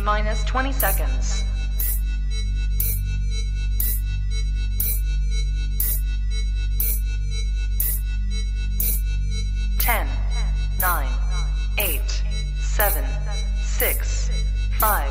Minus 0.00 0.44
20 0.44 0.72
seconds. 0.72 1.44
Ten, 9.78 10.06
nine, 10.80 11.10
eight, 11.78 12.22
seven, 12.60 13.04
six, 13.62 14.30
five, 14.78 15.07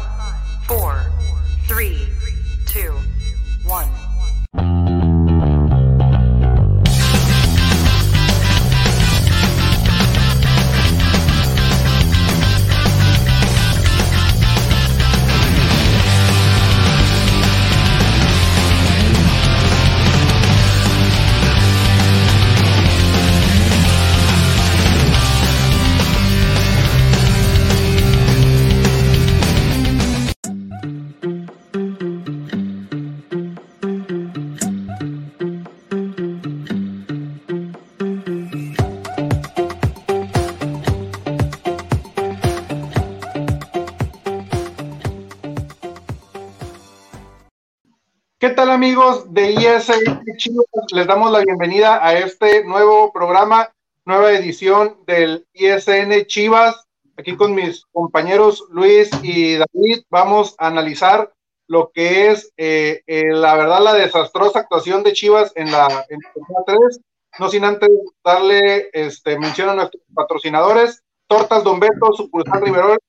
amigos 48.78 49.34
de 49.34 49.54
ISN 49.54 50.24
Chivas? 50.38 50.68
Les 50.94 51.08
damos 51.08 51.32
la 51.32 51.40
bienvenida 51.40 52.06
a 52.06 52.14
este 52.14 52.64
nuevo 52.64 53.12
programa, 53.12 53.74
nueva 54.06 54.32
edición 54.34 54.98
del 55.08 55.48
ISN 55.54 56.28
Chivas. 56.28 56.86
Aquí 57.18 57.36
con 57.36 57.56
mis 57.56 57.88
compañeros 57.92 58.66
Luis 58.70 59.10
y 59.24 59.56
David 59.56 60.04
vamos 60.12 60.54
a 60.60 60.68
analizar 60.68 61.34
lo 61.66 61.90
que 61.92 62.30
es, 62.30 62.54
eh, 62.56 63.02
eh, 63.08 63.32
la 63.32 63.56
verdad, 63.56 63.82
la 63.82 63.94
desastrosa 63.96 64.60
actuación 64.60 65.02
de 65.02 65.14
Chivas 65.14 65.52
en 65.56 65.72
la, 65.72 66.06
en 66.10 66.20
la 66.20 66.64
3. 66.68 67.00
No 67.40 67.50
sin 67.50 67.64
antes 67.64 67.90
darle 68.24 68.92
este, 68.94 69.40
mención 69.40 69.70
a 69.70 69.74
nuestros 69.74 70.04
patrocinadores, 70.14 71.02
Tortas 71.26 71.64
Don 71.64 71.80
Beto, 71.80 72.14
Sucursal 72.16 72.62
Riverol, 72.62 73.00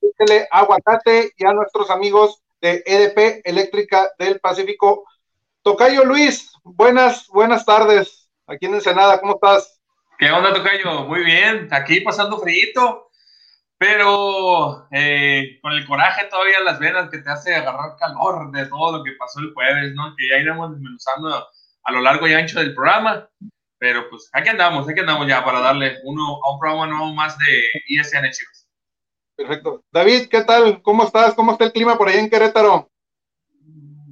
Aguacate 0.49 1.31
y 1.37 1.45
a 1.45 1.53
nuestros 1.53 1.91
amigos 1.91 2.41
de 2.59 2.81
EDP 2.87 3.41
Eléctrica 3.43 4.09
del 4.17 4.39
Pacífico 4.39 5.05
Tocayo 5.61 6.05
Luis, 6.05 6.51
buenas, 6.63 7.27
buenas 7.27 7.65
tardes. 7.65 8.29
Aquí 8.47 8.65
en 8.65 8.75
Ensenada, 8.75 9.19
¿cómo 9.19 9.33
estás? 9.33 9.81
¿Qué 10.17 10.31
onda, 10.31 10.53
Tocayo? 10.53 11.03
Muy 11.05 11.23
bien, 11.23 11.67
aquí 11.71 11.99
pasando 11.99 12.39
frío, 12.39 13.09
pero 13.77 14.87
eh, 14.91 15.59
con 15.61 15.73
el 15.73 15.85
coraje 15.85 16.25
todavía 16.25 16.59
en 16.59 16.65
las 16.65 16.79
venas 16.79 17.09
que 17.09 17.17
te 17.17 17.29
hace 17.29 17.55
agarrar 17.55 17.97
calor 17.97 18.51
de 18.51 18.67
todo 18.67 18.97
lo 18.97 19.03
que 19.03 19.11
pasó 19.19 19.41
el 19.41 19.53
jueves, 19.53 19.93
¿no? 19.95 20.15
Que 20.17 20.29
ya 20.29 20.37
iremos 20.37 20.71
desmenuzando 20.71 21.47
a 21.83 21.91
lo 21.91 22.01
largo 22.01 22.27
y 22.27 22.33
ancho 22.33 22.59
del 22.59 22.73
programa. 22.73 23.29
Pero 23.77 24.09
pues 24.09 24.29
aquí 24.33 24.49
andamos, 24.49 24.87
aquí 24.87 24.99
andamos 24.99 25.27
ya 25.27 25.43
para 25.43 25.59
darle 25.59 25.97
uno 26.03 26.39
a 26.43 26.53
un 26.53 26.59
programa 26.59 26.87
nuevo 26.87 27.13
más 27.13 27.37
de 27.37 27.63
ISN 27.87 28.29
Chivas. 28.31 28.67
Perfecto. 29.35 29.83
David, 29.91 30.27
¿qué 30.29 30.41
tal? 30.41 30.81
¿Cómo 30.81 31.03
estás? 31.03 31.33
¿Cómo 31.33 31.51
está 31.51 31.65
el 31.65 31.73
clima 31.73 31.97
por 31.97 32.09
ahí 32.09 32.17
en 32.17 32.29
Querétaro? 32.29 32.89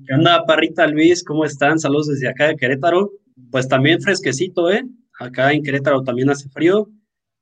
¿Qué 0.07 0.13
onda, 0.13 0.45
Parrita 0.45 0.87
Luis? 0.87 1.23
¿Cómo 1.23 1.43
están? 1.45 1.79
Saludos 1.79 2.07
desde 2.07 2.29
acá 2.29 2.47
de 2.47 2.55
Querétaro. 2.55 3.11
Pues 3.51 3.67
también 3.67 4.01
fresquecito, 4.01 4.71
¿eh? 4.71 4.83
Acá 5.19 5.51
en 5.51 5.63
Querétaro 5.63 6.03
también 6.03 6.29
hace 6.29 6.49
frío, 6.49 6.89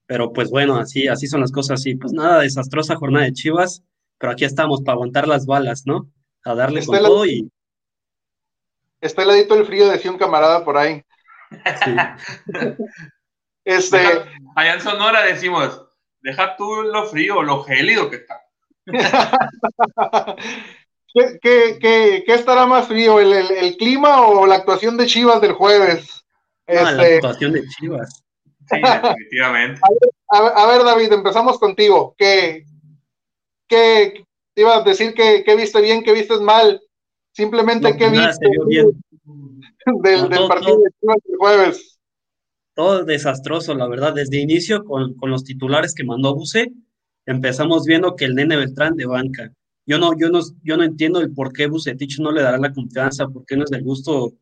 pero 0.08 0.34
pues 0.34 0.50
bueno, 0.50 0.78
así, 0.78 1.08
así 1.08 1.28
son 1.28 1.42
las 1.42 1.52
cosas. 1.52 1.86
Y 1.86 1.96
pues 1.96 2.14
nada, 2.14 2.42
desastrosa 2.42 2.96
jornada 2.96 3.26
de 3.26 3.34
Chivas, 3.34 3.84
pero 4.18 4.32
aquí 4.34 4.46
estamos 4.46 4.82
para 4.82 4.96
aguantar 4.96 5.28
las 5.28 5.46
balas, 5.46 5.84
¿no? 5.86 6.10
A 6.44 6.56
darle 6.56 6.80
Está 6.80 6.94
con 6.94 7.04
la- 7.04 7.10
todo 7.10 7.26
y 7.26 7.50
Está 9.02 9.22
heladito 9.24 9.56
el 9.56 9.66
frío, 9.66 9.88
decía 9.90 10.12
un 10.12 10.18
camarada 10.18 10.64
por 10.66 10.78
ahí. 10.78 11.02
sí. 11.84 11.96
Este, 13.68 13.98
Deja- 13.98 14.26
allá 14.56 14.74
en 14.76 14.82
Sonora 14.82 15.24
decimos, 15.26 15.88
deja 16.22 16.56
tú 16.56 16.84
lo 16.84 17.08
frío, 17.08 17.42
lo 17.42 17.64
gélido 17.64 18.12
que 18.12 18.18
está. 18.18 18.42
¿qué, 21.16 21.40
qué, 21.42 21.80
qué- 21.80 22.24
qué 22.28 22.34
estará 22.36 22.68
más 22.68 22.88
frío, 22.88 23.20
el, 23.20 23.34
el- 23.34 23.52
el 23.52 23.78
clima 23.78 24.28
o 24.28 24.46
la 24.46 24.56
actuación 24.56 24.98
de 24.98 25.08
Chivas 25.08 25.42
del 25.42 25.54
jueves? 25.54 26.24
Ah, 26.68 26.74
la 26.74 26.92
Este, 26.92 27.16
actuación 27.16 27.54
de 27.54 27.64
Chivas. 27.68 28.22
Sí, 28.70 28.82
definitivamente. 28.82 29.80
a, 30.30 30.42
ver- 30.42 30.52
a 30.56 30.66
ver, 30.68 30.84
David, 30.84 31.14
empezamos 31.14 31.58
contigo. 31.60 32.14
¿Qué, 32.18 32.66
qué 33.68 34.24
te 34.54 34.62
iba 34.62 34.76
a 34.78 34.82
decir 34.84 35.14
que, 35.14 35.44
que 35.44 35.56
viste 35.56 35.82
bien, 35.82 36.04
que 36.04 36.14
viste 36.14 36.38
mal? 36.40 36.82
Simplemente, 37.32 37.92
No, 37.92 37.98
¿qué 37.98 38.10
nada, 38.10 38.28
viste 38.30 38.46
se 38.46 38.52
vio 38.52 38.66
bien. 38.66 39.02
del, 40.02 40.22
No, 40.22 40.28
del 40.30 40.38
todo- 40.38 40.48
partido 40.48 40.74
todo. 40.76 40.84
de 40.84 40.90
Chivas 41.00 41.18
del 41.26 41.38
jueves? 41.38 42.00
Todo 42.74 43.04
desastroso, 43.06 43.74
la 43.74 43.88
verdad. 43.88 44.14
Desde 44.14 44.38
inicio, 44.38 44.84
con, 44.84 45.14
con 45.16 45.30
los 45.32 45.44
titulares 45.44 45.94
que 45.94 46.04
mandó 46.04 46.34
Buse, 46.36 46.72
empezamos 47.26 47.86
viendo 47.86 48.16
que 48.16 48.26
el 48.26 48.36
nene 48.36 48.58
Beltrán 48.58 48.96
de 48.96 49.06
banca. 49.06 49.52
Yo 49.86 50.00
no, 50.00 50.18
yo 50.18 50.30
no, 50.30 50.40
yo 50.64 50.78
no 50.78 50.84
entiendo 50.84 51.22
el 51.22 51.32
por 51.34 51.54
qué 51.54 51.68
Bucetich 51.68 52.20
no 52.20 52.32
le 52.32 52.42
dará 52.42 52.58
la 52.58 52.74
confianza, 52.74 53.28
por 53.28 53.46
qué 53.46 53.56
no 53.56 53.64
es 53.64 53.70
del 53.70 53.84
gusto 53.84 54.34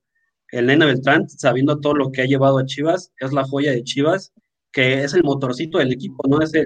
el 0.53 0.67
nene 0.67 0.85
Beltrán, 0.85 1.27
sabiendo 1.29 1.79
todo 1.79 1.95
lo 1.95 2.11
que 2.11 2.21
ha 2.21 2.25
llevado 2.25 2.59
a 2.59 2.65
Chivas, 2.65 3.11
es 3.19 3.33
la 3.33 3.43
joya 3.43 3.71
de 3.71 3.83
Chivas, 3.83 4.33
que 4.71 5.03
es 5.03 5.13
el 5.15 5.23
motorcito 5.23 5.79
del 5.79 5.91
equipo, 5.91 6.23
no 6.27 6.41
es 6.41 6.53
el, 6.53 6.65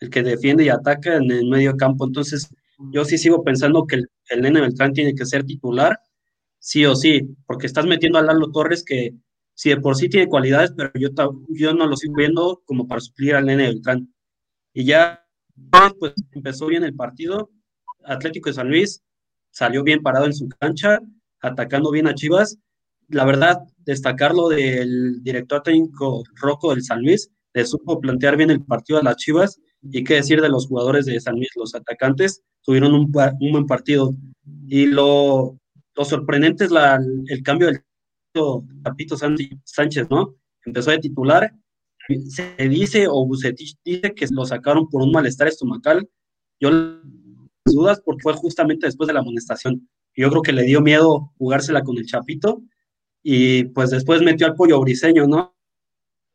el 0.00 0.10
que 0.10 0.22
defiende 0.22 0.64
y 0.64 0.70
ataca 0.70 1.16
en 1.16 1.30
el 1.30 1.46
medio 1.46 1.76
campo. 1.76 2.06
Entonces, 2.06 2.48
yo 2.92 3.04
sí 3.04 3.18
sigo 3.18 3.44
pensando 3.44 3.86
que 3.86 3.96
el, 3.96 4.40
nene 4.40 4.60
Beltrán 4.62 4.92
tiene 4.94 5.14
que 5.14 5.26
ser 5.26 5.44
titular, 5.44 5.98
sí 6.58 6.86
o 6.86 6.96
sí, 6.96 7.36
porque 7.46 7.66
estás 7.66 7.86
metiendo 7.86 8.18
a 8.18 8.22
Lalo 8.22 8.50
Torres 8.50 8.82
que 8.84 9.14
si 9.54 9.70
de 9.70 9.78
por 9.78 9.96
sí 9.96 10.08
tiene 10.08 10.28
cualidades, 10.28 10.72
pero 10.76 10.90
yo, 10.94 11.08
yo 11.48 11.74
no 11.74 11.86
lo 11.86 11.96
sigo 11.96 12.14
viendo 12.14 12.62
como 12.64 12.86
para 12.86 13.00
suplir 13.00 13.34
al 13.34 13.46
nene 13.46 13.64
Beltrán. 13.64 14.14
Y 14.72 14.84
ya, 14.84 15.26
pues 15.98 16.14
empezó 16.32 16.66
bien 16.66 16.84
el 16.84 16.94
partido. 16.94 17.50
Atlético 18.08 18.50
de 18.50 18.54
San 18.54 18.68
Luis 18.68 19.02
salió 19.50 19.82
bien 19.82 20.02
parado 20.02 20.26
en 20.26 20.34
su 20.34 20.48
cancha, 20.48 21.00
atacando 21.40 21.90
bien 21.90 22.06
a 22.06 22.14
Chivas. 22.14 22.58
La 23.08 23.24
verdad, 23.24 23.58
destacarlo 23.78 24.48
del 24.48 25.22
director 25.22 25.62
técnico 25.62 26.22
Rocco 26.34 26.74
del 26.74 26.82
San 26.82 27.02
Luis, 27.02 27.30
le 27.54 27.64
supo 27.64 28.00
plantear 28.00 28.36
bien 28.36 28.50
el 28.50 28.64
partido 28.64 28.98
a 28.98 29.02
las 29.02 29.16
Chivas. 29.16 29.60
Y 29.80 30.02
qué 30.04 30.14
decir 30.14 30.40
de 30.42 30.48
los 30.48 30.66
jugadores 30.66 31.06
de 31.06 31.20
San 31.20 31.36
Luis, 31.36 31.50
los 31.54 31.74
atacantes, 31.74 32.42
tuvieron 32.62 32.94
un, 32.94 33.12
un 33.40 33.52
buen 33.52 33.66
partido. 33.66 34.14
Y 34.66 34.86
lo, 34.86 35.58
lo 35.94 36.04
sorprendente 36.04 36.64
es 36.64 36.70
la, 36.70 37.00
el 37.26 37.42
cambio 37.42 37.68
del 37.68 37.82
Capito 38.84 39.16
Sánchez, 39.16 40.08
¿no? 40.10 40.34
Empezó 40.64 40.90
de 40.90 40.98
titular. 40.98 41.52
Se 42.28 42.68
dice, 42.68 43.06
o 43.08 43.26
Bucetich 43.26 43.76
dice 43.84 44.14
que 44.14 44.26
lo 44.30 44.44
sacaron 44.44 44.88
por 44.88 45.02
un 45.02 45.12
malestar 45.12 45.48
estomacal. 45.48 46.08
Yo 46.60 46.70
dudas 47.72 48.00
porque 48.04 48.22
fue 48.22 48.32
justamente 48.34 48.86
después 48.86 49.06
de 49.06 49.14
la 49.14 49.20
amonestación. 49.20 49.88
Yo 50.16 50.30
creo 50.30 50.42
que 50.42 50.52
le 50.52 50.62
dio 50.62 50.80
miedo 50.80 51.32
jugársela 51.38 51.82
con 51.82 51.96
el 51.98 52.06
Chapito 52.06 52.62
y 53.22 53.64
pues 53.64 53.90
después 53.90 54.22
metió 54.22 54.46
al 54.46 54.54
pollo 54.54 54.80
briseño, 54.80 55.26
¿no? 55.26 55.54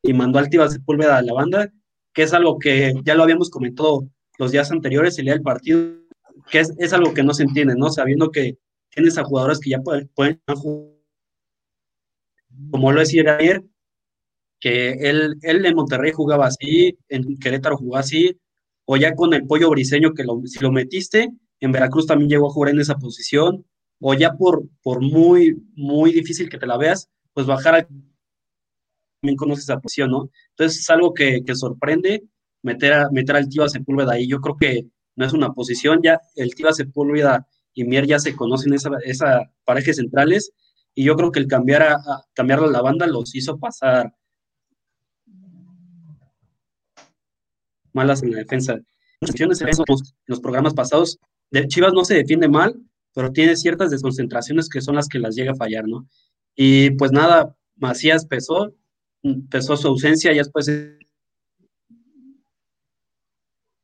Y 0.02 0.14
mandó 0.14 0.40
al 0.40 0.50
Tivas 0.50 0.74
Sepúlveda 0.74 1.18
a 1.18 1.22
la 1.22 1.34
banda, 1.34 1.72
que 2.14 2.24
es 2.24 2.34
algo 2.34 2.60
que 2.60 2.94
ya 3.04 3.16
lo 3.16 3.24
habíamos 3.24 3.50
comentado 3.50 4.08
los 4.38 4.52
días 4.52 4.72
anteriores, 4.72 5.18
el 5.18 5.26
día 5.26 5.34
del 5.34 5.44
partido, 5.44 5.96
que 6.50 6.60
es, 6.60 6.74
es 6.78 6.94
algo 6.94 7.14
que 7.14 7.24
no 7.24 7.34
se 7.34 7.44
entiende, 7.44 7.76
¿no? 7.76 7.90
Sabiendo 7.90 8.32
que 8.32 8.58
tienes 8.90 9.18
a 9.18 9.24
jugadores 9.24 9.60
que 9.60 9.72
ya 9.72 9.80
pueden, 9.80 10.10
pueden 10.16 10.42
jugar 10.56 10.94
como 12.72 12.92
lo 12.92 13.00
decía 13.00 13.38
ayer, 13.38 13.64
que 14.60 14.92
él, 14.92 15.36
él 15.42 15.66
en 15.66 15.76
Monterrey 15.76 16.12
jugaba 16.12 16.48
así, 16.48 16.98
en 17.10 17.38
Querétaro 17.38 17.78
jugaba 17.78 18.02
así, 18.02 18.40
o 18.86 18.98
ya 18.98 19.16
con 19.16 19.34
el 19.34 19.46
pollo 19.46 19.70
briseño 19.70 20.14
que 20.14 20.24
lo, 20.24 20.42
si 20.46 20.60
lo 20.60 20.72
metiste, 20.72 21.32
en 21.60 21.72
Veracruz 21.72 22.08
también 22.08 22.30
llegó 22.30 22.48
a 22.48 22.54
jugar 22.54 22.74
en 22.74 22.82
esa 22.82 22.96
posición, 22.96 23.66
o 24.00 24.14
ya 24.14 24.34
por, 24.34 24.64
por 24.82 25.02
muy, 25.02 25.56
muy 25.76 26.12
difícil 26.12 26.50
que 26.50 26.58
te 26.58 26.68
la 26.68 26.78
veas, 26.78 27.10
pues 27.34 27.48
bajar 27.48 27.76
a, 27.76 27.88
también 29.22 29.38
conoces 29.38 29.64
esa 29.64 29.80
posición, 29.80 30.12
¿no? 30.12 30.30
Entonces 30.50 30.82
es 30.82 30.90
algo 30.90 31.14
que, 31.14 31.44
que 31.46 31.56
sorprende 31.56 32.24
meter, 32.62 32.94
a, 32.94 33.10
meter 33.12 33.38
al 33.38 33.48
Tiva 33.48 33.70
Sepúlveda 33.70 34.14
ahí. 34.14 34.28
Yo 34.28 34.42
creo 34.42 34.58
que 34.58 34.88
no 35.16 35.26
es 35.26 35.32
una 35.32 35.54
posición, 35.54 36.02
ya 36.04 36.20
el 36.36 36.54
Tiva 36.54 36.74
Sepúlveda 36.74 37.48
y 37.74 37.86
Mier 37.86 38.06
ya 38.06 38.20
se 38.20 38.36
conocen 38.36 38.74
esa, 38.74 38.90
esa 39.06 39.52
pareja 39.64 39.94
centrales, 39.94 40.52
y 40.94 41.06
yo 41.06 41.16
creo 41.16 41.32
que 41.32 41.40
el 41.40 41.48
cambiar 41.48 41.84
a, 41.84 41.94
a 41.94 42.26
cambiar 42.34 42.60
a 42.60 42.68
la 42.68 42.82
banda 42.82 43.08
los 43.08 43.34
hizo 43.36 43.58
pasar 43.58 44.14
malas 47.94 48.24
en 48.24 48.32
la 48.32 48.40
defensa. 48.40 48.74
En 48.74 49.50
los, 50.28 50.40
programas 50.42 50.74
pasados 50.74 51.20
de 51.50 51.68
Chivas 51.68 51.94
no 51.94 52.04
se 52.04 52.16
defiende 52.16 52.50
mal, 52.50 52.76
pero 53.14 53.32
tiene 53.32 53.56
ciertas 53.56 53.92
desconcentraciones 53.92 54.68
que 54.68 54.82
son 54.82 54.96
las 54.96 55.08
que 55.08 55.20
las 55.20 55.36
llega 55.36 55.54
a 55.54 55.56
fallar, 55.56 55.88
¿no? 55.88 56.08
Y 56.56 56.92
pues 56.92 57.12
nada, 57.12 57.56
Macías 57.76 58.26
pesó, 58.26 58.74
pesó 59.50 59.78
su 59.78 59.88
ausencia, 59.88 60.34
y 60.34 60.38
después 60.38 60.70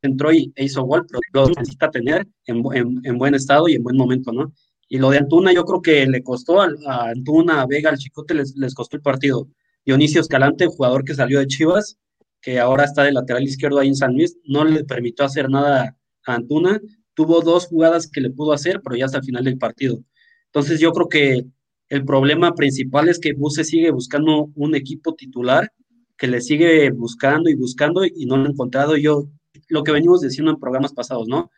entró 0.02 0.32
y 0.32 0.52
e 0.56 0.64
hizo 0.64 0.82
gol, 0.82 1.06
pero 1.06 1.20
lo 1.32 1.48
necesita 1.48 1.90
tener 1.90 2.26
en, 2.46 2.62
buen 2.62 3.34
estado 3.34 3.68
y 3.68 3.74
en 3.74 3.82
buen 3.82 3.96
momento, 3.96 4.32
¿no? 4.32 4.52
Y 4.88 4.98
lo 4.98 5.10
de 5.10 5.18
Antuna, 5.18 5.52
yo 5.52 5.64
creo 5.64 5.80
que 5.80 6.06
le 6.06 6.22
costó 6.22 6.60
a, 6.60 6.68
Antuna, 7.10 7.62
a 7.62 7.66
Vega, 7.66 7.90
al 7.90 7.98
Chicote, 7.98 8.34
les, 8.34 8.56
les, 8.56 8.74
costó 8.74 8.96
el 8.96 9.02
partido. 9.02 9.48
Dionisio 9.84 10.20
Escalante, 10.20 10.66
jugador 10.66 11.04
que 11.04 11.14
salió 11.14 11.38
de 11.38 11.46
Chivas, 11.46 11.96
que 12.40 12.58
ahora 12.58 12.84
está 12.84 13.04
de 13.04 13.12
lateral 13.12 13.42
izquierdo 13.42 13.78
ahí 13.78 13.88
en 13.88 13.96
San 13.96 14.14
Luis, 14.14 14.38
no 14.44 14.64
le 14.64 14.84
permitió 14.84 15.24
hacer 15.24 15.50
nada 15.50 15.96
a 16.26 16.34
Antuna. 16.34 16.80
Tuvo 17.14 17.42
dos 17.42 17.66
jugadas 17.66 18.10
que 18.10 18.20
le 18.20 18.30
pudo 18.30 18.52
hacer, 18.52 18.80
pero 18.82 18.96
ya 18.96 19.06
hasta 19.06 19.18
el 19.18 19.24
final 19.24 19.44
del 19.44 19.58
partido. 19.58 20.02
Entonces 20.46 20.80
yo 20.80 20.92
creo 20.92 21.08
que 21.08 21.46
el 21.88 22.04
problema 22.04 22.54
principal 22.54 23.08
es 23.08 23.18
que 23.18 23.32
Buse 23.32 23.64
sigue 23.64 23.90
buscando 23.90 24.50
un 24.54 24.74
equipo 24.74 25.14
titular, 25.14 25.72
que 26.16 26.28
le 26.28 26.40
sigue 26.40 26.90
buscando 26.90 27.50
y 27.50 27.54
buscando 27.54 28.04
y 28.04 28.26
no 28.26 28.36
lo 28.36 28.46
ha 28.46 28.50
encontrado. 28.50 28.96
Yo, 28.96 29.28
lo 29.68 29.82
que 29.82 29.92
venimos 29.92 30.20
diciendo 30.20 30.50
en 30.52 30.60
programas 30.60 30.92
pasados, 30.92 31.26
¿no? 31.28 31.50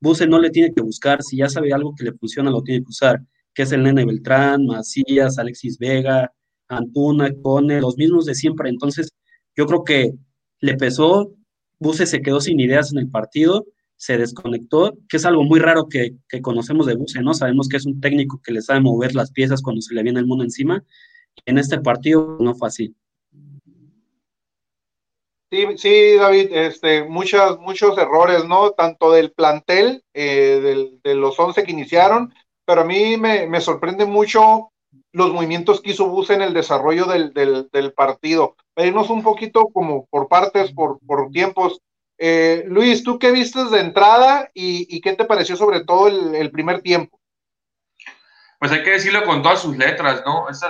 Buse 0.00 0.26
no 0.26 0.38
le 0.38 0.50
tiene 0.50 0.72
que 0.72 0.80
buscar, 0.80 1.22
si 1.22 1.36
ya 1.38 1.48
sabe 1.48 1.72
algo 1.72 1.94
que 1.94 2.04
le 2.04 2.12
funciona, 2.12 2.50
lo 2.50 2.62
tiene 2.62 2.82
que 2.82 2.90
usar, 2.90 3.20
que 3.52 3.62
es 3.62 3.72
el 3.72 3.82
Nene 3.82 4.04
Beltrán, 4.04 4.64
Macías, 4.64 5.38
Alexis 5.38 5.78
Vega, 5.78 6.32
Antuna, 6.68 7.30
Cone, 7.42 7.80
los 7.80 7.96
mismos 7.96 8.24
de 8.26 8.34
siempre. 8.34 8.70
Entonces, 8.70 9.10
yo 9.56 9.66
creo 9.66 9.84
que 9.84 10.14
le 10.60 10.76
pesó, 10.76 11.32
Buse 11.78 12.06
se 12.06 12.22
quedó 12.22 12.40
sin 12.40 12.60
ideas 12.60 12.92
en 12.92 12.98
el 12.98 13.10
partido, 13.10 13.66
se 13.96 14.18
desconectó, 14.18 14.94
que 15.08 15.16
es 15.16 15.24
algo 15.24 15.44
muy 15.44 15.60
raro 15.60 15.88
que, 15.88 16.16
conocemos 16.42 16.86
de 16.86 16.94
Buse, 16.94 17.22
¿no? 17.22 17.34
Sabemos 17.34 17.68
que 17.68 17.76
es 17.76 17.86
un 17.86 18.00
técnico 18.00 18.40
que 18.42 18.52
le 18.52 18.62
sabe 18.62 18.80
mover 18.80 19.14
las 19.14 19.30
piezas 19.32 19.62
cuando 19.62 19.82
se 19.82 19.94
le 19.94 20.02
viene 20.02 20.20
el 20.20 20.26
mundo 20.26 20.44
encima. 20.44 20.82
En 21.46 21.58
este 21.58 21.78
partido 21.80 22.38
no 22.40 22.54
fue 22.54 22.68
así. 22.68 22.94
Sí, 25.50 25.66
sí, 25.76 26.14
David, 26.14 26.48
este, 26.52 27.04
muchas, 27.04 27.58
muchos 27.58 27.98
errores, 27.98 28.44
¿no? 28.44 28.70
Tanto 28.70 29.10
del 29.10 29.32
plantel, 29.32 30.04
eh, 30.14 30.98
de 31.02 31.14
los 31.14 31.38
11 31.38 31.64
que 31.64 31.72
iniciaron, 31.72 32.32
pero 32.70 32.82
a 32.82 32.84
mí 32.84 33.16
me, 33.16 33.60
sorprende 33.60 34.06
mucho 34.06 34.69
los 35.12 35.32
movimientos 35.32 35.80
que 35.80 35.90
hizo 35.90 36.06
Bus 36.06 36.30
en 36.30 36.42
el 36.42 36.54
desarrollo 36.54 37.06
del, 37.06 37.32
del, 37.32 37.92
partido. 37.92 38.56
Pedirnos 38.74 39.10
un 39.10 39.22
poquito 39.22 39.68
como 39.72 40.06
por 40.06 40.28
partes, 40.28 40.72
por, 40.72 40.98
por 41.06 41.30
tiempos. 41.30 41.80
Eh, 42.18 42.64
Luis, 42.68 43.02
¿tú 43.02 43.18
qué 43.18 43.32
viste 43.32 43.64
de 43.64 43.80
entrada 43.80 44.50
y, 44.54 45.00
qué 45.00 45.14
te 45.14 45.24
pareció 45.24 45.56
sobre 45.56 45.84
todo 45.84 46.08
el, 46.08 46.50
primer 46.50 46.82
tiempo? 46.82 47.20
Pues 48.58 48.72
hay 48.72 48.82
que 48.82 48.90
decirlo 48.90 49.24
con 49.24 49.42
todas 49.42 49.62
sus 49.62 49.76
letras, 49.76 50.22
¿no? 50.24 50.48
Esa, 50.48 50.68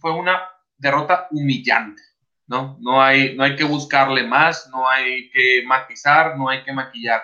fue 0.00 0.12
una 0.12 0.42
derrota 0.78 1.28
humillante 1.30 2.02
¿no? 2.46 2.78
No 2.80 3.02
hay, 3.02 3.34
no 3.34 3.44
hay 3.44 3.56
que 3.56 3.64
buscarle 3.64 4.24
más, 4.24 4.68
no 4.70 4.88
hay 4.88 5.30
que 5.30 5.64
matizar, 5.66 6.36
no 6.36 6.48
hay 6.48 6.62
que 6.62 6.72
maquillar. 6.72 7.22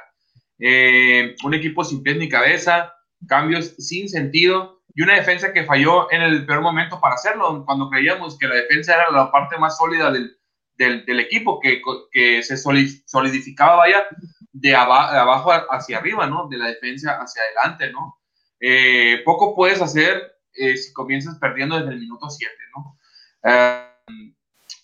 Eh, 0.59 1.35
un 1.45 1.55
equipo 1.55 1.85
sin 1.85 2.03
pies 2.03 2.17
ni 2.17 2.29
cabeza, 2.29 2.93
cambios 3.27 3.75
sin 3.79 4.09
sentido 4.09 4.82
y 4.95 5.03
una 5.03 5.15
defensa 5.15 5.53
que 5.53 5.65
falló 5.65 6.11
en 6.11 6.23
el 6.23 6.47
peor 6.47 6.61
momento 6.61 7.01
para 7.01 7.15
hacerlo, 7.15 7.65
cuando 7.65 7.89
creíamos 7.89 8.39
que 8.39 8.47
la 8.47 8.57
defensa 8.57 8.95
era 8.95 9.11
la 9.11 9.31
parte 9.31 9.59
más 9.59 9.79
sólida 9.79 10.11
del, 10.11 10.37
del, 10.77 11.21
equipo, 11.21 11.61
que, 11.61 11.81
que, 12.11 12.43
se 12.43 12.57
solidificaba, 12.57 13.77
vaya, 13.77 14.05
de, 14.53 14.75
abajo 14.75 15.51
hacia 15.71 15.99
arriba, 15.99 16.27
¿no? 16.27 16.49
De 16.49 16.59
la 16.59 16.69
defensa 16.69 17.19
hacia 17.21 17.43
adelante, 17.43 17.91
¿no? 17.91 18.19
Eh, 18.61 19.23
poco 19.25 19.55
puedes 19.55 19.81
hacer 19.81 20.37
eh, 20.55 20.77
si 20.77 20.93
comienzas 20.93 21.39
perdiendo 21.39 21.77
desde 21.79 21.93
el 21.93 22.01
minuto 22.01 22.29
7, 22.29 22.55
¿no? 22.77 22.99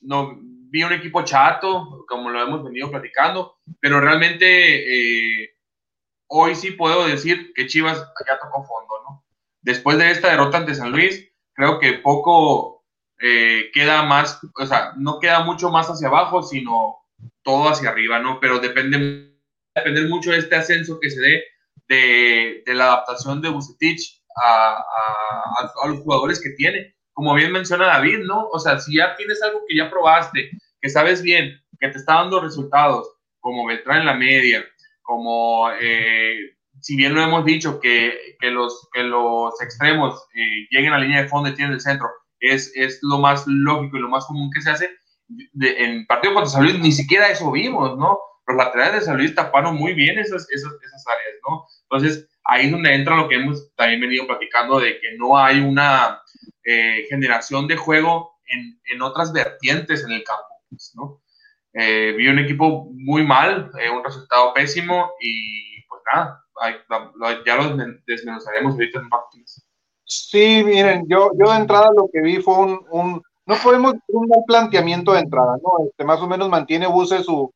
no 0.01 0.39
vi 0.71 0.83
un 0.83 0.93
equipo 0.93 1.23
chato, 1.23 2.05
como 2.09 2.31
lo 2.31 2.43
hemos 2.43 2.65
venido 2.65 2.91
platicando, 2.91 3.59
pero 3.81 4.01
realmente 4.01 5.43
eh, 5.43 5.57
hoy 6.27 6.55
sí 6.55 6.73
puedo 6.73 7.07
decir 7.07 7.53
que 7.55 7.67
Chivas 7.67 7.99
ya 8.27 8.39
tocó 8.39 8.65
fondo, 8.65 8.95
¿no? 9.09 9.25
Después 9.69 9.99
de 9.99 10.11
esta 10.11 10.31
derrota 10.31 10.57
ante 10.57 10.75
San 10.75 10.93
Luis, 10.93 11.31
creo 11.53 11.79
que 11.79 11.93
poco 11.95 12.87
eh, 13.21 13.71
queda 13.75 14.03
más, 14.03 14.41
o 14.59 14.67
sea, 14.67 14.95
no 14.97 15.21
queda 15.21 15.45
mucho 15.45 15.69
más 15.71 15.89
hacia 15.89 16.09
abajo, 16.09 16.43
sino 16.43 16.97
todo 17.43 17.69
hacia 17.69 17.91
arriba, 17.91 18.19
¿no? 18.19 18.41
Pero 18.41 18.61
depende, 18.61 19.37
depende 19.75 20.09
mucho 20.09 20.31
de 20.31 20.39
este 20.39 20.57
ascenso 20.57 20.99
que 20.99 21.11
se 21.11 21.21
dé 21.21 21.45
de, 21.87 22.75
la 22.75 22.87
adaptación 22.87 23.43
de 23.43 23.51
Bucetich 23.51 24.23
a, 24.43 24.83
a 25.83 25.89
los 25.89 26.01
jugadores 26.01 26.41
que 26.41 26.51
tiene 26.51 26.95
como 27.19 27.35
bien 27.35 27.51
menciona 27.51 27.89
David, 27.89 28.21
¿no? 28.21 28.47
O 28.53 28.61
sea, 28.61 28.79
si 28.79 28.97
ya 28.97 29.17
tienes 29.17 29.43
algo 29.43 29.65
que 29.67 29.77
ya 29.77 29.91
probaste, 29.91 30.53
que 30.81 30.89
sabes 30.89 31.21
bien, 31.21 31.61
que 31.81 31.89
te 31.89 31.99
está 31.99 32.15
dando 32.15 32.41
resultados, 32.41 33.13
como 33.41 33.67
Beltrán 33.67 33.99
en 33.99 34.07
la 34.07 34.15
media, 34.15 34.65
como, 35.03 35.69
eh, 35.81 36.57
si 36.81 36.97
bien 36.97 37.15
lo 37.15 37.23
hemos 37.23 37.45
dicho, 37.45 37.81
que, 37.81 38.37
que 38.39 38.51
los, 38.51 38.89
que 38.93 39.03
los 39.03 39.61
extremos 39.61 40.27
eh, 40.35 40.67
lleguen 40.71 40.93
a 40.93 40.99
la 40.99 41.05
línea 41.05 41.23
de 41.23 41.29
fondo 41.29 41.49
y 41.49 41.55
tienen 41.55 41.75
el 41.75 41.81
centro, 41.81 42.09
es, 42.41 42.73
es 42.75 42.99
lo 43.03 43.19
más 43.19 43.47
lógico 43.47 43.97
y 43.97 44.01
lo 44.01 44.09
más 44.09 44.27
común 44.27 44.51
que 44.53 44.61
se 44.61 44.71
hace. 44.71 44.91
en 45.61 46.07
partido 46.07 46.35
contra 46.35 46.51
San 46.51 46.63
Luis 46.65 46.79
ni 46.79 46.93
siquiera 46.93 47.29
eso 47.29 47.51
vimos, 47.51 47.97
¿no? 47.99 48.19
Los 48.47 48.57
laterales 48.57 49.01
de 49.01 49.07
San 49.07 49.17
Luis 49.17 49.35
taparon 49.35 49.77
muy 49.77 49.93
bien 49.93 50.19
esas, 50.19 50.49
esas, 50.51 50.73
esas 50.73 51.07
áreas, 51.07 51.35
¿no? 51.49 51.67
Entonces, 51.91 52.29
ahí 52.45 52.67
es 52.67 52.73
donde 52.73 52.95
entra 52.95 53.17
lo 53.17 53.29
que 53.29 53.37
hemos 53.37 53.75
también 53.75 54.01
venido 54.01 54.27
platicando 54.27 54.81
de 54.81 54.99
que 55.01 55.17
no 55.19 55.37
hay 55.37 55.61
una 55.61 56.23
eh, 56.65 57.05
generación 57.11 57.67
de 57.67 57.77
juego 57.77 58.39
en, 58.47 58.81
en, 58.87 59.03
otras 59.03 59.33
vertientes 59.33 60.05
en 60.05 60.13
el 60.13 60.25
campo. 60.25 60.49
Pues, 60.71 60.93
¿no? 60.95 61.21
Eh, 61.75 62.15
vi 62.17 62.29
un 62.29 62.39
equipo 62.39 62.89
muy 62.93 63.25
mal, 63.25 63.71
eh, 63.79 63.91
un 63.91 64.03
resultado 64.03 64.53
pésimo 64.55 65.13
y 65.21 65.83
pues 65.87 66.03
nada, 66.13 66.43
ya 67.47 67.57
lo 67.57 67.77
desmenuzaremos 68.07 68.75
ahorita 68.75 69.01
en 69.01 69.09
más. 69.09 69.67
Sí, 70.05 70.63
miren, 70.65 71.07
yo, 71.07 71.31
yo 71.39 71.53
de 71.53 71.59
entrada 71.59 71.91
lo 71.95 72.09
que 72.11 72.23
vi 72.23 72.39
fue 72.39 72.57
un, 72.57 72.81
un 72.91 73.23
no 73.49 73.57
podemos 73.63 73.95
un 74.09 74.29
mal 74.29 74.43
planteamiento 74.47 75.13
de 75.13 75.21
entrada, 75.21 75.57
¿no? 75.63 75.87
Este, 75.87 76.05
más 76.05 76.21
o 76.21 76.29
menos 76.29 76.51
mantiene 76.51 76.87
Buse 76.87 77.23
su, 77.23 77.51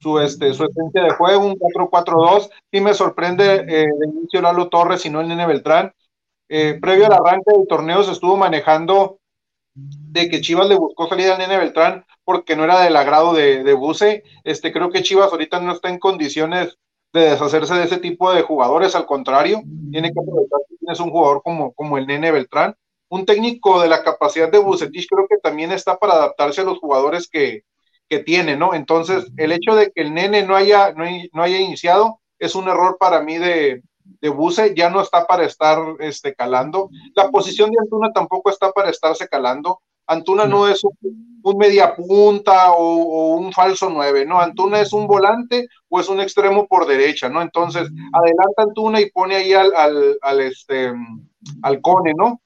su, 0.00 0.18
este, 0.18 0.54
su 0.54 0.64
esencia 0.64 1.02
de 1.02 1.10
juego, 1.10 1.44
un 1.44 1.56
4-4-2. 1.56 2.48
Sí 2.72 2.80
me 2.80 2.94
sorprende 2.94 3.56
eh, 3.56 3.86
de 3.86 4.08
inicio 4.08 4.40
Lalo 4.40 4.70
Torres 4.70 5.04
y 5.04 5.10
no 5.10 5.20
el 5.20 5.28
Nene 5.28 5.46
Beltrán. 5.46 5.92
Eh, 6.48 6.78
previo 6.80 7.06
al 7.06 7.12
arranque 7.12 7.52
del 7.52 7.66
torneo 7.66 8.02
se 8.02 8.12
estuvo 8.12 8.38
manejando 8.38 9.18
de 9.74 10.30
que 10.30 10.40
Chivas 10.40 10.68
le 10.68 10.76
buscó 10.76 11.08
salir 11.08 11.30
al 11.30 11.38
Nene 11.38 11.58
Beltrán 11.58 12.06
porque 12.24 12.56
no 12.56 12.64
era 12.64 12.80
del 12.80 12.96
agrado 12.96 13.34
de, 13.34 13.64
de 13.64 13.72
Buse. 13.74 14.24
Este, 14.44 14.72
creo 14.72 14.90
que 14.90 15.02
Chivas 15.02 15.30
ahorita 15.30 15.60
no 15.60 15.72
está 15.72 15.90
en 15.90 15.98
condiciones 15.98 16.78
de 17.14 17.30
deshacerse 17.30 17.74
de 17.74 17.84
ese 17.84 17.98
tipo 17.98 18.32
de 18.32 18.42
jugadores, 18.42 18.96
al 18.96 19.06
contrario, 19.06 19.62
tiene 19.92 20.12
que 20.12 20.18
aprovechar 20.18 20.58
que 20.68 20.76
tienes 20.78 20.98
un 20.98 21.10
jugador 21.10 21.42
como, 21.44 21.72
como 21.72 21.96
el 21.96 22.08
Nene 22.08 22.32
Beltrán. 22.32 22.74
Un 23.08 23.24
técnico 23.24 23.80
de 23.80 23.88
la 23.88 24.02
capacidad 24.02 24.50
de 24.50 24.58
Bucetich 24.58 25.06
creo 25.08 25.28
que 25.28 25.36
también 25.36 25.70
está 25.70 25.96
para 25.96 26.14
adaptarse 26.14 26.62
a 26.62 26.64
los 26.64 26.78
jugadores 26.80 27.28
que, 27.28 27.62
que 28.08 28.18
tiene, 28.18 28.56
¿no? 28.56 28.74
Entonces, 28.74 29.26
el 29.36 29.52
hecho 29.52 29.76
de 29.76 29.92
que 29.92 30.02
el 30.02 30.12
Nene 30.12 30.42
no 30.42 30.56
haya, 30.56 30.92
no, 30.92 31.04
no 31.32 31.42
haya 31.42 31.58
iniciado 31.58 32.20
es 32.40 32.56
un 32.56 32.66
error 32.68 32.96
para 32.98 33.22
mí 33.22 33.38
de, 33.38 33.82
de 34.20 34.28
Buse 34.28 34.74
ya 34.74 34.90
no 34.90 35.00
está 35.00 35.24
para 35.24 35.44
estar 35.44 35.78
este, 36.00 36.34
calando. 36.34 36.90
La 37.14 37.30
posición 37.30 37.70
de 37.70 37.76
Antuna 37.80 38.12
tampoco 38.12 38.50
está 38.50 38.72
para 38.72 38.90
estarse 38.90 39.28
calando. 39.28 39.80
Antuna 40.06 40.46
no 40.46 40.68
es 40.68 40.82
un, 40.84 41.58
media 41.58 41.94
punta 41.94 42.72
o, 42.72 43.36
un 43.36 43.52
falso 43.52 43.90
nueve, 43.90 44.24
¿no? 44.24 44.40
Antuna 44.40 44.80
es 44.80 44.92
un 44.92 45.06
volante 45.06 45.68
o 45.88 46.00
es 46.00 46.08
un 46.08 46.20
extremo 46.20 46.66
por 46.66 46.86
derecha, 46.86 47.28
¿no? 47.28 47.42
Entonces, 47.42 47.88
adelanta 48.12 48.62
Antuna 48.62 49.00
y 49.00 49.10
pone 49.10 49.36
ahí 49.36 49.52
al, 49.52 49.72
al, 50.20 50.40
este, 50.40 50.92
al 51.62 51.80
Cone, 51.80 52.12
¿no? 52.16 52.40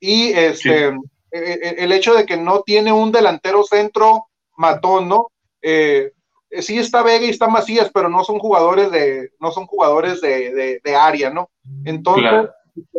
Y 0.00 0.32
este, 0.32 0.88
e, 0.88 0.92
e, 1.30 1.74
el 1.78 1.92
hecho 1.92 2.14
de 2.14 2.26
que 2.26 2.36
no 2.36 2.62
tiene 2.62 2.92
un 2.92 3.12
delantero 3.12 3.62
centro 3.64 4.26
matón, 4.56 5.08
¿no? 5.08 5.28
Eh, 5.62 6.12
eh, 6.52 6.62
sí 6.62 6.78
está 6.78 7.02
Vega 7.02 7.24
y 7.24 7.30
está 7.30 7.48
Macías, 7.48 7.90
pero 7.92 8.08
no 8.10 8.24
son 8.24 8.38
jugadores 8.38 8.90
de, 8.90 9.30
no 9.40 9.50
son 9.50 9.66
jugadores 9.66 10.20
de, 10.20 10.80
de, 10.84 10.96
área, 10.96 11.30
¿no? 11.30 11.50
Entonces, 11.84 12.50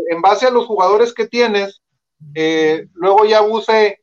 en 0.10 0.22
base 0.22 0.48
a 0.48 0.51
los 0.51 0.65
jugadores 0.65 1.13
que 1.13 1.27
tienes, 1.27 1.82
eh, 2.34 2.88
luego 2.93 3.25
ya 3.25 3.41
Buse, 3.41 4.01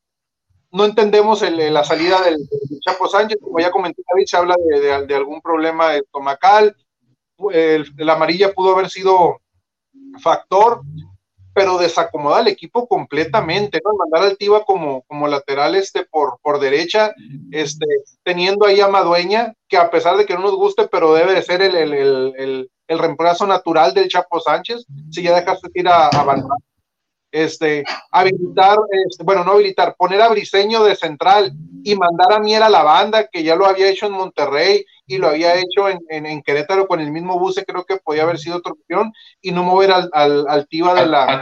no 0.73 0.85
entendemos 0.85 1.43
la 1.43 1.85
salida 1.85 2.23
del, 2.23 2.37
Chapo 2.81 3.09
Sánchez, 3.09 3.39
como 3.43 3.59
ya 3.59 3.71
comenté 3.71 4.03
David, 4.09 4.27
se 4.27 4.37
habla 4.37 4.57
de, 5.07 5.15
algún 5.15 5.41
problema 5.41 5.97
estomacal, 5.97 6.75
el, 7.53 7.91
la 7.97 8.15
amarilla 8.15 8.53
pudo 8.53 8.75
haber 8.75 8.91
sido 8.91 9.41
factor, 10.21 10.83
pero 11.53 11.79
desacomoda 11.79 12.39
al 12.39 12.49
equipo 12.49 12.87
completamente, 12.87 13.81
¿no? 13.85 13.93
Mandar 13.95 14.31
al 14.31 14.39
Tiva 14.39 14.65
como, 14.65 15.03
como 15.03 15.27
lateral 15.27 15.75
este 15.75 16.05
por, 16.05 16.39
por 16.43 16.61
derecha, 16.61 17.13
este, 17.51 17.87
teniendo 18.23 18.67
ahí 18.67 18.81
a 18.81 18.89
Madueña, 18.89 19.55
que 19.69 19.77
a 19.77 19.91
pesar 19.91 20.17
de 20.17 20.27
que 20.27 20.35
no 20.35 20.41
nos 20.41 20.55
guste, 20.55 20.87
pero 20.89 21.13
debe 21.13 21.35
de 21.35 21.43
ser 21.43 21.63
el, 21.63 22.71
el 22.91 22.99
reemplazo 22.99 23.47
natural 23.47 23.95
del 23.95 24.09
Chapo 24.09 24.41
Sánchez, 24.41 24.85
si 25.13 25.23
ya 25.23 25.37
dejaste 25.37 25.69
ir 25.75 25.87
a, 25.87 26.09
a 26.09 26.25
este, 27.33 27.85
habilitar, 28.11 28.79
este, 29.07 29.23
bueno, 29.25 29.45
no 29.45 29.53
habilitar, 29.53 29.95
poner 29.97 30.21
a 30.21 30.29
Briseño 30.29 30.85
de 30.85 30.97
central 30.97 31.53
y 31.85 31.95
mandar 31.95 32.33
a 32.33 32.41
Mier 32.41 32.63
a 32.63 32.69
la 32.69 32.83
banda, 32.83 33.27
que 33.27 33.43
ya 33.43 33.57
lo 33.57 33.67
había 33.67 33.89
hecho 33.89 34.07
en 34.07 34.13
Monterrey 34.13 34.85
y 35.07 35.19
lo 35.19 35.29
había 35.29 35.55
hecho 35.55 35.89
en, 35.89 36.27
en, 36.27 36.43
Querétaro 36.43 36.87
con 36.87 37.01
el 37.01 37.11
mismo 37.11 37.39
buce, 37.39 37.65
creo 37.65 37.85
que 37.85 37.97
podía 37.97 38.23
haber 38.23 38.39
sido 38.39 38.59
otra 38.59 38.73
opción, 38.73 39.13
y 39.41 39.53
no 39.53 39.65
mover 39.65 39.91
al, 39.93 40.11
al, 40.13 40.47
al 40.49 40.69
Tiva 40.69 40.95
de 40.95 41.07
la... 41.07 41.41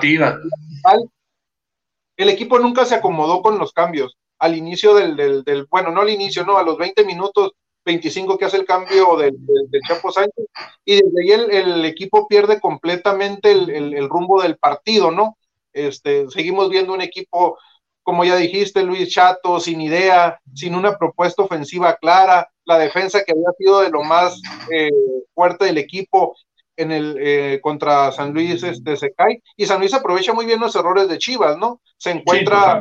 El 2.17 2.29
equipo 2.31 2.59
nunca 2.59 2.85
se 2.85 2.97
acomodó 2.97 3.43
con 3.43 3.59
los 3.59 3.73
cambios. 3.73 4.17
Al 4.41 4.57
inicio 4.57 4.95
del, 4.95 5.17
del, 5.17 5.45
del, 5.45 5.67
bueno, 5.67 5.91
no 5.91 6.01
al 6.01 6.11
inicio, 6.11 6.45
no, 6.45 6.59
a 6.59 6.63
los 6.63 6.77
20 6.77 7.05
minutos 7.05 7.53
25 7.85 8.37
que 8.37 8.45
hace 8.45 8.59
el 8.59 8.67
cambio 8.67 9.17
del, 9.17 9.35
del, 9.39 9.81
Chapo 9.87 10.13
Sánchez, 10.13 10.47
y 10.85 10.97
desde 10.97 11.23
ahí 11.23 11.31
el, 11.31 11.51
el 11.51 11.85
equipo 11.85 12.29
pierde 12.29 12.61
completamente 12.61 13.51
el, 13.53 13.71
el, 13.71 14.09
rumbo 14.09 14.43
del 14.43 14.59
partido, 14.59 15.11
¿no? 15.11 15.37
Este, 15.73 16.29
seguimos 16.31 16.71
viendo 16.71 16.93
un 16.93 17.01
equipo, 17.01 17.59
como 18.03 18.25
ya 18.25 18.37
dijiste, 18.37 18.83
Luis 18.83 19.13
Chato, 19.13 19.61
sin 19.61 19.81
idea, 19.81 20.41
sin 20.55 20.75
una 20.75 20.97
propuesta 20.97 21.43
ofensiva 21.43 21.97
clara, 21.97 22.49
la 22.65 22.79
defensa 22.79 23.23
que 23.25 23.33
había 23.33 23.51
sido 23.59 23.81
de 23.81 23.91
lo 23.91 24.03
más 24.03 24.41
eh, 24.71 24.91
fuerte 25.35 25.67
del 25.67 25.79
equipo 25.79 26.37
en 26.77 26.93
el 26.93 27.17
eh, 27.19 27.61
contra 27.61 28.13
San 28.13 28.33
Luis 28.33 28.63
este, 28.63 28.97
se 28.97 29.13
cae 29.13 29.43
y 29.57 29.67
San 29.67 29.81
Luis 29.81 29.93
aprovecha 29.95 30.33
muy 30.33 30.47
bien 30.47 30.61
los 30.61 30.77
errores 30.77 31.09
de 31.09 31.19
Chivas, 31.19 31.59
¿no? 31.59 31.81
Se 31.97 32.11
encuentra, 32.11 32.81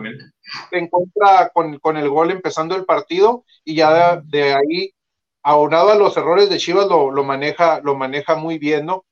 se 0.69 0.77
encuentra 0.77 1.49
con, 1.51 1.79
con, 1.79 1.97
el 1.97 2.07
gol 2.07 2.29
empezando 2.29 2.75
el 2.75 2.85
partido 2.85 3.43
y 3.65 3.75
ya 3.75 4.21
de, 4.21 4.21
de 4.25 4.53
ahí 4.53 4.93
aunado 5.47 5.91
a 5.91 5.95
los 5.95 6.17
errores 6.17 6.49
de 6.49 6.57
Chivas, 6.57 6.87
lo, 6.87 7.23
maneja, 7.23 7.79
lo 7.81 7.95
maneja 7.95 8.35
muy 8.35 8.57
bien, 8.59 8.85
¿no? 8.85 9.05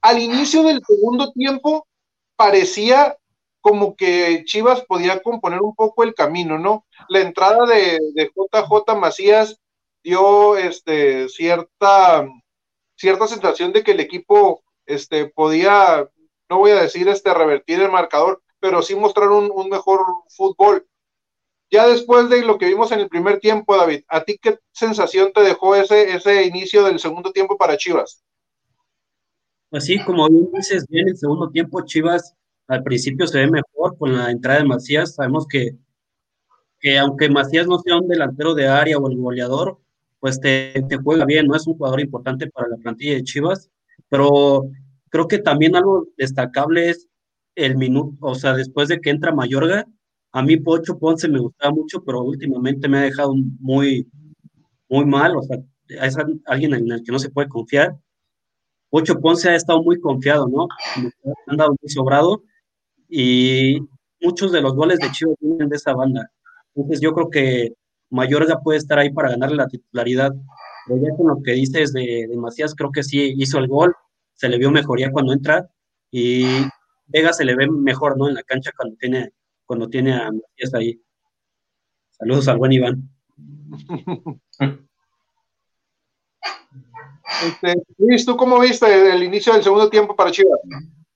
Al 0.00 0.20
inicio 0.20 0.62
del 0.62 0.80
segundo 0.86 1.32
tiempo 1.32 1.88
parecía 2.36 3.16
como 3.60 3.96
que 3.96 4.44
Chivas 4.44 4.82
podía 4.82 5.22
componer 5.22 5.62
un 5.62 5.74
poco 5.74 6.02
el 6.04 6.14
camino, 6.14 6.58
¿no? 6.58 6.86
La 7.08 7.20
entrada 7.20 7.64
de, 7.66 7.98
JJ 8.14 8.94
Macías 8.94 9.58
dio 10.02 10.56
este, 10.58 11.30
cierta, 11.30 12.28
cierta 12.94 13.26
sensación 13.26 13.72
de 13.72 13.82
que 13.82 13.92
el 13.92 14.00
equipo 14.00 14.62
este, 14.84 15.26
podía, 15.26 16.08
no 16.50 16.58
voy 16.58 16.72
a 16.72 16.82
decir 16.82 17.08
este, 17.08 17.32
revertir 17.32 17.80
el 17.80 17.90
marcador, 17.90 18.42
pero 18.60 18.82
sí 18.82 18.94
mostrar 18.94 19.30
un, 19.30 19.50
un 19.50 19.70
mejor 19.70 20.00
fútbol. 20.28 20.86
Ya 21.70 21.86
después 21.86 22.28
de 22.28 22.42
lo 22.42 22.58
que 22.58 22.66
vimos 22.66 22.92
en 22.92 23.00
el 23.00 23.08
primer 23.08 23.40
tiempo, 23.40 23.76
David, 23.76 24.04
¿a 24.08 24.24
ti 24.24 24.38
qué 24.38 24.58
sensación 24.72 25.32
te 25.32 25.40
dejó 25.40 25.74
ese, 25.74 26.14
ese 26.14 26.44
inicio 26.44 26.84
del 26.84 27.00
segundo 27.00 27.32
tiempo 27.32 27.56
para 27.56 27.78
Chivas? 27.78 28.22
Pues 29.74 29.86
sí, 29.86 29.98
como 30.04 30.28
bien 30.28 30.48
dices, 30.54 30.86
bien 30.88 31.08
el 31.08 31.16
segundo 31.16 31.50
tiempo 31.50 31.84
Chivas 31.84 32.36
al 32.68 32.84
principio 32.84 33.26
se 33.26 33.40
ve 33.40 33.50
mejor 33.50 33.98
con 33.98 34.16
la 34.16 34.30
entrada 34.30 34.60
de 34.60 34.66
Macías. 34.66 35.16
Sabemos 35.16 35.48
que, 35.48 35.76
que 36.78 36.96
aunque 36.96 37.28
Macías 37.28 37.66
no 37.66 37.80
sea 37.80 37.96
un 37.96 38.06
delantero 38.06 38.54
de 38.54 38.68
área 38.68 38.98
o 38.98 39.10
el 39.10 39.16
goleador, 39.16 39.80
pues 40.20 40.38
te, 40.38 40.80
te, 40.88 40.96
juega 40.98 41.24
bien, 41.24 41.48
¿no? 41.48 41.56
Es 41.56 41.66
un 41.66 41.74
jugador 41.74 42.00
importante 42.00 42.48
para 42.52 42.68
la 42.68 42.76
plantilla 42.76 43.14
de 43.14 43.24
Chivas, 43.24 43.68
pero 44.08 44.70
creo 45.08 45.26
que 45.26 45.40
también 45.40 45.74
algo 45.74 46.06
destacable 46.16 46.90
es 46.90 47.08
el 47.56 47.76
minuto, 47.76 48.16
o 48.20 48.36
sea, 48.36 48.54
después 48.54 48.86
de 48.86 49.00
que 49.00 49.10
entra 49.10 49.34
Mayorga, 49.34 49.86
a 50.30 50.42
mí 50.44 50.56
Pocho 50.56 51.00
Ponce 51.00 51.26
me 51.26 51.40
gustaba 51.40 51.74
mucho, 51.74 52.04
pero 52.04 52.22
últimamente 52.22 52.88
me 52.88 52.98
ha 52.98 53.02
dejado 53.02 53.34
muy, 53.58 54.08
muy 54.88 55.04
mal, 55.04 55.36
o 55.36 55.42
sea, 55.42 55.58
es 55.88 56.16
alguien 56.46 56.74
en 56.74 56.92
el 56.92 57.02
que 57.02 57.10
no 57.10 57.18
se 57.18 57.30
puede 57.30 57.48
confiar. 57.48 57.96
Pocho 58.94 59.18
Ponce 59.18 59.50
ha 59.50 59.56
estado 59.56 59.82
muy 59.82 59.98
confiado, 59.98 60.46
¿no? 60.46 60.68
Ha 60.68 61.50
andado 61.50 61.74
muy 61.82 61.90
sobrado 61.90 62.44
y 63.08 63.80
muchos 64.20 64.52
de 64.52 64.60
los 64.60 64.76
goles 64.76 65.00
de 65.00 65.10
Chivas 65.10 65.34
vienen 65.40 65.68
de 65.68 65.74
esa 65.74 65.94
banda. 65.94 66.30
Entonces 66.76 67.00
yo 67.00 67.12
creo 67.12 67.28
que 67.28 67.72
Mayorga 68.10 68.60
puede 68.60 68.78
estar 68.78 69.00
ahí 69.00 69.12
para 69.12 69.30
ganarle 69.30 69.56
la 69.56 69.66
titularidad. 69.66 70.32
Pero 70.86 71.00
ya 71.02 71.16
con 71.16 71.26
lo 71.26 71.42
que 71.42 71.54
dices 71.54 71.92
de, 71.92 72.28
de 72.30 72.36
Macías, 72.36 72.76
creo 72.76 72.92
que 72.92 73.02
sí 73.02 73.34
hizo 73.36 73.58
el 73.58 73.66
gol, 73.66 73.96
se 74.34 74.48
le 74.48 74.58
vio 74.58 74.70
mejoría 74.70 75.10
cuando 75.10 75.32
entra 75.32 75.68
y 76.12 76.44
Vega 77.06 77.32
se 77.32 77.44
le 77.44 77.56
ve 77.56 77.68
mejor, 77.68 78.16
¿no? 78.16 78.28
En 78.28 78.34
la 78.34 78.44
cancha 78.44 78.70
cuando 78.76 78.94
tiene 78.94 79.32
cuando 79.64 79.88
tiene 79.88 80.14
a 80.14 80.30
Matías 80.30 80.72
ahí. 80.72 81.02
Saludos 82.12 82.46
al 82.46 82.58
buen 82.58 82.70
Iván. 82.70 83.10
Este, 87.42 87.74
Luis, 87.98 88.24
¿tú 88.24 88.36
cómo 88.36 88.60
viste 88.60 89.12
el 89.12 89.22
inicio 89.22 89.52
del 89.52 89.62
segundo 89.62 89.88
tiempo 89.88 90.14
para 90.14 90.30
Chivas? 90.30 90.60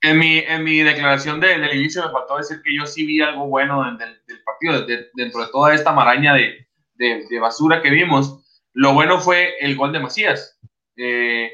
En 0.00 0.19
mi, 0.19 0.38
en 0.38 0.62
mi 0.65 0.81
declaración 0.81 1.41
de, 1.41 1.59
del 1.59 1.77
inicio 1.77 2.05
me 2.05 2.12
faltó 2.12 2.37
decir 2.37 2.61
que 2.65 2.75
yo 2.75 2.87
sí 2.87 3.05
vi 3.05 3.21
algo 3.21 3.47
bueno 3.49 3.83
del, 3.85 4.21
del 4.27 4.43
partido, 4.45 4.87
dentro 5.15 5.41
de 5.41 5.50
toda 5.50 5.75
esta 5.75 5.93
maraña 5.93 6.35
de, 6.35 6.69
de, 6.95 7.38
basura 7.41 7.83
que 7.83 7.91
vimos. 7.91 8.45
Lo 8.73 8.95
bueno 8.95 9.21
fue 9.21 9.55
el 9.61 9.77
gol 9.77 9.93
de 9.93 10.00
Macías, 10.00 10.59
eh, 10.97 11.50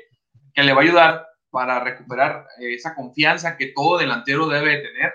que 0.53 0.63
le 0.63 0.73
va 0.73 0.81
a 0.81 0.85
ayudar 0.85 1.27
para 1.51 1.81
recuperar 1.81 2.47
esa 2.59 2.95
confianza 2.95 3.57
que 3.57 3.69
todo 3.69 3.99
delantero 3.99 4.49
debe 4.49 4.79
tener 4.79 5.15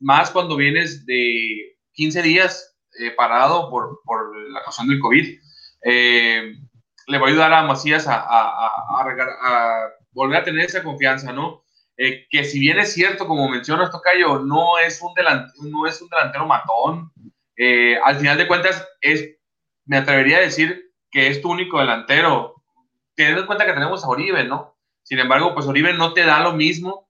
más 0.00 0.30
cuando 0.30 0.56
vienes 0.56 1.06
de 1.06 1.76
15 1.92 2.22
días 2.22 2.76
eh, 2.98 3.12
parado 3.12 3.70
por, 3.70 4.00
por, 4.04 4.36
la 4.50 4.62
cuestión 4.64 4.88
del 4.88 5.00
COVID. 5.00 5.38
Eh, 5.84 6.56
le 7.06 7.18
va 7.18 7.26
a 7.26 7.30
ayudar 7.30 7.52
a 7.52 7.62
Macías 7.62 8.06
a, 8.08 8.16
a, 8.16 8.66
a, 8.66 9.88
volver 10.12 10.38
a 10.38 10.44
tener 10.44 10.64
esa 10.64 10.82
confianza, 10.82 11.32
¿no? 11.32 11.64
Eh, 11.96 12.26
que 12.28 12.44
si 12.44 12.60
bien 12.60 12.78
es 12.78 12.92
cierto, 12.92 13.26
como 13.26 13.48
mencionas, 13.48 13.90
Tocayo, 13.90 14.40
no 14.40 14.78
es 14.78 15.00
un, 15.00 15.12
no 15.70 15.86
es 15.86 16.02
un 16.02 16.08
delantero 16.08 16.46
matón, 16.46 17.12
al 18.04 18.16
final 18.16 18.36
de 18.36 18.46
cuentas, 18.46 18.86
es, 19.00 19.36
me 19.86 19.96
atrevería 19.96 20.38
a 20.38 20.40
decir 20.40 20.92
que 21.10 21.28
es 21.28 21.40
tu 21.40 21.50
único 21.50 21.78
delantero, 21.78 22.62
teniendo 23.14 23.40
en 23.40 23.46
cuenta 23.46 23.64
que 23.64 23.72
tenemos 23.72 24.04
a 24.04 24.08
Oribe, 24.08 24.44
¿no? 24.44 24.76
Sin 25.02 25.18
embargo, 25.18 25.54
pues 25.54 25.66
Oribe 25.66 25.94
no 25.94 26.12
te 26.12 26.24
da 26.24 26.40
lo 26.40 26.52
mismo 26.52 27.08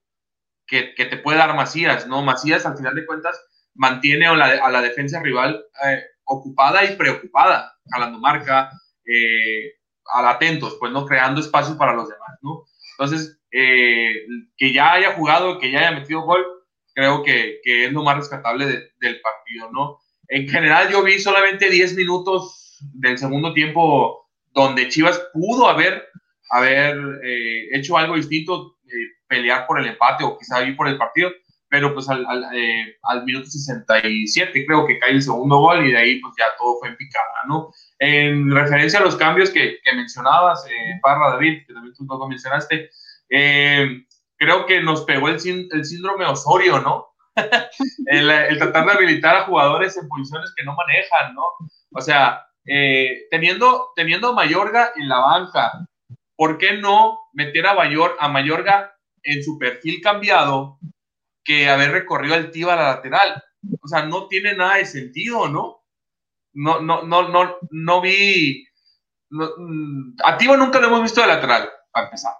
que, 0.67 0.93
te 0.95 1.17
puede 1.17 1.39
dar 1.39 1.55
Macías, 1.55 2.07
¿no? 2.07 2.21
Macías, 2.21 2.65
al 2.65 2.77
final 2.77 2.93
de 2.93 3.05
cuentas, 3.05 3.41
mantiene 3.73 4.27
a 4.27 4.35
la, 4.35 4.81
defensa 4.81 5.21
rival 5.21 5.65
eh, 5.85 6.03
ocupada 6.25 6.83
y 6.85 6.95
preocupada, 6.95 7.73
jalando 7.89 8.19
marca, 8.19 8.69
eh, 9.05 9.76
atentos, 10.13 10.77
pues 10.79 10.91
no 10.91 11.05
creando 11.05 11.41
espacios 11.41 11.77
para 11.77 11.93
los 11.93 12.09
demás, 12.09 12.37
¿no? 12.41 12.65
Entonces, 12.97 13.39
eh, 13.51 14.25
que 14.57 14.73
ya 14.73 14.93
haya 14.93 15.13
jugado, 15.13 15.59
que 15.59 15.71
ya 15.71 15.79
haya 15.79 15.99
metido 15.99 16.21
gol, 16.21 16.45
creo 16.93 17.23
que, 17.23 17.59
es 17.63 17.91
lo 17.91 18.03
más 18.03 18.17
rescatable 18.17 18.65
del 18.65 19.21
partido, 19.21 19.69
¿no? 19.71 19.99
En 20.29 20.47
general, 20.47 20.89
yo 20.91 21.03
vi 21.03 21.19
solamente 21.19 21.69
10 21.69 21.95
minutos 21.95 22.79
del 22.93 23.17
segundo 23.17 23.53
tiempo 23.53 24.27
donde 24.51 24.89
Chivas 24.89 25.21
pudo 25.33 25.69
haber, 25.69 26.07
haber 26.49 26.97
hecho 27.71 27.97
algo 27.97 28.15
distinto, 28.15 28.77
pelear 29.27 29.67
por 29.67 29.79
el 29.79 29.87
empate 29.87 30.23
o 30.23 30.37
quizá 30.37 30.63
ir 30.63 30.75
por 30.75 30.87
el 30.87 30.97
partido, 30.97 31.31
pero 31.69 31.93
pues 31.93 32.09
al, 32.09 32.25
al, 32.25 32.45
eh, 32.55 32.97
al, 33.03 33.25
minuto 33.25 33.47
67 33.47 34.65
creo 34.65 34.87
que 34.87 34.99
cae 34.99 35.11
el 35.11 35.21
segundo 35.21 35.57
gol 35.57 35.85
y 35.85 35.91
de 35.91 35.97
ahí 35.97 36.19
pues 36.19 36.33
ya 36.37 36.45
todo 36.57 36.79
fue 36.79 36.89
en 36.89 36.97
picada, 36.97 37.43
¿no? 37.47 37.71
En 37.99 38.51
referencia 38.51 38.99
a 38.99 39.03
los 39.03 39.15
cambios 39.15 39.49
que, 39.49 39.79
mencionabas, 39.95 40.65
eh, 40.67 40.99
Parra 41.01 41.31
David, 41.31 41.65
que 41.65 41.73
también 41.73 41.95
tú 41.95 42.05
lo 42.05 42.27
mencionaste, 42.27 42.91
eh, 43.29 44.05
creo 44.37 44.65
que 44.65 44.81
nos 44.81 45.03
pegó 45.03 45.29
el, 45.29 45.39
síndrome 45.39 46.25
Osorio, 46.25 46.79
¿no? 46.79 47.07
el, 48.05 48.57
tratar 48.57 48.85
de 48.85 48.91
habilitar 48.91 49.35
a 49.35 49.45
jugadores 49.45 49.97
en 49.97 50.07
posiciones 50.07 50.53
que 50.55 50.63
no 50.63 50.75
manejan, 50.75 51.33
¿no? 51.33 51.43
O 51.91 52.01
sea, 52.01 52.45
eh, 52.65 53.27
teniendo, 53.31 53.89
teniendo 53.95 54.29
a 54.29 54.33
Mayorga 54.33 54.91
en 54.95 55.09
la 55.09 55.19
banca, 55.19 55.71
¿por 56.35 56.57
qué 56.57 56.77
no 56.77 57.19
meter 57.33 57.65
a, 57.65 57.73
Mayor, 57.73 58.15
a 58.19 58.29
Mayorga 58.29 58.95
en 59.23 59.43
su 59.43 59.57
perfil 59.57 60.01
cambiado 60.01 60.79
que 61.47 61.69
haber 61.69 61.91
recorrido 61.91 62.35
el 62.35 62.51
Tiva 62.51 62.73
a 62.73 62.75
la 62.75 62.95
lateral. 62.95 63.43
O 63.81 63.87
sea, 63.87 64.05
no 64.05 64.27
tiene 64.27 64.53
nada 64.53 64.75
de 64.75 64.85
sentido, 64.85 65.47
¿no? 65.47 65.79
No, 66.57 66.81
no, 66.81 67.03
no, 67.03 67.29
no, 67.29 67.57
no 67.69 68.01
vi. 68.01 68.67
Mm, 69.29 70.15
a 70.23 70.37
Tiva 70.37 70.57
nunca 70.57 70.79
lo 70.79 70.87
hemos 70.87 71.03
visto 71.03 71.21
de 71.21 71.27
lateral, 71.27 71.69
para 71.91 72.07
empezar. 72.07 72.33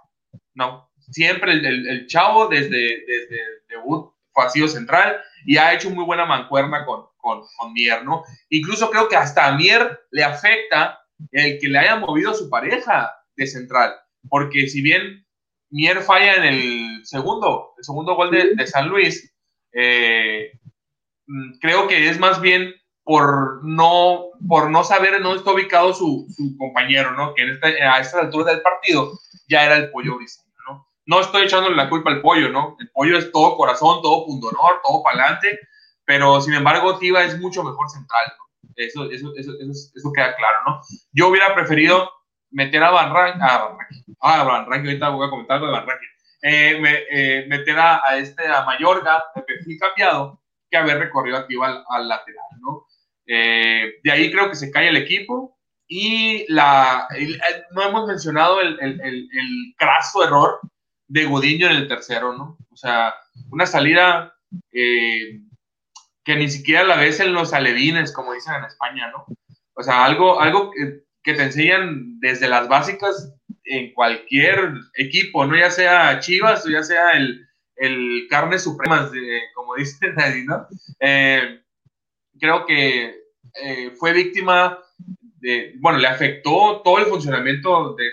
No. 0.55 0.89
Siempre 1.12 1.51
el, 1.53 1.88
el, 1.88 2.07
chavo 2.07 2.47
desde, 2.47 3.05
desde 3.05 3.39
debut 3.69 4.12
fue 4.33 4.45
ha 4.45 4.50
sido 4.50 4.67
central 4.67 5.17
y 5.45 5.57
ha 5.57 5.71
hecho 5.74 5.91
muy 5.91 6.03
buena 6.03 6.25
mancuerna 6.25 6.83
con, 6.83 7.05
con, 7.17 7.43
con 7.57 7.74
Mier, 7.74 8.03
¿no? 8.03 8.24
Incluso 8.50 8.89
creo 8.89 9.07
que 9.07 9.15
hasta 9.15 9.45
a 9.45 9.55
Mier 9.55 10.00
le 10.09 10.24
afecta 10.24 11.00
el 11.31 11.59
que 11.59 11.67
le 11.67 11.77
haya 11.77 11.97
movido 11.97 12.33
su 12.33 12.50
pareja 12.50 13.13
de 13.36 13.45
central. 13.45 13.93
Porque 14.27 14.67
si 14.67 14.81
bien 14.81 15.27
Mier 15.69 16.01
falla 16.01 16.36
en 16.36 16.43
el 16.43 17.05
segundo, 17.05 17.75
el 17.77 17.83
segundo 17.83 18.15
gol 18.15 18.31
de, 18.31 18.65
San 18.65 18.89
Luis. 18.89 19.31
Eh, 19.74 20.53
mm, 21.27 21.59
creo 21.59 21.88
que 21.88 22.09
es 22.09 22.19
más 22.19 22.41
bien 22.41 22.74
por 23.08 23.64
no, 23.64 24.32
por 24.50 24.70
no 24.70 24.84
saber 24.84 25.14
en 25.14 25.24
dónde 25.24 25.38
está 25.38 25.54
ubicado 25.54 25.94
su, 25.94 26.28
compañero, 26.58 27.14
¿no? 27.14 27.34
Que 27.34 27.44
en 27.44 27.88
a 27.88 28.00
esta 28.00 28.20
altura 28.20 28.52
del 28.52 28.62
partido 28.62 29.14
ya 29.48 29.64
era 29.64 29.78
el 29.78 29.92
pollo 29.92 30.18
briseño, 30.18 30.52
¿no? 30.68 30.90
No 31.06 31.22
estoy 31.22 31.44
echándole 31.44 31.78
la 31.78 31.88
culpa 31.88 32.10
al 32.10 32.22
pollo, 32.22 32.50
¿no? 32.50 32.76
El 32.82 32.90
pollo 32.92 33.18
es 33.18 33.32
todo 33.32 33.56
corazón, 33.56 34.02
todo 34.02 34.26
pundonor, 34.26 34.82
todo 34.84 35.02
para 35.04 35.24
adelante, 35.24 35.58
pero 36.04 36.42
sin 36.42 36.54
embargo 36.54 37.00
Tiva 37.00 37.24
es 37.24 37.40
mucho 37.40 37.64
mejor 37.64 37.90
central, 37.90 38.26
¿no? 38.38 38.72
Eso, 38.76 39.10
eso, 39.10 39.32
eso, 39.38 39.54
eso, 39.62 40.12
queda 40.14 40.36
claro, 40.36 40.58
¿no? 40.68 40.82
Yo 41.14 41.30
hubiera 41.30 41.56
preferido 41.56 42.12
meter 42.52 42.84
a 42.84 42.92
Van 42.92 43.14
Rank, 43.14 43.42
a 43.42 43.58
Van 43.58 43.78
Rank, 43.78 44.18
ah, 44.20 44.44
Van 44.44 44.66
Rank, 44.66 44.86
ahorita 44.86 45.10
voy 45.10 45.28
a 45.28 45.30
comentar 45.30 45.62
lo 45.62 45.68
de 45.68 45.72
Van 45.72 45.88
Rank, 45.88 46.00
eh, 46.42 47.06
eh, 47.10 47.46
meter 47.48 47.80
a, 47.80 48.02
a, 48.06 48.18
este, 48.18 48.46
a 48.46 48.66
Mayorga, 48.66 49.24
de 49.34 49.44
perfil 49.44 49.80
cambiado, 49.80 50.42
que 50.70 50.76
haber 50.76 51.00
recorrido 51.00 51.38
aquí 51.38 51.56
al, 51.64 51.86
al 51.88 52.08
lateral. 52.10 52.47
Eh, 53.27 53.96
de 54.03 54.12
ahí 54.12 54.31
creo 54.31 54.50
que 54.50 54.55
se 54.55 54.72
cae 54.72 54.88
el 54.88 54.98
equipo 54.98 55.57
y 55.88 56.46
la, 56.51 57.07
no 57.72 57.84
hemos 57.84 58.07
mencionado 58.07 58.62
el, 58.62 58.77
el, 58.81 59.01
el, 59.01 59.75
craso 59.77 60.24
error 60.24 60.60
de 61.07 61.25
Gudiño 61.25 61.67
en 61.67 61.75
el 61.75 61.88
tercero, 61.88 62.34
¿no? 62.38 62.57
O 62.72 62.75
sea, 62.75 63.13
una 63.51 63.65
salida 63.65 64.34
que 66.27 66.36
ni 66.36 66.50
siquiera 66.50 66.84
la 66.84 66.98
ves 66.98 67.22
en 67.22 67.34
los 67.34 67.53
alevines, 67.53 68.12
como 68.12 68.34
dicen 68.34 68.55
en 68.55 68.65
España, 68.65 69.10
¿no? 69.12 69.25
O 69.75 69.81
sea, 69.84 70.03
algo, 70.03 70.41
algo 70.41 70.72
que, 70.72 71.34
te 71.34 71.43
enseñan 71.43 72.19
desde 72.22 72.48
las 72.48 72.69
básicas 72.69 73.34
en 73.65 73.93
cualquier 73.93 74.74
equipo, 74.96 75.46
¿no? 75.46 75.57
Ya 75.57 75.69
sea 75.69 76.19
Chivas 76.19 76.65
o 76.65 76.69
ya 76.69 76.84
sea 76.84 77.12
el, 77.12 77.46
el 77.75 78.27
carne 78.29 78.60
suprema, 78.60 79.10
como 79.55 79.75
dice 79.75 80.12
nadie, 80.15 80.43
¿no? 80.46 80.67
Eh, 81.00 81.62
creo 82.39 82.65
que 82.65 83.15
eh, 83.62 83.91
fue 83.98 84.13
víctima 84.13 84.79
de, 85.39 85.74
bueno, 85.79 86.00
le 86.00 86.08
afectó 86.08 86.82
todo 86.84 87.00
el 87.00 87.06
funcionamiento 87.06 87.96
de, 87.96 88.06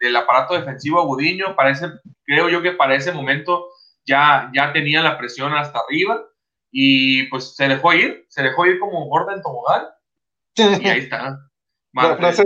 del 0.00 0.16
aparato 0.16 0.54
defensivo 0.54 1.00
a 1.00 1.04
Gudiño, 1.04 1.56
parece, 1.56 1.86
creo 2.24 2.48
yo 2.48 2.62
que 2.62 2.72
para 2.72 2.94
ese 2.94 3.12
momento 3.12 3.68
ya, 4.04 4.50
ya 4.54 4.72
tenía 4.72 5.02
la 5.02 5.18
presión 5.18 5.54
hasta 5.54 5.80
arriba 5.80 6.24
y 6.70 7.24
pues 7.24 7.56
se 7.56 7.68
dejó 7.68 7.92
ir, 7.94 8.26
se 8.28 8.42
dejó 8.42 8.66
ir 8.66 8.78
como 8.78 9.06
gorda 9.06 9.34
en 9.34 9.42
tobogán 9.42 9.86
y 10.56 10.88
ahí 10.88 10.98
está. 11.00 11.38
La 11.92 12.16
frase, 12.16 12.44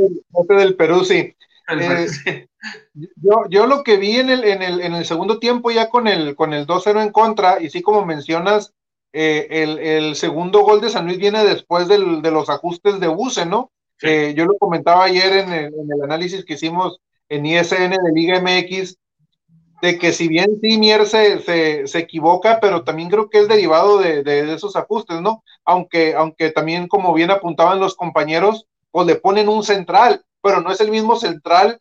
del 0.49 0.77
Perú, 0.77 1.05
sí. 1.05 1.35
Eh, 1.69 2.47
yo, 2.95 3.45
yo 3.49 3.67
lo 3.67 3.83
que 3.83 3.97
vi 3.97 4.19
en 4.19 4.31
el, 4.31 4.45
en 4.45 4.63
el, 4.63 4.81
en 4.81 4.95
el 4.95 5.05
segundo 5.05 5.39
tiempo 5.39 5.71
ya 5.71 5.91
con 5.91 6.07
el, 6.07 6.35
con 6.37 6.53
el 6.53 6.67
2-0 6.67 7.03
en 7.03 7.13
contra, 7.13 7.61
y 7.61 7.71
sí 7.71 7.83
como 7.83 8.05
mencionas, 8.05 8.75
eh, 9.13 9.47
el, 9.51 9.79
el, 9.79 10.17
segundo 10.17 10.61
gol 10.61 10.81
de 10.81 10.91
San 10.91 11.07
Luis 11.07 11.19
viene 11.19 11.45
después 11.45 11.89
del, 11.89 12.23
de 12.23 12.31
los 12.31 12.49
ajustes 12.49 12.99
de 12.99 13.09
Buse, 13.09 13.45
¿no? 13.47 13.71
Eh, 14.03 14.35
yo 14.37 14.47
lo 14.47 14.59
comentaba 14.59 15.05
ayer 15.05 15.33
en 15.39 15.53
el, 15.53 15.67
en 15.67 15.93
el, 15.93 16.03
análisis 16.03 16.45
que 16.45 16.55
hicimos 16.55 16.99
en 17.29 17.47
ISN 17.47 17.91
de 17.91 18.13
Liga 18.15 18.41
MX, 18.41 18.97
de 19.81 19.99
que 19.99 20.13
si 20.13 20.29
bien 20.29 20.59
sí 20.61 20.79
Mier 20.79 21.07
se, 21.07 21.41
se, 21.41 21.87
se 21.87 21.99
equivoca, 21.99 22.59
pero 22.61 22.85
también 22.85 23.11
creo 23.11 23.29
que 23.29 23.41
es 23.41 23.49
derivado 23.49 23.99
de, 23.99 24.23
de, 24.23 24.47
de, 24.47 24.55
esos 24.55 24.77
ajustes, 24.77 25.21
¿no? 25.21 25.45
Aunque, 25.65 26.15
aunque 26.15 26.51
también, 26.51 26.89
como 26.89 27.13
bien 27.15 27.31
apuntaban 27.31 27.81
los 27.81 27.95
compañeros, 27.95 28.67
pues 28.91 29.07
le 29.07 29.17
ponen 29.17 29.49
un 29.49 29.63
central, 29.63 30.25
pero 30.41 30.61
no 30.61 30.71
es 30.71 30.81
el 30.81 30.91
mismo 30.91 31.17
central 31.17 31.81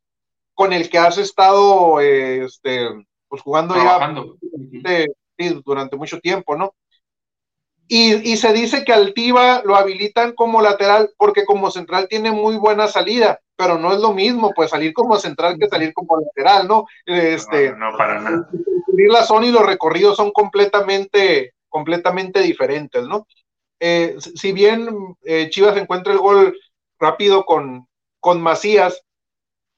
con 0.53 0.73
el 0.73 0.89
que 0.89 0.97
has 0.97 1.17
estado 1.17 1.99
eh, 2.01 2.45
este, 2.45 2.87
pues 3.27 3.41
jugando 3.41 3.75
ya 3.75 4.13
durante 5.63 5.95
mucho 5.95 6.19
tiempo, 6.19 6.55
¿no? 6.55 6.73
Y, 7.93 8.31
y, 8.31 8.37
se 8.37 8.53
dice 8.53 8.85
que 8.85 8.93
Altiva 8.93 9.63
lo 9.65 9.75
habilitan 9.75 10.31
como 10.31 10.61
lateral 10.61 11.11
porque 11.17 11.43
como 11.43 11.69
central 11.71 12.07
tiene 12.07 12.31
muy 12.31 12.55
buena 12.55 12.87
salida, 12.87 13.41
pero 13.57 13.77
no 13.77 13.91
es 13.91 13.99
lo 13.99 14.13
mismo, 14.13 14.53
pues 14.55 14.69
salir 14.69 14.93
como 14.93 15.17
central 15.17 15.57
que 15.59 15.67
salir 15.67 15.93
como 15.93 16.17
lateral, 16.21 16.69
¿no? 16.69 16.85
Este, 17.05 17.73
no, 17.73 17.91
para 17.97 18.21
nada. 18.21 18.49
La 19.09 19.23
zona 19.25 19.47
y 19.47 19.51
los 19.51 19.65
recorridos 19.65 20.15
son 20.15 20.31
completamente, 20.31 21.53
completamente 21.67 22.39
diferentes, 22.39 23.03
¿no? 23.03 23.27
Eh, 23.81 24.15
si 24.19 24.53
bien 24.53 24.87
eh, 25.23 25.49
Chivas 25.49 25.75
encuentra 25.75 26.13
el 26.13 26.19
gol 26.19 26.57
rápido 26.97 27.43
con, 27.43 27.89
con 28.21 28.41
Macías, 28.41 29.03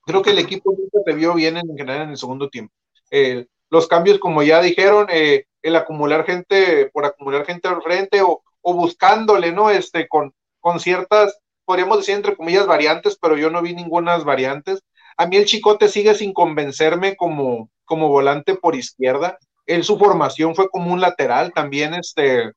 creo 0.05 0.21
que 0.21 0.29
el 0.29 0.37
equipo 0.37 0.75
se 1.03 1.13
vio 1.13 1.33
bien 1.33 1.57
en 1.57 1.75
general 1.75 2.03
en 2.03 2.09
el 2.11 2.17
segundo 2.17 2.47
tiempo. 2.47 2.75
Eh, 3.09 3.47
los 3.71 3.87
cambios, 3.87 4.19
como 4.19 4.43
ya 4.43 4.61
dijeron, 4.61 5.07
eh, 5.09 5.45
el 5.63 5.75
acumular 5.75 6.25
gente, 6.25 6.89
por 6.93 7.05
acumular 7.05 7.45
gente 7.45 7.67
al 7.67 7.81
frente 7.81 8.21
o, 8.21 8.43
o, 8.61 8.73
buscándole, 8.73 9.51
¿no? 9.51 9.69
Este, 9.71 10.07
con, 10.07 10.33
con 10.59 10.79
ciertas, 10.79 11.39
podríamos 11.65 11.97
decir 11.97 12.15
entre 12.15 12.35
comillas, 12.35 12.67
variantes, 12.67 13.17
pero 13.19 13.37
yo 13.37 13.49
no 13.49 13.61
vi 13.61 13.73
ninguna 13.73 14.17
variantes. 14.17 14.81
A 15.17 15.25
mí 15.25 15.37
el 15.37 15.45
Chicote 15.45 15.87
sigue 15.87 16.13
sin 16.13 16.33
convencerme 16.33 17.15
como, 17.15 17.69
como 17.85 18.09
volante 18.09 18.55
por 18.55 18.75
izquierda. 18.75 19.37
Él, 19.65 19.83
su 19.83 19.97
formación 19.97 20.55
fue 20.55 20.69
como 20.69 20.91
un 20.91 21.01
lateral 21.01 21.53
también, 21.53 21.93
este, 21.93 22.51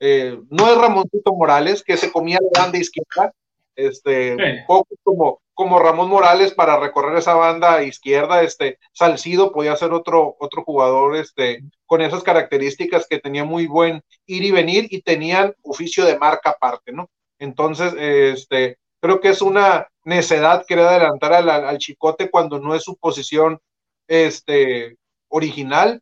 eh, 0.00 0.38
no 0.50 0.70
es 0.70 0.78
Ramoncito 0.78 1.34
Morales, 1.34 1.82
que 1.82 1.96
se 1.96 2.10
comía 2.10 2.38
la 2.40 2.62
banda 2.62 2.78
izquierda, 2.78 3.32
este, 3.76 4.34
sí. 4.36 4.64
poco 4.66 4.88
como, 5.04 5.40
como 5.58 5.80
Ramón 5.80 6.08
Morales 6.08 6.54
para 6.54 6.78
recorrer 6.78 7.18
esa 7.18 7.34
banda 7.34 7.82
izquierda, 7.82 8.44
este, 8.44 8.78
Salcido 8.92 9.50
podía 9.50 9.74
ser 9.74 9.92
otro, 9.92 10.36
otro 10.38 10.62
jugador, 10.62 11.16
este, 11.16 11.64
con 11.84 12.00
esas 12.00 12.22
características 12.22 13.08
que 13.08 13.18
tenía 13.18 13.42
muy 13.42 13.66
buen 13.66 14.04
ir 14.26 14.44
y 14.44 14.52
venir 14.52 14.86
y 14.88 15.02
tenían 15.02 15.52
oficio 15.62 16.04
de 16.04 16.16
marca 16.16 16.50
aparte, 16.50 16.92
¿no? 16.92 17.10
Entonces, 17.40 17.92
este, 17.98 18.78
creo 19.00 19.20
que 19.20 19.30
es 19.30 19.42
una 19.42 19.88
necedad 20.04 20.64
querer 20.64 20.86
adelantar 20.86 21.32
al, 21.32 21.50
al 21.50 21.78
chicote 21.78 22.30
cuando 22.30 22.60
no 22.60 22.76
es 22.76 22.84
su 22.84 22.96
posición, 22.96 23.58
este, 24.06 24.96
original 25.26 26.00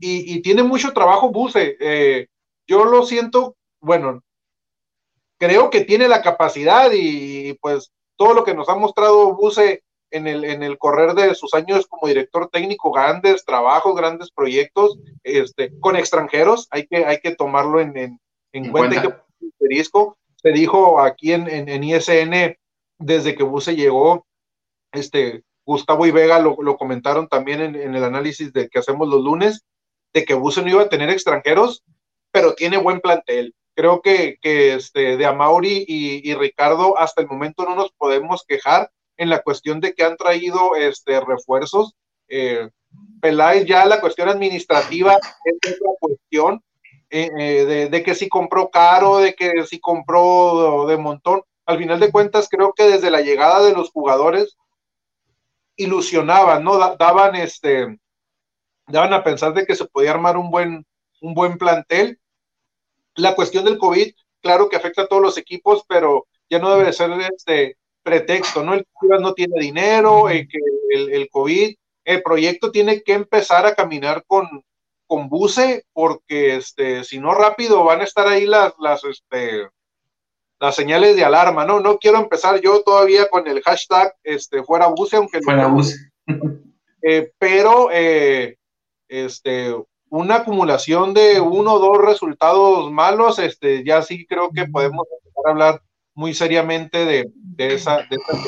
y, 0.00 0.34
y 0.34 0.42
tiene 0.42 0.62
mucho 0.64 0.92
trabajo 0.92 1.30
Buse, 1.30 1.78
eh, 1.80 2.26
yo 2.66 2.84
lo 2.84 3.06
siento, 3.06 3.56
bueno, 3.80 4.22
creo 5.38 5.70
que 5.70 5.80
tiene 5.80 6.08
la 6.08 6.20
capacidad 6.20 6.90
y 6.92 7.54
pues 7.54 7.90
todo 8.18 8.34
lo 8.34 8.44
que 8.44 8.52
nos 8.52 8.68
ha 8.68 8.74
mostrado 8.74 9.34
Buse 9.34 9.84
en 10.10 10.26
el, 10.26 10.44
en 10.44 10.62
el 10.62 10.76
correr 10.76 11.14
de 11.14 11.34
sus 11.34 11.54
años 11.54 11.86
como 11.86 12.08
director 12.08 12.48
técnico, 12.50 12.90
grandes 12.90 13.44
trabajos, 13.44 13.94
grandes 13.94 14.30
proyectos, 14.30 14.98
este, 15.22 15.78
con 15.80 15.96
extranjeros, 15.96 16.66
hay 16.70 16.86
que, 16.86 17.04
hay 17.04 17.20
que 17.20 17.34
tomarlo 17.34 17.80
en, 17.80 17.96
en, 17.96 18.20
en, 18.52 18.64
en 18.64 18.72
cuenta. 18.72 19.02
cuenta. 19.02 19.24
Que 19.60 19.82
se 20.36 20.50
dijo 20.50 21.00
aquí 21.00 21.32
en, 21.32 21.48
en, 21.48 21.84
ISN 21.84 22.56
desde 22.98 23.34
que 23.34 23.42
Buse 23.42 23.74
llegó, 23.74 24.26
este, 24.92 25.42
Gustavo 25.66 26.06
y 26.06 26.10
Vega 26.10 26.38
lo, 26.38 26.56
lo 26.60 26.76
comentaron 26.76 27.28
también 27.28 27.60
en, 27.60 27.76
en, 27.76 27.94
el 27.94 28.04
análisis 28.04 28.52
de 28.52 28.68
que 28.68 28.78
hacemos 28.78 29.08
los 29.08 29.22
lunes, 29.22 29.64
de 30.14 30.24
que 30.24 30.34
Buse 30.34 30.62
no 30.62 30.70
iba 30.70 30.82
a 30.82 30.88
tener 30.88 31.10
extranjeros, 31.10 31.84
pero 32.32 32.54
tiene 32.54 32.78
buen 32.78 33.00
plantel 33.00 33.54
creo 33.78 34.02
que, 34.02 34.40
que 34.42 34.74
este, 34.74 35.16
de 35.16 35.24
Amauri 35.24 35.84
y, 35.86 36.28
y, 36.28 36.34
Ricardo 36.34 36.98
hasta 36.98 37.22
el 37.22 37.28
momento 37.28 37.64
no 37.64 37.76
nos 37.76 37.92
podemos 37.92 38.44
quejar 38.44 38.90
en 39.16 39.30
la 39.30 39.40
cuestión 39.40 39.78
de 39.78 39.94
que 39.94 40.02
han 40.02 40.16
traído 40.16 40.74
este, 40.74 41.20
refuerzos. 41.20 41.94
Eh, 42.26 42.70
ya 43.64 43.86
la 43.86 44.00
cuestión 44.00 44.28
administrativa 44.30 45.16
es 45.44 45.76
otra 45.80 45.92
cuestión, 46.00 46.60
eh, 47.08 47.30
eh, 47.38 47.64
de, 47.66 47.88
de, 47.88 48.02
que 48.02 48.16
si 48.16 48.28
compró 48.28 48.68
caro, 48.68 49.18
de 49.18 49.34
que 49.34 49.64
si 49.64 49.78
compró 49.78 50.86
de, 50.88 50.96
de 50.96 51.00
montón. 51.00 51.42
Al 51.64 51.78
final 51.78 52.00
de 52.00 52.10
cuentas, 52.10 52.48
creo 52.50 52.72
que 52.72 52.82
desde 52.82 53.12
la 53.12 53.20
llegada 53.20 53.62
de 53.62 53.74
los 53.74 53.92
jugadores 53.92 54.56
ilusionaban, 55.76 56.64
¿no? 56.64 56.78
daban 56.96 57.36
este, 57.36 57.96
daban 58.88 59.12
a 59.12 59.22
pensar 59.22 59.54
de 59.54 59.64
que 59.64 59.76
se 59.76 59.84
podía 59.84 60.10
armar 60.10 60.36
un 60.36 60.50
buen, 60.50 60.84
un 61.20 61.34
buen 61.34 61.58
plantel 61.58 62.18
la 63.18 63.34
cuestión 63.34 63.64
del 63.64 63.78
COVID, 63.78 64.12
claro 64.40 64.68
que 64.68 64.76
afecta 64.76 65.02
a 65.02 65.06
todos 65.06 65.22
los 65.22 65.38
equipos, 65.38 65.84
pero 65.88 66.26
ya 66.48 66.58
no 66.58 66.70
debe 66.70 66.86
de 66.86 66.92
ser 66.92 67.10
este 67.36 67.76
pretexto, 68.02 68.64
¿no? 68.64 68.74
El 68.74 68.86
Chivas 69.00 69.20
no 69.20 69.34
tiene 69.34 69.60
dinero, 69.60 70.24
que 70.26 70.46
el, 70.90 71.12
el, 71.12 71.28
COVID, 71.28 71.74
el 72.04 72.22
proyecto 72.22 72.70
tiene 72.70 73.02
que 73.02 73.12
empezar 73.12 73.66
a 73.66 73.74
caminar 73.74 74.24
con, 74.26 74.46
con 75.06 75.28
buce, 75.28 75.84
porque 75.92 76.56
este, 76.56 77.04
si 77.04 77.18
no 77.18 77.34
rápido 77.34 77.84
van 77.84 78.00
a 78.00 78.04
estar 78.04 78.26
ahí 78.26 78.46
las, 78.46 78.72
las, 78.78 79.04
este, 79.04 79.68
las 80.60 80.74
señales 80.74 81.16
de 81.16 81.24
alarma, 81.24 81.64
¿no? 81.64 81.80
No 81.80 81.98
quiero 81.98 82.18
empezar 82.18 82.60
yo 82.60 82.82
todavía 82.82 83.28
con 83.28 83.46
el 83.46 83.62
hashtag 83.62 84.14
este, 84.22 84.62
fuera 84.62 84.86
buce, 84.86 85.16
aunque 85.16 85.40
fuera 85.40 85.66
buce. 85.66 85.96
Eh, 87.00 87.30
pero 87.38 87.90
eh, 87.92 88.58
este, 89.06 89.72
una 90.10 90.36
acumulación 90.36 91.14
de 91.14 91.40
uno 91.40 91.74
o 91.74 91.78
dos 91.78 91.98
resultados 91.98 92.90
malos, 92.90 93.38
este, 93.38 93.84
ya 93.84 94.02
sí 94.02 94.26
creo 94.26 94.50
que 94.50 94.66
podemos 94.66 95.06
empezar 95.10 95.42
a 95.46 95.50
hablar 95.50 95.82
muy 96.14 96.34
seriamente 96.34 97.04
de, 97.04 97.30
de 97.34 97.74
esa, 97.74 97.98
de 97.98 98.16
esa 98.16 98.38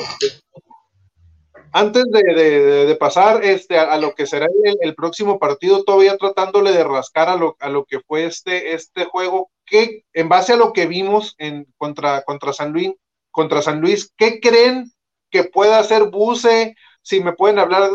Antes 1.71 2.03
de, 2.11 2.21
de, 2.35 2.85
de, 2.85 2.95
pasar 2.95 3.45
este, 3.45 3.79
a, 3.79 3.93
a, 3.93 3.97
lo 3.97 4.13
que 4.13 4.27
será 4.27 4.47
el, 4.63 4.77
el, 4.81 4.93
próximo 4.93 5.39
partido, 5.39 5.85
todavía 5.85 6.17
tratándole 6.17 6.73
de 6.73 6.83
rascar 6.83 7.29
a 7.29 7.37
lo, 7.37 7.55
a 7.59 7.69
lo 7.69 7.85
que 7.85 8.01
fue 8.01 8.25
este, 8.25 8.73
este 8.73 9.05
juego, 9.05 9.51
que 9.65 10.03
en 10.11 10.27
base 10.27 10.51
a 10.51 10.57
lo 10.57 10.73
que 10.73 10.85
vimos 10.85 11.35
en, 11.37 11.65
contra, 11.77 12.23
contra, 12.23 12.51
San 12.51 12.73
Luis, 12.73 12.91
contra 13.31 13.61
San 13.61 13.79
Luis, 13.79 14.11
¿qué 14.17 14.41
creen 14.41 14.91
que 15.29 15.45
pueda 15.45 15.79
hacer 15.79 16.09
Buse? 16.09 16.75
Si 17.01 17.21
me 17.21 17.31
pueden 17.31 17.57
hablar 17.57 17.89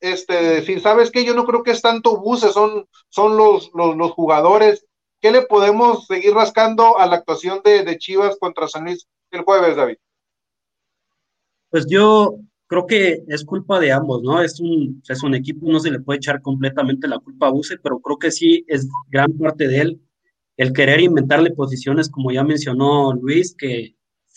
este, 0.00 0.34
decir, 0.34 0.80
¿sabes 0.80 1.10
qué? 1.10 1.24
Yo 1.24 1.34
no 1.34 1.44
creo 1.44 1.62
que 1.62 1.70
es 1.70 1.82
tanto 1.82 2.18
buses, 2.18 2.52
son, 2.52 2.86
son 3.08 3.36
los, 3.36 3.70
los, 3.74 4.10
jugadores. 4.12 4.86
¿Qué 5.20 5.32
le 5.32 5.42
podemos 5.42 6.06
seguir 6.06 6.34
rascando 6.34 6.98
a 6.98 7.06
la 7.06 7.16
actuación 7.16 7.60
de, 7.64 7.82
de 7.82 7.98
Chivas 7.98 8.36
contra 8.38 8.68
San 8.68 8.84
Luis 8.84 9.06
el 9.30 9.42
jueves, 9.42 9.76
David? 9.76 9.96
Pues 11.70 11.86
yo 11.88 12.38
creo 12.66 12.86
que 12.86 13.22
es 13.28 13.44
culpa 13.44 13.80
de 13.80 13.92
ambos, 13.92 14.22
¿no? 14.22 14.40
Es 14.42 14.60
un, 14.60 15.02
es 15.08 15.22
un 15.22 15.34
equipo, 15.34 15.66
no 15.70 15.80
se 15.80 15.90
le 15.90 16.00
puede 16.00 16.18
echar 16.18 16.42
completamente 16.42 17.08
la 17.08 17.18
culpa 17.18 17.46
a 17.46 17.50
Buse, 17.50 17.78
pero 17.78 18.00
creo 18.00 18.18
que 18.18 18.30
sí 18.30 18.64
es 18.68 18.88
gran 19.08 19.32
parte 19.32 19.68
de 19.68 19.80
él 19.80 20.00
el 20.56 20.72
querer 20.72 21.00
inventarle 21.00 21.50
posiciones, 21.52 22.08
como 22.08 22.32
ya 22.32 22.42
mencionó 22.42 23.12
Luis, 23.12 23.54
que 23.56 23.94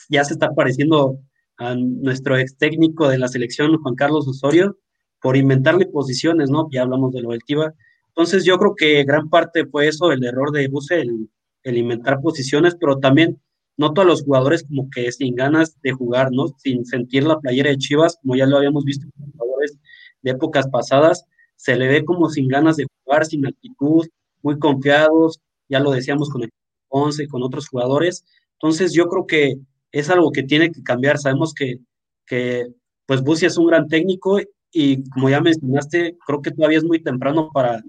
ya 0.10 0.24
se 0.24 0.34
está 0.34 0.54
pareciendo 0.54 1.20
a 1.58 1.76
nuestro 1.76 2.38
ex 2.38 2.58
técnico 2.58 3.08
de 3.08 3.18
la 3.18 3.28
selección, 3.28 3.82
Juan 3.82 3.96
Carlos 3.96 4.28
Osorio, 4.28 4.78
por 5.22 5.38
inventarle 5.38 5.86
posiciones, 5.86 6.50
¿no? 6.50 6.68
Ya 6.72 6.84
hablamos 6.84 7.14
de 7.14 7.22
lo 7.22 7.32
del 7.32 7.44
Tiva. 7.44 7.74
Entonces 8.10 8.44
yo 8.44 8.58
creo 8.58 8.76
que 8.76 9.04
gran 9.04 9.30
parte 9.30 9.66
fue 9.66 9.88
eso, 9.88 10.12
el 10.12 10.24
error 10.24 10.52
de 10.52 10.68
Buse, 10.68 11.02
el, 11.02 11.78
inventar 11.78 12.22
posiciones, 12.22 12.76
pero 12.80 12.98
también 13.00 13.40
noto 13.78 14.02
a 14.02 14.06
los 14.06 14.24
jugadores 14.24 14.64
como 14.64 14.90
que 14.90 15.12
sin 15.12 15.36
ganas 15.36 15.80
de 15.82 15.92
jugar, 15.92 16.30
¿no? 16.32 16.48
Sin 16.58 16.86
sentir 16.86 17.24
la 17.24 17.40
playera 17.40 17.70
de 17.70 17.78
Chivas, 17.78 18.18
como 18.22 18.36
ya 18.36 18.46
lo 18.46 18.58
habíamos 18.58 18.84
visto 18.86 19.08
con 19.16 19.32
jugadores 19.32 19.78
de 20.22 20.32
épocas 20.32 20.68
pasadas, 20.70 21.26
se 21.56 21.76
le 21.76 21.88
ve 21.88 22.06
como 22.06 22.30
sin 22.30 22.48
ganas 22.48 22.78
de 22.78 22.88
jugar, 23.04 23.26
sin 23.26 23.46
actitud, 23.46 24.08
muy 24.42 24.58
confiados, 24.58 25.40
ya 25.68 25.80
lo 25.80 25.92
decíamos 25.92 26.30
con 26.30 26.44
el 26.44 26.50
11, 26.90 27.28
con 27.28 27.44
otros 27.44 27.68
jugadores. 27.68 28.26
Entonces 28.54 28.94
yo 28.94 29.08
creo 29.08 29.28
que 29.28 29.56
es 29.92 30.10
algo 30.10 30.32
que 30.32 30.44
tiene 30.44 30.72
que 30.72 30.84
cambiar. 30.84 31.18
Sabemos 31.18 31.54
que, 31.54 31.80
que 32.26 32.68
pues 33.06 33.22
Busi 33.22 33.46
es 33.46 33.58
un 33.58 33.68
gran 33.68 33.88
técnico 33.88 34.40
y 34.72 35.10
como 35.10 35.30
ya 35.30 35.42
mencionaste, 35.42 36.18
creo 36.26 36.42
que 36.42 36.52
todavía 36.52 36.78
es 36.78 36.84
muy 36.84 37.02
temprano 37.02 37.50
para, 37.54 37.82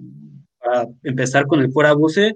para 0.59 0.89
empezar 1.03 1.47
con 1.47 1.61
el 1.61 1.73
fuera 1.73 1.93
Buse, 1.93 2.35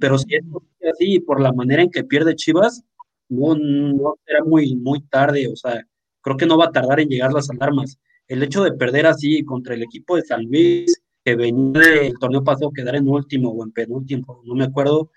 pero 0.00 0.18
si 0.18 0.34
es 0.34 0.44
así 0.92 1.20
por 1.20 1.40
la 1.40 1.52
manera 1.52 1.82
en 1.82 1.90
que 1.90 2.04
pierde 2.04 2.34
Chivas, 2.34 2.82
no, 3.28 3.54
no 3.54 4.14
será 4.24 4.44
muy, 4.44 4.76
muy 4.76 5.00
tarde, 5.02 5.48
o 5.48 5.56
sea, 5.56 5.82
creo 6.20 6.36
que 6.36 6.46
no 6.46 6.58
va 6.58 6.66
a 6.66 6.72
tardar 6.72 7.00
en 7.00 7.08
llegar 7.08 7.32
las 7.32 7.50
alarmas. 7.50 7.98
El 8.28 8.42
hecho 8.42 8.64
de 8.64 8.72
perder 8.72 9.06
así 9.06 9.44
contra 9.44 9.74
el 9.74 9.82
equipo 9.82 10.16
de 10.16 10.22
San 10.22 10.44
Luis, 10.44 11.00
que 11.24 11.36
venía 11.36 11.80
del 11.80 12.18
torneo 12.18 12.44
pasado 12.44 12.72
quedar 12.72 12.96
en 12.96 13.08
último 13.08 13.50
o 13.50 13.64
en 13.64 13.72
penúltimo, 13.72 14.42
no 14.44 14.54
me 14.54 14.64
acuerdo, 14.64 15.10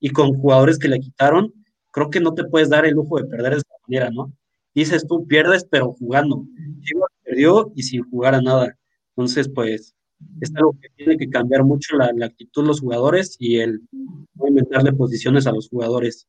y 0.00 0.10
con 0.10 0.38
jugadores 0.38 0.78
que 0.78 0.88
le 0.88 1.00
quitaron, 1.00 1.52
creo 1.90 2.10
que 2.10 2.20
no 2.20 2.34
te 2.34 2.44
puedes 2.44 2.68
dar 2.68 2.84
el 2.84 2.94
lujo 2.94 3.18
de 3.18 3.24
perder 3.24 3.52
de 3.52 3.58
esa 3.58 3.76
manera, 3.88 4.10
¿no? 4.10 4.32
Dices 4.74 5.06
tú 5.06 5.26
pierdes, 5.26 5.64
pero 5.70 5.92
jugando. 5.92 6.44
Chivas 6.82 7.10
perdió 7.34 7.72
y 7.74 7.82
sin 7.82 8.08
jugar 8.10 8.34
a 8.34 8.42
nada. 8.42 8.76
Entonces, 9.16 9.48
pues, 9.52 9.94
es 10.40 10.54
algo 10.56 10.74
que 10.80 10.88
tiene 10.96 11.16
que 11.16 11.28
cambiar 11.28 11.64
mucho 11.64 11.96
la, 11.96 12.06
actitud 12.24 12.62
de 12.62 12.68
los 12.68 12.80
jugadores 12.80 13.36
y 13.38 13.58
el 13.58 13.80
no 13.92 14.48
inventarle 14.48 14.92
posiciones 14.92 15.46
a 15.46 15.52
los 15.52 15.68
jugadores. 15.68 16.26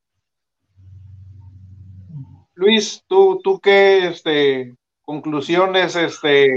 Luis, 2.56 3.04
tú, 3.08 3.40
tú 3.44 3.60
qué 3.60 4.08
este, 4.08 4.76
conclusiones 5.02 5.96
este, 5.96 6.56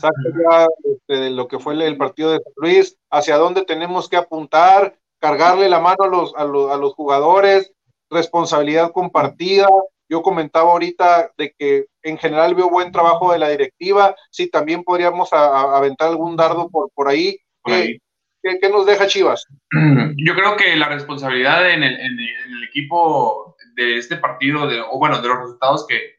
ya 0.00 0.66
este, 0.84 1.14
de 1.14 1.30
lo 1.30 1.48
que 1.48 1.58
fue 1.58 1.74
el, 1.74 1.96
partido 1.96 2.32
de 2.32 2.40
San 2.42 2.52
Luis, 2.56 2.96
hacia 3.10 3.36
dónde 3.36 3.64
tenemos 3.64 4.08
que 4.08 4.16
apuntar, 4.16 4.98
cargarle 5.18 5.68
la 5.68 5.80
mano 5.80 6.04
a 6.04 6.08
los, 6.08 6.34
a 6.36 6.44
los, 6.44 6.70
a 6.70 6.76
los 6.76 6.94
jugadores, 6.94 7.72
responsabilidad 8.10 8.92
compartida, 8.92 9.68
yo 10.08 10.22
comentaba 10.22 10.72
ahorita 10.72 11.32
de 11.36 11.54
que 11.58 11.86
en 12.02 12.18
general 12.18 12.54
veo 12.54 12.70
buen 12.70 12.92
trabajo 12.92 13.32
de 13.32 13.38
la 13.38 13.48
directiva. 13.48 14.14
Sí, 14.30 14.48
también 14.50 14.82
podríamos 14.82 15.32
aventar 15.32 16.08
algún 16.08 16.36
dardo 16.36 16.70
por, 16.70 16.90
por 16.94 17.08
ahí. 17.08 17.38
¿Qué, 17.64 18.68
nos 18.70 18.86
deja 18.86 19.06
Chivas? 19.06 19.46
Yo 20.16 20.34
creo 20.34 20.56
que 20.56 20.76
la 20.76 20.88
responsabilidad 20.88 21.70
en 21.70 21.82
el, 21.82 22.64
equipo 22.68 23.56
de 23.76 23.96
este 23.96 24.16
partido, 24.16 24.66
de, 24.68 24.80
o 24.80 24.98
bueno, 24.98 25.22
de 25.22 25.28
los 25.28 25.38
resultados 25.38 25.86
que, 25.86 26.16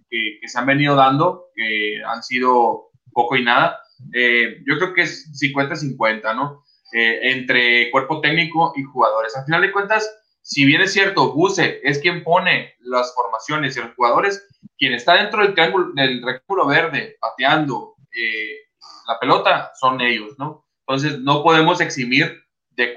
se 0.48 0.60
han 0.60 0.66
venido 0.66 0.96
dando, 0.96 1.50
que 1.56 2.02
han 2.04 2.24
sido 2.24 2.90
poco 3.14 3.36
y 3.36 3.44
nada, 3.44 3.80
eh, 4.14 4.64
yo 4.66 4.78
creo 4.78 4.94
que 4.94 5.02
es 5.04 5.30
50-50, 5.40 6.36
¿no? 6.36 6.64
Eh, 6.92 7.20
entre 7.32 7.92
cuerpo 7.92 8.20
técnico 8.20 8.74
y 8.76 8.82
jugadores. 8.82 9.38
Al 9.38 9.46
final 9.46 9.62
de 9.62 9.72
cuentas, 9.72 10.10
si 10.42 10.66
bien 10.66 10.82
es 10.82 10.94
cierto, 10.94 11.34
Buse 11.34 11.80
es 11.84 12.00
quien 12.00 12.24
pone 12.24 12.76
las 12.80 13.14
formaciones 13.14 13.76
y 13.78 13.82
los 13.82 13.94
jugadores, 13.96 14.48
quien 14.78 14.94
está 14.94 15.16
dentro 15.16 15.44
del 15.44 15.54
triángulo, 15.54 15.92
del 15.94 16.24
rectángulo 16.24 16.68
verde 16.68 17.18
pateando 17.20 17.96
eh, 18.12 18.70
la 19.08 19.20
pelota 19.20 19.72
son 19.80 20.02
ellos, 20.02 20.36
¿no? 20.38 20.66
Entonces 20.88 21.20
no 21.20 21.44
podemos 21.44 21.82
eximir 21.82 22.44
de, 22.72 22.96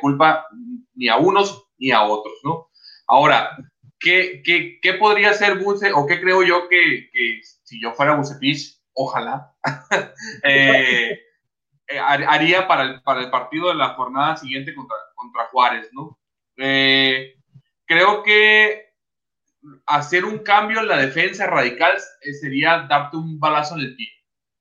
culpa 0.00 0.46
ni 0.94 1.08
a 1.08 1.16
unos 1.16 1.66
ni 1.78 1.90
a 1.90 2.02
otros, 2.02 2.34
¿no? 2.42 2.70
Ahora, 3.06 3.56
¿qué, 3.98 4.42
qué, 4.44 4.78
qué 4.82 4.94
podría 4.94 5.32
ser 5.34 5.58
Buse 5.58 5.92
o 5.92 6.06
qué 6.06 6.20
creo 6.20 6.42
yo 6.42 6.68
que, 6.68 7.08
si 7.62 7.80
yo 7.80 7.92
fuera 7.92 8.16
Bucepich, 8.16 8.78
ojalá, 8.92 9.54
eh, 10.42 11.18
eh, 11.86 11.98
haría 11.98 12.66
para 12.66 12.82
el, 12.82 13.02
para 13.02 13.20
el 13.20 13.30
partido 13.30 13.68
de 13.68 13.74
la 13.74 13.90
jornada 13.94 14.36
siguiente 14.36 14.74
contra, 14.74 14.96
contra 15.14 15.46
Juárez, 15.46 15.88
¿no? 15.92 16.18
Eh, 16.56 17.36
creo 17.86 18.22
que 18.22 18.92
hacer 19.86 20.24
un 20.24 20.38
cambio 20.38 20.80
en 20.80 20.88
la 20.88 20.98
defensa 20.98 21.46
radical 21.46 21.94
eh, 22.20 22.32
sería 22.34 22.86
darte 22.88 23.16
un 23.16 23.38
balazo 23.40 23.74
en 23.74 23.80
el 23.82 23.96
pie. 23.96 24.08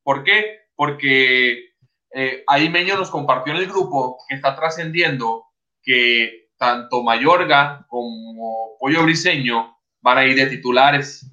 ¿Por 0.01 0.23
qué? 0.23 0.61
Porque 0.75 1.73
eh, 2.11 2.43
ahí 2.47 2.69
Meño 2.69 2.95
nos 2.95 3.11
compartió 3.11 3.53
en 3.53 3.59
el 3.59 3.67
grupo 3.67 4.17
que 4.27 4.35
está 4.35 4.55
trascendiendo 4.55 5.45
que 5.81 6.49
tanto 6.57 7.03
Mayorga 7.03 7.85
como 7.89 8.77
Pollo 8.79 9.03
Briseño 9.03 9.77
van 10.01 10.17
a 10.17 10.25
ir 10.25 10.35
de 10.35 10.47
titulares 10.47 11.29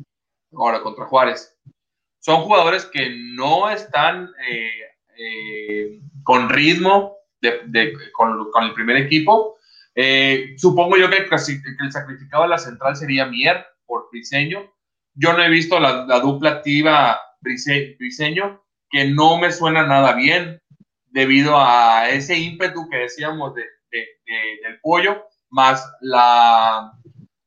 ahora 0.52 0.82
contra 0.82 1.06
Juárez. 1.06 1.56
Son 2.18 2.42
jugadores 2.42 2.84
que 2.86 3.14
no 3.34 3.70
están 3.70 4.30
con 6.24 6.48
ritmo 6.50 7.16
con 8.12 8.64
el 8.64 8.74
primer 8.74 8.96
equipo 8.96 9.56
eh, 10.02 10.54
supongo 10.56 10.96
yo 10.96 11.10
que, 11.10 11.18
el 11.18 11.92
sacrificado 11.92 12.44
de 12.44 12.48
la 12.48 12.58
central 12.58 12.96
sería 12.96 13.26
Mier 13.26 13.66
por 13.84 14.08
Briseño. 14.10 14.72
Yo 15.12 15.34
no 15.34 15.42
he 15.42 15.50
visto 15.50 15.78
la, 15.78 16.04
dupla 16.20 16.52
activa 16.52 17.20
Briseño, 17.42 18.64
que 18.88 19.04
no 19.08 19.38
me 19.38 19.52
suena 19.52 19.86
nada 19.86 20.14
bien 20.14 20.58
debido 21.08 21.60
a 21.60 22.08
ese 22.08 22.38
ímpetu 22.38 22.88
que 22.88 22.96
decíamos 22.96 23.54
de, 23.54 23.64
del 23.90 24.80
pollo, 24.80 25.22
más 25.50 25.84
la, 26.00 26.92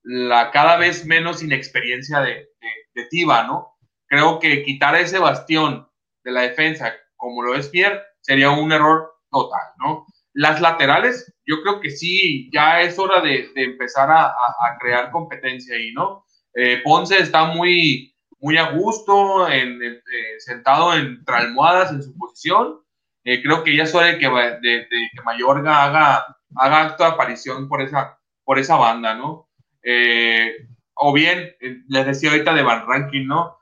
la 0.03 0.51
cada 0.51 0.77
vez 0.77 1.07
menos 1.07 1.41
inexperiencia 1.41 2.19
de, 2.19 2.49
de, 2.93 3.05
Tiva, 3.09 3.47
¿no? 3.47 3.73
Creo 4.05 4.39
que 4.39 4.61
quitar 4.61 4.95
ese 4.95 5.17
bastión 5.17 5.89
de 6.23 6.31
la 6.31 6.41
defensa, 6.41 6.93
como 7.15 7.41
lo 7.41 7.55
es 7.55 7.73
Mier, 7.73 7.99
sería 8.21 8.51
un 8.51 8.71
error 8.71 9.11
total, 9.31 9.71
¿no? 9.79 10.05
Las 10.33 10.61
laterales, 10.61 11.31
yo 11.45 11.61
creo 11.61 11.79
que 11.79 11.91
sí, 11.91 12.49
ya 12.51 12.81
es 12.81 12.97
hora 12.97 13.21
de, 13.21 13.51
empezar 13.55 14.09
a, 14.11 14.33
crear 14.79 15.11
competencia 15.11 15.75
ahí, 15.75 15.91
¿no? 15.93 16.25
Eh, 16.55 16.81
Ponce 16.83 17.17
está 17.19 17.45
muy, 17.45 18.15
muy 18.39 18.57
a 18.57 18.71
gusto, 18.71 19.47
en, 19.47 19.81
eh, 19.81 19.99
sentado 20.39 20.93
entre 20.95 21.35
almohadas 21.35 21.91
en 21.91 22.01
su 22.01 22.17
posición. 22.17 22.79
Eh, 23.23 23.41
creo 23.43 23.63
que 23.63 23.75
ya 23.75 23.83
es 23.83 23.93
hora 23.93 24.07
de 24.07 24.17
que, 24.17 24.27
de, 24.27 24.87
que 24.89 25.21
Mayorga 25.23 25.83
haga, 25.83 26.25
haga 26.55 26.81
acto 26.81 27.03
de 27.03 27.09
aparición 27.11 27.69
por 27.69 27.81
esa, 27.81 28.19
por 28.43 28.59
esa 28.59 28.75
banda, 28.75 29.13
¿no? 29.15 29.49
o 30.95 31.11
bien, 31.11 31.53
les 31.89 32.05
decía 32.05 32.31
ahorita 32.31 32.53
de 32.53 32.63
Van 32.63 32.87
Ranking, 32.87 33.27
¿no? 33.27 33.57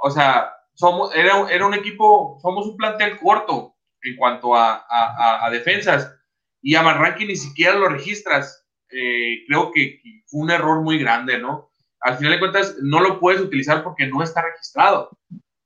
o 0.00 0.10
sea, 0.10 0.52
somos, 0.74 1.14
era, 1.14 1.50
era 1.50 1.66
un 1.66 1.74
equipo, 1.74 2.38
somos 2.40 2.66
un 2.66 2.76
plantel 2.76 3.18
corto, 3.18 3.74
en 4.02 4.16
cuanto 4.16 4.54
a, 4.54 4.84
a, 4.88 5.50
defensas. 5.50 6.14
Y 6.60 6.74
a 6.74 6.82
Manranqui 6.82 7.26
ni 7.26 7.36
siquiera 7.36 7.74
lo 7.74 7.88
registras. 7.88 8.66
Eh, 8.90 9.44
creo 9.46 9.70
que, 9.72 10.00
fue 10.26 10.42
un 10.42 10.50
error 10.50 10.82
muy 10.82 10.98
grande, 10.98 11.38
¿no? 11.38 11.70
Al 12.00 12.16
final 12.16 12.32
de 12.32 12.38
cuentas, 12.38 12.76
no 12.80 13.00
lo 13.00 13.18
puedes 13.20 13.40
utilizar 13.40 13.82
porque 13.82 14.06
no 14.06 14.22
está 14.22 14.42
registrado. 14.42 15.10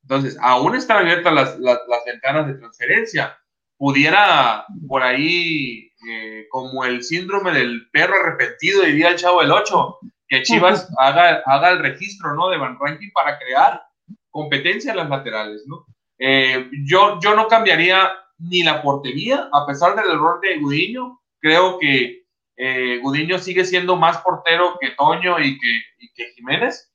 Entonces, 0.02 0.36
aún 0.40 0.74
están 0.74 0.98
abiertas 0.98 1.32
las, 1.32 1.58
las, 1.58 1.78
ventanas 2.06 2.46
de 2.46 2.54
transferencia. 2.54 3.38
Pudiera 3.76 4.64
por 4.86 5.02
ahí, 5.02 5.90
eh, 6.08 6.46
como 6.50 6.84
el 6.84 7.02
síndrome 7.02 7.52
del 7.52 7.88
perro 7.90 8.14
arrepentido, 8.14 8.82
diría 8.82 9.10
el 9.10 9.16
chavo 9.16 9.40
del 9.40 9.50
8, 9.50 9.98
que 10.28 10.42
Chivas 10.42 10.88
haga, 10.98 11.42
haga 11.46 11.70
el 11.70 11.80
registro, 11.80 12.34
¿no? 12.34 12.48
De 12.48 12.58
Van 12.58 12.78
Ranking 12.78 13.10
para 13.12 13.38
crear 13.38 13.82
competencia 14.30 14.92
en 14.92 14.96
las 14.96 15.10
laterales, 15.10 15.62
¿no? 15.66 15.86
Eh, 16.24 16.70
yo, 16.84 17.18
yo 17.20 17.34
no 17.34 17.48
cambiaría 17.48 18.12
ni 18.38 18.62
la 18.62 18.80
portería, 18.80 19.48
a 19.52 19.66
pesar 19.66 19.96
del 19.96 20.10
error 20.10 20.40
de 20.40 20.58
Gudiño. 20.58 21.20
Creo 21.40 21.78
que 21.78 22.24
eh, 22.56 22.98
Gudiño 23.02 23.38
sigue 23.38 23.64
siendo 23.64 23.96
más 23.96 24.18
portero 24.18 24.78
que 24.80 24.90
Toño 24.90 25.40
y 25.40 25.58
que, 25.58 26.32
Jiménez. 26.36 26.92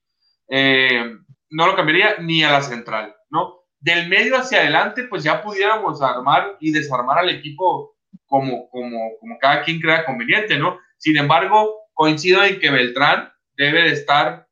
Eh, 0.50 1.13
no 1.50 1.68
lo 1.68 1.76
cambiaría 1.76 2.18
ni 2.20 2.44
a 2.44 2.52
la 2.52 2.62
central, 2.62 3.16
¿no? 3.30 3.58
del 3.80 4.08
medio 4.08 4.38
hacia 4.38 4.60
adelante, 4.60 5.04
pues 5.04 5.24
ya 5.24 5.42
pudiéramos 5.42 6.02
armar 6.02 6.58
y 6.60 6.72
desarmar 6.72 7.20
al 7.20 7.30
equipo 7.30 7.96
como, 8.26 8.70
como, 8.70 9.12
como 9.20 9.38
cada 9.40 9.63
quien 9.63 9.80
crea 9.80 10.06
conveniente, 10.06 10.58
¿no? 10.58 10.80
Sin 10.98 11.18
embargo, 11.18 11.74
coincido 11.94 12.44
en 12.44 12.60
que 12.60 12.72
Beltrán 12.72 13.32
debe 13.56 13.84
de 13.84 13.94
estar, 13.94 14.48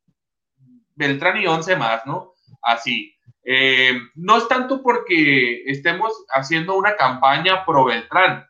Beltrán 0.94 1.40
y 1.40 1.46
11 1.46 1.76
más, 1.76 2.06
¿no? 2.06 2.34
Así. 2.62 3.15
Eh, 3.48 3.92
no 4.16 4.38
es 4.38 4.48
tanto 4.48 4.82
porque 4.82 5.62
estemos 5.66 6.12
haciendo 6.30 6.76
una 6.76 6.96
campaña 6.96 7.64
pro 7.64 7.84
Beltrán, 7.84 8.44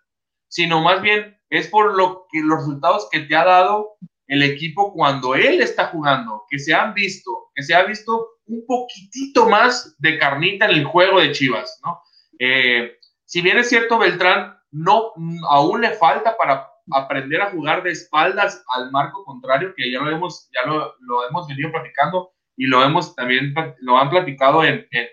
sino 0.49 0.81
más 0.81 1.03
bien 1.03 1.39
es 1.51 1.69
por 1.69 1.95
lo 1.95 2.27
que 2.31 2.41
los 2.41 2.61
resultados 2.61 3.07
que 3.13 3.21
te 3.21 3.37
ha 3.37 3.45
dado 3.45 3.99
el 4.27 4.43
equipo 4.43 4.95
cuando 4.95 5.35
él 5.35 5.61
está 5.61 5.89
jugando, 5.89 6.45
que 6.49 6.59
se 6.59 6.73
han 6.73 6.95
visto, 6.95 7.51
que 7.55 7.63
se 7.63 7.75
ha 7.75 7.85
visto 7.85 8.27
un 8.47 8.65
poquitito 8.67 9.47
más 9.47 9.95
de 9.99 10.19
carnita 10.19 10.65
en 10.65 10.73
el 10.73 10.85
juego 10.87 11.21
de 11.21 11.33
Chivas, 11.33 11.79
¿no? 11.85 12.01
Eh, 12.39 12.97
si 13.27 13.43
bien 13.43 13.59
es 13.59 13.69
cierto, 13.69 13.99
Beltrán 13.99 14.57
no 14.71 15.13
aún 15.51 15.83
le 15.83 15.91
falta 15.91 16.37
para 16.39 16.71
aprender 16.93 17.43
a 17.43 17.51
jugar 17.51 17.83
de 17.83 17.91
espaldas 17.91 18.65
al 18.75 18.91
marco 18.93 19.25
contrario, 19.25 19.75
que 19.77 19.93
ya 19.93 20.01
lo 20.01 20.11
hemos, 20.11 20.49
ya 20.55 20.67
lo, 20.67 20.95
lo 21.01 21.29
hemos 21.29 21.47
venido 21.47 21.71
platicando 21.71 22.33
y 22.57 22.67
lo 22.67 22.83
hemos 22.83 23.15
también, 23.15 23.55
lo 23.81 23.99
han 23.99 24.11
platicado 24.11 24.65
en, 24.65 24.87
en, 24.91 25.07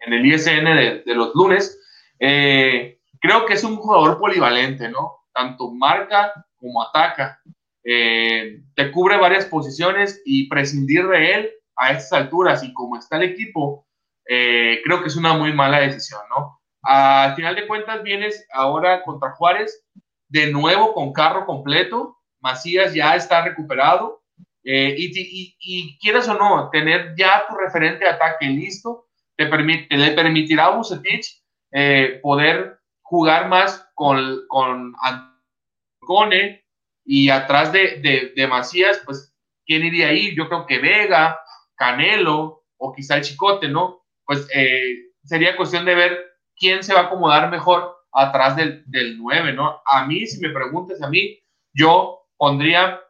en 0.00 0.12
el 0.12 0.26
ISN 0.26 0.64
de, 0.64 1.02
de 1.04 1.14
los 1.14 1.34
lunes. 1.34 1.80
Eh, 2.18 2.98
creo 3.20 3.46
que 3.46 3.54
es 3.54 3.64
un 3.64 3.76
jugador 3.76 4.18
polivalente, 4.18 4.88
¿no? 4.88 5.24
Tanto 5.32 5.72
marca 5.72 6.32
como 6.56 6.82
ataca. 6.82 7.40
Eh, 7.84 8.62
te 8.74 8.90
cubre 8.90 9.16
varias 9.16 9.46
posiciones 9.46 10.20
y 10.24 10.48
prescindir 10.48 11.06
de 11.06 11.34
él 11.34 11.50
a 11.76 11.92
estas 11.92 12.12
alturas 12.12 12.64
y 12.64 12.72
como 12.72 12.98
está 12.98 13.16
el 13.16 13.24
equipo, 13.24 13.86
eh, 14.28 14.80
creo 14.84 15.02
que 15.02 15.08
es 15.08 15.16
una 15.16 15.34
muy 15.34 15.52
mala 15.52 15.80
decisión, 15.80 16.20
¿no? 16.30 16.60
Al 16.82 17.34
final 17.36 17.54
de 17.54 17.66
cuentas 17.66 18.02
vienes 18.02 18.46
ahora 18.52 19.02
contra 19.02 19.32
Juárez, 19.32 19.84
de 20.28 20.50
nuevo 20.50 20.94
con 20.94 21.12
carro 21.12 21.46
completo, 21.46 22.16
Macías 22.40 22.94
ya 22.94 23.14
está 23.14 23.44
recuperado, 23.44 24.22
eh, 24.68 24.96
y, 24.98 25.96
quieras 25.98 26.28
o 26.28 26.34
no, 26.34 26.68
tener 26.70 27.14
ya 27.16 27.44
tu 27.48 27.54
referente 27.54 28.04
de 28.04 28.10
ataque 28.10 28.46
listo, 28.46 29.06
te 29.36 29.46
permite, 29.46 29.96
le 29.96 30.10
permitirá 30.10 30.66
a 30.66 30.70
Bucetich 30.70 31.40
eh, 31.70 32.18
poder 32.20 32.80
jugar 33.02 33.48
más 33.48 33.88
con, 33.94 34.40
con 34.48 34.92
Antone 35.00 36.64
y 37.04 37.30
atrás 37.30 37.70
de, 37.70 38.32
de, 38.34 38.46
Macías, 38.48 39.00
pues, 39.04 39.32
¿quién 39.64 39.84
iría 39.84 40.08
ahí? 40.08 40.34
Yo 40.34 40.48
creo 40.48 40.66
que 40.66 40.80
Vega, 40.80 41.38
Canelo 41.76 42.64
o 42.76 42.92
quizá 42.92 43.18
el 43.18 43.22
Chicote, 43.22 43.68
¿no? 43.68 44.04
Pues 44.24 44.48
eh, 44.52 45.12
sería 45.22 45.56
cuestión 45.56 45.84
de 45.84 45.94
ver 45.94 46.18
quién 46.56 46.82
se 46.82 46.92
va 46.92 47.02
a 47.02 47.04
acomodar 47.04 47.48
mejor 47.52 47.94
atrás 48.12 48.56
del, 48.56 48.82
del 48.86 49.16
9, 49.16 49.52
¿no? 49.52 49.80
A 49.86 50.06
mí, 50.06 50.26
si 50.26 50.40
me 50.40 50.52
preguntas 50.52 51.00
a 51.02 51.08
mí, 51.08 51.38
yo 51.72 52.26
pondría 52.36 53.00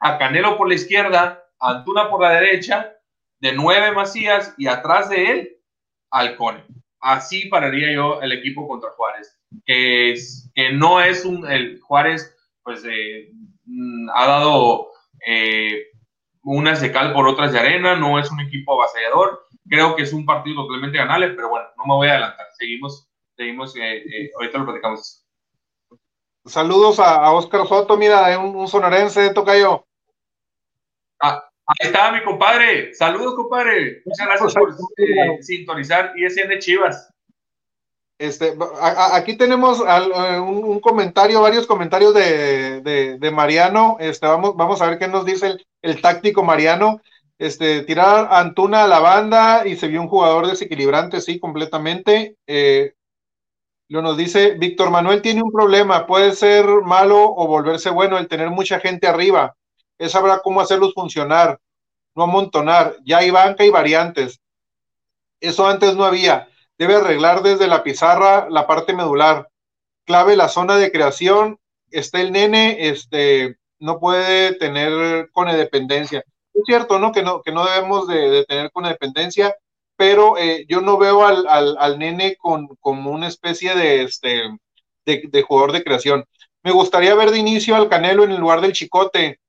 a 0.00 0.18
Canelo 0.18 0.56
por 0.56 0.68
la 0.68 0.74
izquierda, 0.74 1.44
a 1.58 1.70
Antuna 1.70 2.08
por 2.08 2.22
la 2.22 2.32
derecha, 2.32 2.94
de 3.40 3.52
9 3.52 3.92
Macías 3.92 4.54
y 4.58 4.66
atrás 4.66 5.08
de 5.08 5.30
él, 5.30 5.56
Alcone. 6.10 6.64
Así 7.00 7.48
pararía 7.48 7.92
yo 7.92 8.20
el 8.20 8.32
equipo 8.32 8.66
contra 8.66 8.90
Juárez, 8.90 9.38
que, 9.64 10.14
que 10.54 10.72
no 10.72 11.00
es 11.00 11.24
un, 11.24 11.48
el 11.48 11.80
Juárez, 11.80 12.34
pues 12.62 12.84
eh, 12.84 13.30
mm, 13.64 14.10
ha 14.12 14.26
dado 14.26 14.88
eh, 15.24 15.86
unas 16.42 16.80
de 16.80 16.90
cal 16.90 17.12
por 17.12 17.28
otras 17.28 17.52
de 17.52 17.60
arena, 17.60 17.94
no 17.94 18.18
es 18.18 18.30
un 18.32 18.40
equipo 18.40 18.74
avasallador, 18.74 19.46
creo 19.68 19.94
que 19.94 20.02
es 20.02 20.12
un 20.12 20.26
partido 20.26 20.64
totalmente 20.64 20.98
ganable, 20.98 21.30
pero 21.30 21.50
bueno, 21.50 21.66
no 21.76 21.84
me 21.84 21.94
voy 21.94 22.08
a 22.08 22.12
adelantar, 22.12 22.46
seguimos, 22.58 23.08
seguimos, 23.36 23.76
eh, 23.76 24.30
ahorita 24.34 24.58
lo 24.58 24.64
platicamos. 24.66 25.24
Saludos 26.44 26.98
a, 26.98 27.30
Oscar 27.32 27.66
Soto, 27.66 27.96
mira, 27.96 28.38
un, 28.38 28.56
un 28.56 28.66
sonorense, 28.66 29.32
yo. 29.60 29.87
Ah, 31.20 31.42
ahí 31.66 31.88
está 31.88 32.12
mi 32.12 32.22
compadre, 32.22 32.94
saludos 32.94 33.34
compadre, 33.34 34.02
muchas 34.04 34.26
gracias 34.26 34.54
por 34.54 34.70
eh, 34.96 35.42
sintonizar 35.42 36.12
ISN 36.16 36.58
Chivas. 36.58 37.10
Este, 38.18 38.56
aquí 39.12 39.36
tenemos 39.36 39.80
eh, 39.80 40.40
un, 40.40 40.80
comentario, 40.80 41.40
varios 41.40 41.68
comentarios 41.68 42.12
de, 42.14 42.80
de, 42.82 43.30
Mariano. 43.30 43.96
Este, 44.00 44.26
vamos, 44.26 44.56
vamos 44.56 44.82
a 44.82 44.88
ver 44.88 44.98
qué 44.98 45.06
nos 45.06 45.24
dice 45.24 45.56
el, 45.82 46.00
táctico 46.00 46.42
Mariano. 46.42 47.00
Este, 47.38 47.82
tirar 47.82 48.28
Antuna 48.32 48.82
a 48.82 48.88
la 48.88 48.98
banda 48.98 49.64
y 49.64 49.76
se 49.76 49.86
vio 49.86 50.02
un 50.02 50.08
jugador 50.08 50.48
desequilibrante, 50.48 51.20
sí, 51.20 51.38
completamente. 51.38 52.34
Eh, 52.48 52.94
lo 53.88 54.02
nos 54.02 54.16
dice 54.16 54.56
Víctor 54.58 54.90
Manuel 54.90 55.22
tiene 55.22 55.42
un 55.42 55.52
problema, 55.52 56.06
puede 56.06 56.32
ser 56.32 56.66
malo 56.84 57.22
o 57.22 57.46
volverse 57.46 57.88
bueno 57.90 58.18
el 58.18 58.26
tener 58.26 58.50
mucha 58.50 58.80
gente 58.80 59.06
arriba. 59.06 59.54
Él 59.98 60.10
sabrá 60.10 60.40
cómo 60.40 60.60
hacerlos 60.60 60.94
funcionar, 60.94 61.58
no 62.14 62.24
amontonar. 62.24 62.96
Ya 63.04 63.18
hay 63.18 63.30
banca 63.30 63.64
y 63.64 63.70
variantes. 63.70 64.40
Eso 65.40 65.66
antes 65.66 65.94
no 65.94 66.04
había 66.04 66.48
debe 66.78 66.94
arreglar 66.94 67.42
desde 67.42 67.66
la 67.66 67.82
pizarra 67.82 68.48
la 68.48 68.66
parte 68.66 68.94
medular. 68.94 69.48
Clave 70.06 70.36
la 70.36 70.48
zona 70.48 70.76
de 70.76 70.90
creación. 70.90 71.58
Está 71.90 72.20
el 72.20 72.32
nene, 72.32 72.88
este, 72.88 73.56
no 73.78 73.98
puede 73.98 74.54
tener 74.54 75.28
conedependencia. 75.32 76.24
Es 76.54 76.62
cierto, 76.64 76.98
¿no? 76.98 77.12
Que 77.12 77.22
no, 77.22 77.42
que 77.42 77.52
no 77.52 77.66
debemos 77.66 78.06
de, 78.06 78.44
tener 78.46 78.70
conedependencia, 78.70 79.54
pero 79.96 80.38
eh, 80.38 80.64
yo 80.68 80.80
no 80.80 80.98
veo 80.98 81.26
al, 81.26 81.98
nene 81.98 82.36
con, 82.36 82.68
como 82.80 83.10
una 83.10 83.26
especie 83.26 83.74
de, 83.74 84.02
este, 84.02 84.42
de, 85.04 85.42
jugador 85.42 85.72
de 85.72 85.82
creación. 85.82 86.24
Me 86.62 86.70
gustaría 86.72 87.14
ver 87.14 87.30
de 87.30 87.38
inicio 87.38 87.74
al 87.74 87.88
Canelo 87.88 88.24
en 88.24 88.32
el 88.32 88.40
lugar 88.40 88.60
del 88.60 88.72
Chicote. 88.72 89.40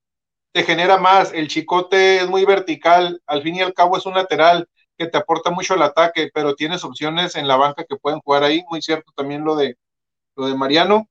Te 0.60 0.66
genera 0.66 0.98
más. 0.98 1.32
El 1.32 1.48
Chicote 1.48 2.18
es 2.18 2.28
muy 2.28 2.44
vertical. 2.44 3.22
Al 3.26 3.42
fin 3.42 3.56
y 3.56 3.62
al 3.62 3.74
cabo 3.74 3.96
es 3.96 4.06
un 4.06 4.16
lateral 4.16 4.68
que 4.98 5.08
te 5.08 5.18
aporta 5.18 5.52
mucho 5.52 5.76
el 5.76 5.82
ataque, 5.82 6.30
pero 6.34 6.54
tienes 6.54 6.84
opciones 6.84 7.38
en 7.38 7.48
la 7.48 7.56
banca 7.56 7.86
que 7.86 7.96
pueden 7.96 8.20
jugar 8.20 8.44
ahí, 8.44 8.66
muy 8.70 8.82
cierto 8.82 9.14
también 9.16 9.46
lo 9.46 9.56
de 9.56 9.78
lo 10.36 10.48
de 10.48 10.56
Mariano. 10.56 11.08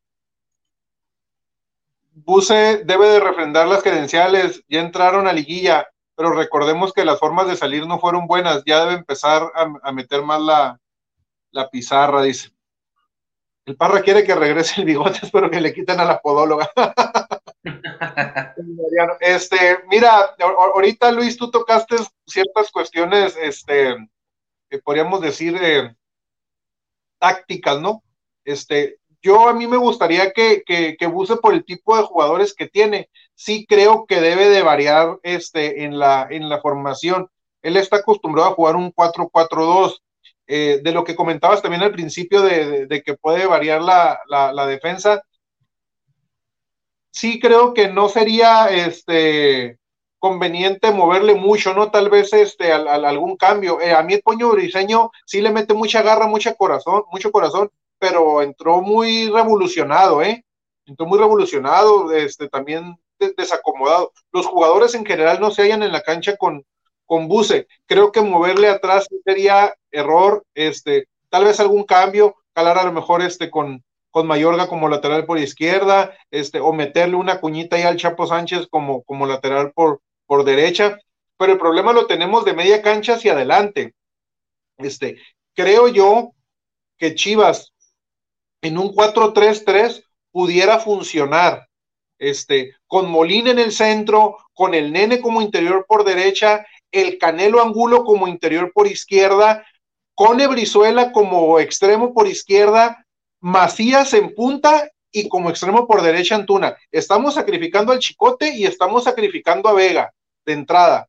Buse 2.12 2.82
debe 2.84 3.08
de 3.08 3.20
refrendar 3.20 3.66
las 3.66 3.82
credenciales, 3.82 4.62
ya 4.68 4.80
entraron 4.80 5.26
a 5.26 5.32
liguilla, 5.32 5.88
pero 6.14 6.32
recordemos 6.32 6.92
que 6.92 7.06
las 7.06 7.18
formas 7.18 7.48
de 7.48 7.56
salir 7.56 7.87
no 7.87 7.98
fueron 7.98 8.26
buenas, 8.26 8.62
ya 8.66 8.80
debe 8.80 8.98
empezar 8.98 9.50
a, 9.54 9.92
meter 9.92 10.20
más 10.24 10.42
la, 10.42 10.78
la, 11.52 11.70
pizarra, 11.70 12.20
dice. 12.20 12.50
El 13.64 13.76
Parra 13.76 14.02
quiere 14.02 14.24
que 14.24 14.34
regrese 14.34 14.82
el 14.82 14.87
bigote, 14.87 15.20
espero 15.22 15.50
que 15.50 15.62
le 15.62 15.72
quiten 15.72 16.00
a 16.00 16.04
la 16.04 16.20
podóloga. 16.20 16.68
este, 19.20 19.78
mira, 19.88 20.34
ahorita 20.38 21.10
Luis, 21.12 21.36
tú 21.36 21.50
tocaste 21.50 21.96
ciertas 22.26 22.70
cuestiones, 22.70 23.36
este, 23.36 23.96
que 24.70 24.78
podríamos 24.78 25.20
decir 25.20 25.56
eh, 25.60 25.94
tácticas, 27.18 27.80
¿no? 27.80 28.02
Este, 28.44 28.98
yo 29.20 29.48
a 29.48 29.54
mí 29.54 29.66
me 29.66 29.76
gustaría 29.76 30.32
que, 30.32 30.62
que, 30.64 30.96
que 30.96 31.06
buse 31.06 31.36
por 31.36 31.52
el 31.54 31.64
tipo 31.64 31.96
de 31.96 32.04
jugadores 32.04 32.54
que 32.54 32.68
tiene. 32.68 33.10
Sí 33.34 33.66
creo 33.68 34.06
que 34.06 34.20
debe 34.20 34.48
de 34.48 34.62
variar 34.62 35.18
este, 35.22 35.84
en, 35.84 35.98
la, 35.98 36.26
en 36.30 36.48
la 36.48 36.60
formación. 36.60 37.28
Él 37.62 37.76
está 37.76 37.96
acostumbrado 37.96 38.50
a 38.50 38.54
jugar 38.54 38.76
un 38.76 38.92
4-4-2. 38.92 40.00
Eh, 40.50 40.80
de 40.82 40.92
lo 40.92 41.04
que 41.04 41.14
comentabas 41.14 41.60
también 41.60 41.82
al 41.82 41.92
principio 41.92 42.40
de, 42.40 43.02
que 43.04 43.14
puede 43.18 43.44
variar 43.44 43.82
la, 43.82 44.18
la 44.26 44.66
defensa, 44.66 45.22
sí 47.10 47.40
creo 47.40 47.74
que 47.74 47.88
no 47.88 48.08
sería 48.08 48.68
este 48.68 49.78
conveniente 50.18 50.90
moverle 50.90 51.34
mucho, 51.34 51.74
¿no? 51.74 51.90
Tal 51.90 52.10
vez 52.10 52.32
este 52.32 52.72
algún 52.72 53.36
cambio. 53.36 53.80
Eh, 53.80 53.92
a 53.92 54.02
mí 54.02 54.14
el 54.14 54.22
Poño 54.22 54.50
Briseño 54.50 55.10
sí 55.26 55.40
le 55.40 55.50
mete 55.50 55.74
mucha 55.74 56.02
garra, 56.02 56.26
mucho 56.26 56.54
corazón, 56.56 57.04
mucho 57.12 57.30
corazón, 57.30 57.70
pero 57.98 58.42
entró 58.42 58.80
muy 58.82 59.28
revolucionado, 59.28 60.22
¿eh? 60.22 60.44
Entró 60.86 61.06
muy 61.06 61.18
revolucionado, 61.18 62.12
este 62.12 62.48
también 62.48 62.96
desacomodado. 63.36 64.12
Los 64.32 64.46
jugadores 64.46 64.94
en 64.94 65.04
general 65.04 65.40
no 65.40 65.50
se 65.50 65.62
hallan 65.62 65.82
en 65.82 65.92
la 65.92 66.02
cancha 66.02 66.36
con 66.36 66.64
con. 67.08 67.66
Creo 67.86 68.12
que 68.12 68.20
moverle 68.20 68.68
atrás 68.68 69.08
sería 69.24 69.74
error, 69.90 70.44
este, 70.54 71.08
tal 71.30 71.44
vez 71.44 71.58
algún 71.58 71.84
cambio, 71.84 72.36
calar 72.52 72.78
a 72.78 72.84
lo 72.84 72.92
mejor 72.92 73.22
este 73.22 73.50
con 73.50 73.82
con 74.18 74.26
Mayorga 74.26 74.66
como 74.66 74.88
lateral 74.88 75.26
por 75.26 75.38
izquierda, 75.38 76.12
este, 76.33 76.59
o 76.59 76.72
meterle 76.72 77.14
una 77.14 77.40
cuñita 77.40 77.76
ahí 77.76 77.83
al 77.83 77.96
Chapo 77.96 78.26
Sánchez 78.26 78.66
como, 78.68 79.04
como 79.04 79.26
lateral 79.26 79.70
por, 79.70 80.00
por 80.26 80.42
derecha, 80.42 80.98
pero 81.37 81.52
el 81.52 81.59
problema 81.61 81.92
lo 81.92 82.09
tenemos 82.09 82.44
de 82.44 82.52
media 82.52 82.83
cancha 82.83 83.14
hacia 83.14 83.35
adelante. 83.35 83.94
Este, 84.76 85.20
creo 85.54 85.87
yo 85.87 86.33
que 86.96 87.14
Chivas 87.14 87.72
en 88.61 88.76
un 88.78 88.92
4-3-3 88.92 90.02
pudiera 90.33 90.81
funcionar, 90.81 91.68
este, 92.18 92.74
con 92.88 93.09
Molina 93.09 93.52
en 93.52 93.61
el 93.61 93.70
centro, 93.70 94.38
con 94.52 94.74
el 94.74 94.92
Nene 94.92 95.20
como 95.20 95.42
interior 95.42 95.87
por 95.88 96.02
derecha, 96.02 96.66
el 96.90 97.18
Canelo 97.18 97.62
Angulo 97.62 98.02
como 98.02 98.26
interior 98.26 98.72
por 98.74 98.88
izquierda, 98.88 99.64
Cone 100.16 100.48
Brizuela 100.48 101.12
como 101.12 101.61
extremo 101.61 102.12
por 102.12 102.26
izquierda, 102.26 103.04
Macías 103.40 104.14
en 104.14 104.35
punta 104.35 104.90
y 105.11 105.29
como 105.29 105.51
extremo 105.51 105.87
por 105.87 106.03
derecha 106.03 106.35
Antuna. 106.35 106.77
Estamos 106.90 107.35
sacrificando 107.35 107.92
al 107.92 107.98
Chicote 107.98 108.55
y 108.55 108.66
estamos 108.66 109.05
sacrificando 109.05 109.68
a 109.68 109.74
Vega 109.74 110.12
de 110.44 110.53
entrada. 110.53 111.09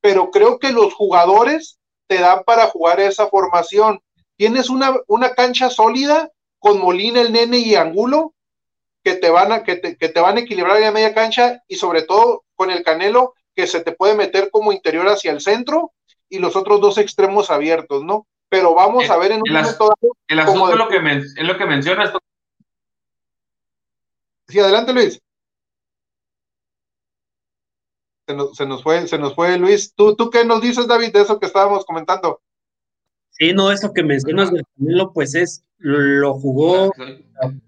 Pero 0.00 0.30
creo 0.30 0.58
que 0.58 0.72
los 0.72 0.94
jugadores 0.94 1.78
te 2.06 2.18
dan 2.20 2.42
para 2.44 2.66
jugar 2.66 3.00
esa 3.00 3.26
formación. 3.28 4.00
Tienes 4.36 4.70
una, 4.70 4.96
una 5.06 5.34
cancha 5.34 5.70
sólida 5.70 6.30
con 6.58 6.78
Molina, 6.78 7.20
el 7.20 7.32
Nene 7.32 7.58
y 7.58 7.74
Angulo 7.74 8.34
que 9.08 9.14
te 9.14 9.30
van 9.30 9.52
a, 9.52 9.62
que 9.62 9.76
te, 9.76 10.20
van 10.20 10.36
a 10.36 10.40
equilibrar 10.40 10.76
en 10.76 10.82
la 10.82 10.90
media 10.90 11.14
cancha 11.14 11.62
y 11.66 11.76
sobre 11.76 12.02
todo 12.02 12.44
con 12.54 12.70
el 12.70 12.82
Canelo 12.82 13.34
que 13.54 13.66
se 13.66 13.80
te 13.80 13.92
puede 13.92 14.14
meter 14.14 14.50
como 14.50 14.72
interior 14.72 15.08
hacia 15.08 15.32
el 15.32 15.40
centro 15.40 15.92
y 16.28 16.38
los 16.38 16.56
otros 16.56 16.80
dos 16.80 16.98
extremos 16.98 17.50
abiertos, 17.50 18.04
¿no? 18.04 18.26
Pero 18.48 18.74
vamos 18.74 19.08
a 19.10 19.16
ver 19.18 19.32
en 19.32 19.42
un 19.42 19.52
momento 19.52 19.94
El 20.26 20.38
asunto 20.40 20.72
es, 20.72 20.78
lo 20.78 20.88
que 20.88 20.96
es 20.96 21.46
lo 21.46 21.58
que 21.58 21.66
mencionas. 21.66 22.12
Sí, 24.48 24.58
adelante 24.58 24.92
Luis. 24.94 25.20
Se 28.26 28.34
nos, 28.34 28.56
se 28.56 28.66
nos, 28.66 28.82
fue, 28.82 29.06
se 29.06 29.18
nos 29.18 29.34
fue 29.34 29.58
Luis. 29.58 29.94
¿Tú, 29.94 30.14
¿Tú 30.16 30.30
qué 30.30 30.44
nos 30.44 30.60
dices, 30.60 30.86
David, 30.86 31.12
de 31.12 31.22
eso 31.22 31.38
que 31.38 31.46
estábamos 31.46 31.84
comentando? 31.84 32.40
Sí, 33.30 33.52
no, 33.52 33.70
esto 33.70 33.92
que 33.92 34.02
mencionas 34.02 34.50
del 34.50 34.64
Canelo, 34.76 35.12
pues 35.12 35.34
es, 35.34 35.64
lo 35.78 36.34
jugó, 36.34 36.92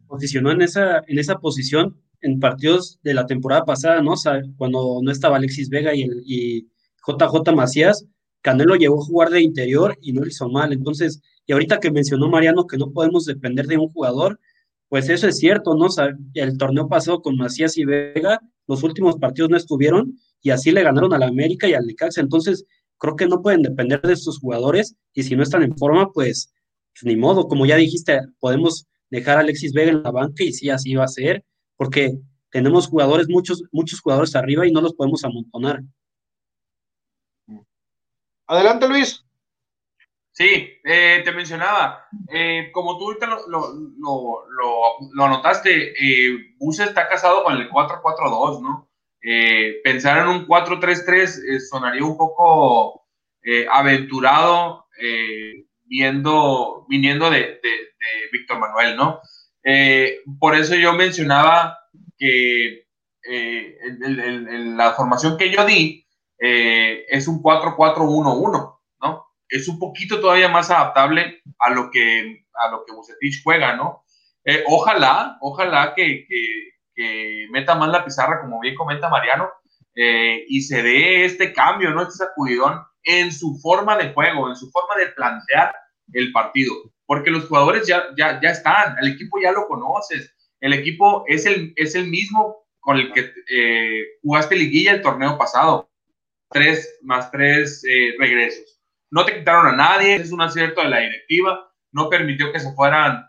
posicionó 0.09 0.51
en 0.51 0.63
esa, 0.63 1.03
en 1.07 1.19
esa 1.19 1.39
posición 1.39 1.97
en 2.23 2.41
partidos 2.41 2.99
de 3.03 3.15
la 3.15 3.27
temporada 3.27 3.65
pasada, 3.65 4.03
¿no? 4.03 4.13
O 4.13 4.17
sea, 4.17 4.43
cuando 4.57 5.01
no 5.03 5.11
estaba 5.11 5.37
Alexis 5.37 5.69
Vega 5.69 5.95
y, 5.95 6.03
el, 6.03 6.23
y 6.27 6.69
JJ 7.07 7.55
Macías, 7.55 8.07
Canelo 8.43 8.77
llegó 8.77 9.01
a 9.01 9.05
jugar 9.05 9.31
de 9.31 9.43
interior 9.43 9.97
y 10.01 10.13
no 10.13 10.23
lo 10.23 10.29
hizo 10.29 10.49
mal. 10.49 10.73
Entonces, 10.73 11.21
y 11.47 11.53
ahorita 11.53 11.81
que 11.81 11.91
mencionó 11.91 12.29
Mariano 12.29 12.67
que 12.67 12.79
no 12.79 12.93
podemos 12.93 13.25
depender 13.25 13.67
de 13.67 13.79
un 13.79 13.93
jugador, 13.93 14.41
pues 14.89 15.09
eso 15.09 15.29
es 15.29 15.39
cierto, 15.39 15.75
¿no? 15.75 15.87
El 16.35 16.59
torneo 16.59 16.89
pasado 16.89 17.23
con 17.23 17.37
Macías 17.37 17.77
y 17.77 17.85
Vega, 17.85 18.41
los 18.67 18.83
últimos 18.83 19.17
partidos 19.17 19.51
no 19.51 19.57
estuvieron 19.57 20.19
y 20.43 20.51
así 20.51 20.73
le 20.73 20.83
ganaron 20.83 21.13
al 21.13 21.23
América 21.23 21.69
y 21.69 21.75
al 21.75 21.87
Necaxa. 21.87 22.21
Entonces, 22.21 22.65
creo 22.99 23.17
que 23.17 23.27
no 23.27 23.43
pueden 23.43 23.63
depender 23.63 24.01
de 24.03 24.13
estos 24.13 24.39
jugadores 24.39 24.97
y 25.15 25.23
si 25.23 25.37
no 25.37 25.43
están 25.43 25.63
en 25.63 25.77
forma, 25.77 26.11
pues, 26.13 26.53
pues, 26.93 27.05
ni 27.05 27.17
modo, 27.17 27.49
como 27.49 27.67
ya 27.67 27.77
dijiste, 27.77 28.21
podemos 28.41 28.87
dejar 29.11 29.39
a 29.39 29.41
Alexis 29.41 29.73
Vega 29.73 29.91
en 29.91 30.03
la 30.03 30.11
banca 30.11 30.45
y 30.45 30.53
sí, 30.53 30.71
así 30.71 30.95
va 30.95 31.05
a 31.05 31.09
ser, 31.09 31.45
porque 31.77 32.19
tenemos 32.51 32.89
jugadores, 32.89 33.29
muchos, 33.29 33.63
muchos 33.73 34.01
jugadores 34.01 34.35
arriba 34.37 34.67
y 34.67 34.73
no 34.73 34.81
los 34.81 34.95
podemos 34.95 35.25
amontonar. 35.25 35.83
Adelante, 38.51 38.89
Luis. 38.89 39.25
Sí, 40.33 40.73
eh, 40.83 41.23
te 41.25 41.31
mencionaba, 41.31 42.09
eh, 42.33 42.71
como 42.73 42.99
tú 42.99 43.05
ahorita 43.05 43.27
lo, 43.27 43.47
lo, 43.47 44.45
lo, 45.13 45.25
anotaste, 45.25 45.93
eh, 45.93 46.57
Buse 46.59 46.83
está 46.83 47.09
casado 47.09 47.45
con 47.45 47.55
el 47.57 47.71
4-4-2, 47.71 48.61
¿no? 48.61 48.91
Eh, 49.23 49.81
pensar 49.85 50.19
en 50.19 50.27
un 50.27 50.49
4-3-3 50.49 51.43
eh, 51.49 51.61
sonaría 51.61 52.05
un 52.05 52.17
poco 52.17 53.07
eh, 53.45 53.67
aventurado 53.71 54.87
viendo, 55.85 56.87
viniendo 56.89 57.31
de, 57.31 57.61
Víctor 58.33 58.59
Manuel, 58.59 58.97
¿no? 58.97 59.21
por 60.39 60.57
eso 60.57 60.75
yo 60.75 60.93
mencionaba 60.93 61.79
que 62.19 62.87
en, 63.25 64.77
la 64.77 64.93
formación 64.93 65.39
que 65.39 65.51
yo 65.51 65.65
di 65.65 66.07
es 66.41 67.29
un 67.29 67.43
4-4-1-1, 67.43 68.79
¿no? 69.03 69.27
Es 69.49 69.69
un 69.69 69.79
poquito 69.79 70.21
todavía 70.21 70.49
más 70.49 70.71
adaptable 70.71 71.43
a 71.59 71.71
lo 71.71 71.91
que, 71.91 72.47
a 72.55 72.71
lo 72.71 72.85
que 72.85 72.93
Bucetich 72.93 73.43
juega, 73.45 73.77
¿no? 73.77 74.05
ojalá, 74.67 75.37
ojalá 75.41 75.93
que 75.95 76.27
que 76.95 77.49
meta 77.51 77.75
más 77.75 77.89
la 77.89 78.05
pizarra, 78.05 78.41
como 78.41 78.61
bien 78.61 78.75
comenta 78.75 79.09
Mariano, 79.09 79.51
eh, 79.95 80.45
y 80.49 80.61
se 80.63 80.83
dé 80.83 81.25
este 81.25 81.53
cambio, 81.53 81.91
¿no? 81.91 82.03
Este 82.03 82.15
sacudidón 82.15 82.83
en 83.05 83.33
su 83.33 83.59
forma 83.61 83.97
de 83.97 84.13
juego, 84.13 84.49
en 84.49 84.57
su 84.57 84.71
forma 84.71 84.97
de 84.97 85.09
plantear 85.09 85.75
el 86.13 86.33
partido. 86.33 86.75
Porque 87.07 87.31
los 87.31 87.47
jugadores 87.47 87.87
ya, 87.87 88.05
ya, 88.17 88.41
ya 88.41 88.51
están, 88.51 88.97
el 89.01 89.13
equipo 89.13 89.41
ya 89.41 89.53
lo 89.53 89.67
conoces, 89.67 90.35
el 90.61 90.73
equipo 90.75 91.25
es 91.27 91.47
el, 91.47 91.73
es 91.77 91.95
el 91.95 92.09
mismo 92.09 92.67
con 92.81 92.99
el 92.99 93.13
que 93.13 93.33
eh, 93.51 94.05
jugaste 94.23 94.57
liguilla 94.57 94.93
el 94.93 95.03
torneo 95.03 95.39
pasado. 95.39 95.90
Tres 96.51 96.99
más 97.03 97.31
tres 97.31 97.85
eh, 97.85 98.15
regresos. 98.19 98.81
No 99.11 99.25
te 99.25 99.39
quitaron 99.39 99.67
a 99.67 99.77
nadie, 99.77 100.17
es 100.17 100.33
un 100.33 100.43
acierto 100.43 100.83
de 100.83 100.89
la 100.89 100.99
directiva, 100.99 101.71
no 101.93 102.09
permitió 102.09 102.53
que 102.53 102.61
se 102.61 102.73
fueran 102.75 103.27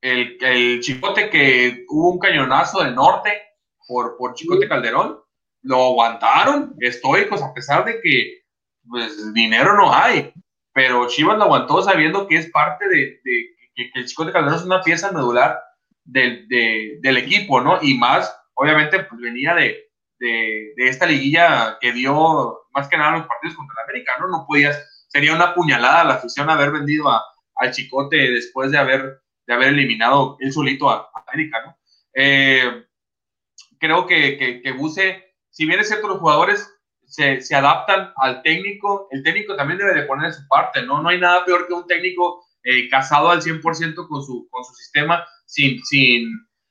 el, 0.00 0.80
Chicote 0.80 1.30
que 1.30 1.84
hubo 1.88 2.12
un 2.12 2.18
cañonazo 2.18 2.82
del 2.82 2.94
norte 2.94 3.30
por, 3.86 4.16
por 4.16 4.34
Chicote 4.34 4.68
Calderón, 4.68 5.20
lo 5.62 5.86
aguantaron 5.86 6.74
estoicos 6.80 7.42
a 7.42 7.52
pesar 7.52 7.84
de 7.84 8.00
que 8.00 8.42
pues, 8.88 9.34
dinero 9.34 9.76
no 9.76 9.92
hay, 9.92 10.32
pero 10.72 11.08
Chivas 11.08 11.38
lo 11.38 11.44
aguantó 11.44 11.82
sabiendo 11.82 12.28
que 12.28 12.36
es 12.36 12.50
parte 12.50 12.88
de, 12.88 13.20
que, 13.24 13.90
el 13.94 14.06
Chicote 14.06 14.32
Calderón 14.32 14.58
es 14.58 14.64
una 14.64 14.82
pieza 14.82 15.12
medular 15.12 15.58
del, 16.04 16.46
del 16.48 17.16
equipo, 17.16 17.60
¿no? 17.60 17.78
Y 17.82 17.98
más, 17.98 18.34
obviamente, 18.54 19.00
pues 19.00 19.20
venía 19.20 19.54
de, 19.54 19.85
de, 20.18 20.72
esta 20.76 21.06
liguilla 21.06 21.78
que 21.80 21.92
dio 21.92 22.62
más 22.72 22.88
que 22.88 22.96
nada 22.96 23.18
los 23.18 23.26
partidos 23.26 23.56
contra 23.56 23.74
el 23.82 23.90
americano, 23.90 24.28
no 24.28 24.44
podías, 24.46 25.06
sería 25.08 25.34
una 25.34 25.54
puñalada 25.54 26.00
a 26.00 26.04
la 26.04 26.14
afición 26.14 26.50
haber 26.50 26.70
vendido 26.70 27.08
a, 27.10 27.22
al 27.56 27.70
Chicote 27.70 28.16
después 28.16 28.70
de 28.70 28.78
haber 28.78 29.20
de 29.46 29.54
haber 29.54 29.68
eliminado 29.68 30.36
él 30.40 30.52
solito 30.52 30.90
a, 30.90 31.10
América, 31.26 31.62
¿no? 31.64 31.76
Eh, 32.14 32.86
creo 33.78 34.06
que, 34.06 34.36
que, 34.38 34.62
que, 34.62 34.72
Buse, 34.72 35.34
si 35.50 35.66
bien 35.66 35.80
es 35.80 35.88
cierto, 35.88 36.08
los 36.08 36.18
jugadores 36.18 36.72
se, 37.04 37.40
se, 37.40 37.54
adaptan 37.54 38.12
al 38.16 38.42
técnico, 38.42 39.08
el 39.10 39.22
técnico 39.22 39.56
también 39.56 39.78
debe 39.78 39.94
de 39.94 40.06
poner 40.06 40.32
su 40.32 40.46
parte, 40.48 40.82
¿no? 40.82 41.02
No 41.02 41.08
hay 41.08 41.20
nada 41.20 41.44
peor 41.44 41.66
que 41.66 41.74
un 41.74 41.86
técnico 41.86 42.44
eh, 42.62 42.88
casado 42.88 43.30
al 43.30 43.42
100% 43.42 44.08
con 44.08 44.22
su, 44.22 44.48
con 44.50 44.64
su 44.64 44.74
sistema 44.74 45.26
sin, 45.46 45.84
sin, 45.84 46.28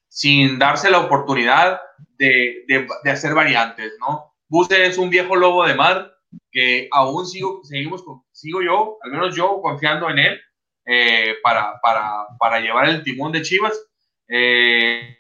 sin 0.08 0.58
darse 0.58 0.90
la 0.90 1.00
oportunidad 1.00 1.80
de, 2.18 2.66
de, 2.68 3.12
hacer 3.12 3.34
variantes, 3.34 3.94
¿no? 4.00 4.34
Buse 4.48 4.86
es 4.86 4.98
un 4.98 5.10
viejo 5.10 5.36
lobo 5.36 5.66
de 5.66 5.76
mar 5.76 6.12
que 6.52 6.88
aún 6.92 7.26
sigo, 7.26 7.62
seguimos, 7.64 8.04
sigo 8.32 8.62
yo, 8.62 8.98
al 9.02 9.12
menos 9.12 9.36
yo, 9.36 9.62
confiando 9.62 10.10
en 10.10 10.20
él, 10.20 10.42
eh, 10.86 11.36
para, 11.42 11.80
para, 11.82 12.28
para, 12.40 12.60
llevar 12.60 12.88
el 12.90 13.04
timón 13.04 13.32
de 13.32 13.42
Chivas. 13.42 13.80
Eh, 14.28 15.18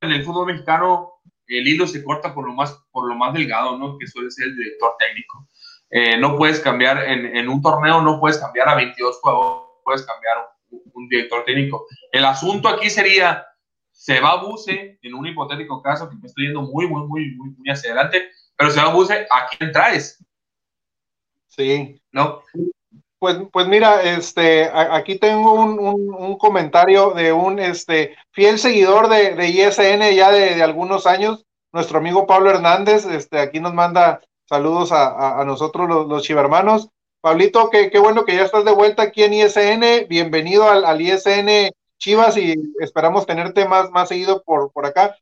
en 0.00 0.12
el 0.12 0.24
fútbol 0.24 0.46
mexicano 0.46 1.14
el 1.46 1.66
hilo 1.66 1.86
se 1.86 2.02
corta 2.02 2.34
por 2.34 2.46
lo 2.46 2.52
más, 2.52 2.72
por 2.90 3.06
lo 3.08 3.14
más 3.14 3.34
delgado, 3.34 3.78
¿no? 3.78 3.98
que 3.98 4.06
suele 4.06 4.30
ser 4.30 4.46
el 4.48 4.56
director 4.56 4.92
técnico. 4.98 5.48
Eh, 5.90 6.16
no 6.18 6.36
puedes 6.36 6.60
cambiar 6.60 7.04
en, 7.04 7.36
en, 7.36 7.48
un 7.48 7.60
torneo, 7.62 8.00
no 8.00 8.18
puedes 8.18 8.38
cambiar 8.38 8.68
a 8.68 8.74
22 8.74 9.20
jugadores, 9.20 9.68
puedes 9.84 10.02
cambiar 10.06 10.38
un, 10.70 11.08
director 11.08 11.44
técnico. 11.44 11.86
El 12.10 12.24
asunto 12.24 12.68
aquí 12.68 12.90
sería, 12.90 13.46
se 13.94 14.20
va 14.20 14.42
Buse, 14.42 14.98
en 15.00 15.14
un 15.14 15.26
hipotético 15.26 15.80
caso, 15.80 16.10
que 16.10 16.16
me 16.16 16.26
estoy 16.26 16.46
yendo 16.46 16.62
muy, 16.62 16.86
muy, 16.86 17.06
muy, 17.06 17.34
muy, 17.36 17.50
muy 17.50 17.70
hacia 17.70 17.92
adelante, 17.92 18.28
pero 18.56 18.70
se 18.70 18.80
va 18.80 18.92
Buse, 18.92 19.26
¿a 19.30 19.48
quién 19.48 19.72
traes? 19.72 20.22
Sí. 21.48 22.02
¿No? 22.12 22.42
Pues, 23.18 23.38
pues 23.52 23.66
mira, 23.68 24.02
este, 24.02 24.68
aquí 24.74 25.18
tengo 25.18 25.54
un, 25.54 26.36
comentario 26.36 27.12
de 27.12 27.32
un 27.32 27.58
este, 27.58 28.16
fiel 28.32 28.58
seguidor 28.58 29.08
de, 29.08 29.34
de 29.34 29.48
ISN 29.48 30.14
ya 30.14 30.30
de, 30.30 30.62
algunos 30.62 31.06
años, 31.06 31.46
nuestro 31.72 31.98
amigo 31.98 32.26
Pablo 32.26 32.50
Hernández, 32.50 33.06
este, 33.06 33.38
aquí 33.38 33.60
nos 33.60 33.72
manda 33.72 34.20
saludos 34.46 34.90
a, 34.92 35.42
nosotros 35.46 35.88
los, 35.88 36.06
los 36.06 36.22
chivermanos. 36.22 36.90
Pablito, 37.22 37.70
qué, 37.70 37.90
qué 37.90 37.98
bueno 37.98 38.26
que 38.26 38.36
ya 38.36 38.42
estás 38.42 38.66
de 38.66 38.72
vuelta 38.72 39.04
aquí 39.04 39.22
en 39.22 39.32
ISN, 39.32 40.06
bienvenido 40.08 40.68
al, 40.68 41.00
ISN 41.00 41.70
Chivas 42.04 42.36
y 42.36 42.54
esperamos 42.80 43.24
tenerte 43.24 43.66
más, 43.66 43.90
más 43.90 44.10
seguido 44.10 44.42
por, 44.42 44.70
por 44.72 44.84
acá. 44.84 45.16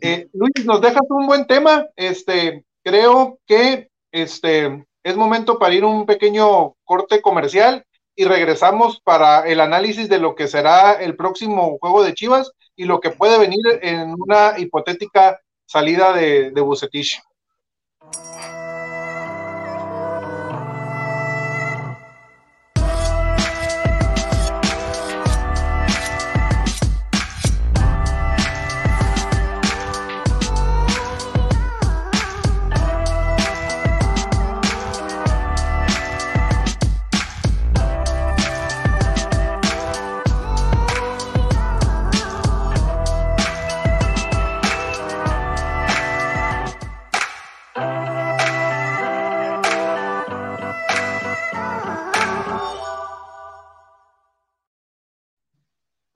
Eh, 0.00 0.26
Luis, 0.32 0.64
nos 0.64 0.80
dejas 0.80 1.02
un 1.08 1.28
buen 1.28 1.46
tema, 1.46 1.86
este, 1.94 2.64
creo 2.82 3.38
que 3.46 3.88
este, 4.10 4.84
es 5.04 5.16
momento 5.16 5.60
para 5.60 5.74
ir 5.74 5.84
un 5.84 6.04
pequeño 6.04 6.74
corte 6.82 7.22
comercial 7.22 7.84
y 8.16 8.24
regresamos 8.24 9.00
para 9.00 9.46
el 9.46 9.60
análisis 9.60 10.08
de 10.08 10.18
lo 10.18 10.34
que 10.34 10.48
será 10.48 10.94
el 10.94 11.14
próximo 11.14 11.78
juego 11.78 12.02
de 12.02 12.14
Chivas 12.14 12.50
y 12.74 12.84
lo 12.84 12.98
que 12.98 13.10
puede 13.10 13.38
venir 13.38 13.64
en 13.80 14.16
una 14.18 14.58
hipotética 14.58 15.38
salida 15.66 16.12
de, 16.12 16.50
de. 16.50 16.62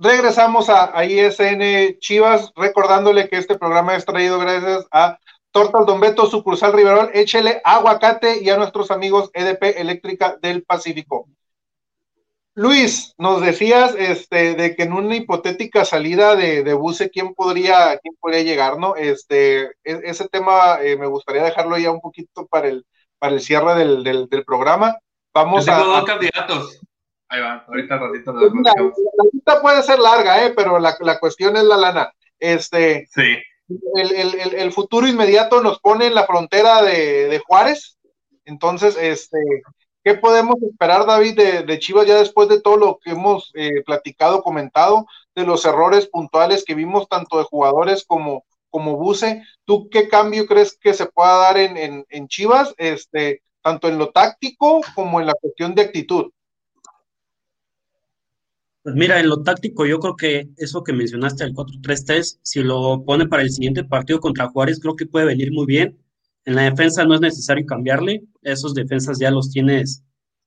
Regresamos 0.07 0.68
a, 0.68 1.04
ISN 1.04 1.98
Chivas, 1.98 2.52
recordándole 2.57 3.28
que 3.28 3.36
este 3.36 3.59
programa 3.59 3.96
es 3.96 4.04
traído 4.04 4.38
gracias 4.38 4.86
a 4.90 5.18
Tortas 5.50 5.86
Don 5.86 6.00
Beto, 6.00 6.26
sucursal 6.26 6.72
Riverol, 6.72 7.11
échele 7.14 7.61
aguacate 7.64 8.42
y 8.42 8.50
a 8.50 8.57
nuestros 8.57 8.90
amigos 8.90 9.30
EDP 9.32 9.78
Eléctrica 9.78 10.36
del 10.40 10.62
Pacífico. 10.62 11.28
Luis, 12.54 13.14
nos 13.18 13.42
decías 13.42 13.94
este, 13.98 14.54
de 14.54 14.74
que 14.74 14.84
en 14.84 14.94
una 14.94 15.14
hipotética 15.14 15.84
salida 15.84 16.36
de, 16.36 16.62
de 16.62 16.72
Buse, 16.72 17.11
¿quién 17.11 17.34
podría, 17.34 17.98
quién 17.98 18.14
podría 18.18 18.42
llegar, 18.42 18.78
no? 18.78 18.96
Este, 18.96 19.62
e, 19.62 19.72
ese 19.84 20.26
tema 20.28 20.78
eh, 20.80 20.96
me 20.96 21.07
gustaría 21.07 21.42
dejarlo 21.42 21.76
ya 21.76 21.90
un 21.90 22.00
poquito 22.00 22.46
para 22.46 22.68
el, 22.68 22.86
para 23.18 23.34
el 23.34 23.40
cierre 23.42 23.74
del, 23.74 24.02
del, 24.02 24.44
programa. 24.46 24.96
Vamos 25.34 25.68
a. 25.68 25.78
dos 25.80 26.04
candidatos. 26.04 26.80
Ahí 27.29 27.41
va, 27.41 27.64
ahorita 27.66 27.99
ratito. 27.99 28.33
Pues 28.33 28.53
la, 28.62 29.24
lista 29.33 29.61
puede 29.61 29.83
ser 29.83 29.99
larga, 29.99 30.45
¿eh? 30.45 30.53
pero 30.57 30.79
la, 30.79 30.97
la, 31.01 31.18
cuestión 31.18 31.57
es 31.57 31.64
la 31.64 31.77
lana. 31.77 32.12
Este, 32.39 33.09
sí. 33.11 33.37
El, 33.95 34.14
el, 34.14 34.55
el, 34.55 34.72
futuro 34.72 35.09
inmediato 35.09 35.61
nos 35.61 35.81
pone 35.81 36.07
en 36.07 36.14
la 36.14 36.24
frontera 36.24 36.83
de, 36.83 37.29
de 37.29 37.39
Juárez. 37.41 37.99
Entonces, 38.45 38.97
este, 39.01 39.39
¿Qué 40.07 40.14
podemos 40.14 40.55
esperar, 40.62 41.05
David, 41.05 41.37
de, 41.66 41.79
Chivas 41.81 42.07
ya 42.07 42.16
después 42.16 42.49
de 42.49 42.61
todo 42.61 42.77
lo 42.77 43.01
que 43.03 43.11
hemos 43.11 43.51
eh, 43.57 43.83
platicado, 43.85 44.41
comentado, 44.41 45.05
de 45.35 45.45
los 45.45 45.64
errores 45.64 46.07
puntuales 46.07 46.64
que 46.64 46.77
vimos 46.77 47.09
tanto 47.09 47.39
de 47.39 47.43
jugadores 47.43 48.05
como, 48.07 48.45
como 48.70 48.95
Buse? 48.99 49.43
¿Tú 49.64 49.89
qué 49.91 50.09
cambio 50.09 50.47
crees 50.47 50.79
que 50.79 50.95
se 50.95 51.07
pueda 51.07 51.39
dar 51.39 51.57
en, 51.59 52.07
en, 52.09 52.29
Chivas, 52.29 52.72
este, 52.77 53.43
tanto 53.62 53.89
en 53.89 53.99
lo 53.99 54.11
táctico 54.11 54.81
como 54.95 55.20
en 55.20 55.27
la 55.27 55.35
cuestión 55.35 55.74
de 55.74 55.83
actitud? 55.83 56.31
Pues 58.87 58.95
mira, 58.95 59.18
en 59.18 59.28
lo 59.28 59.43
táctico 59.43 59.84
yo 59.84 59.99
creo 59.99 60.14
que 60.14 60.49
eso 60.59 60.84
que 60.84 60.93
mencionaste, 60.93 61.43
el 61.43 61.55
4-3-3, 61.55 62.39
si 62.45 62.62
lo 62.62 63.03
pone 63.05 63.26
para 63.26 63.43
el 63.43 63.51
siguiente 63.51 63.82
partido 63.82 64.20
contra 64.20 64.47
Juárez, 64.47 64.78
creo 64.78 64.95
que 64.95 65.07
puede 65.07 65.26
venir 65.26 65.51
muy 65.51 65.66
bien 65.66 65.99
en 66.45 66.55
la 66.55 66.62
defensa 66.62 67.05
no 67.05 67.16
es 67.16 67.20
necesario 67.20 67.66
cambiarle, 67.66 68.22
esos 68.43 68.74
defensas 68.74 69.18
ya 69.18 69.32
los 69.32 69.51
tienes, 69.51 70.05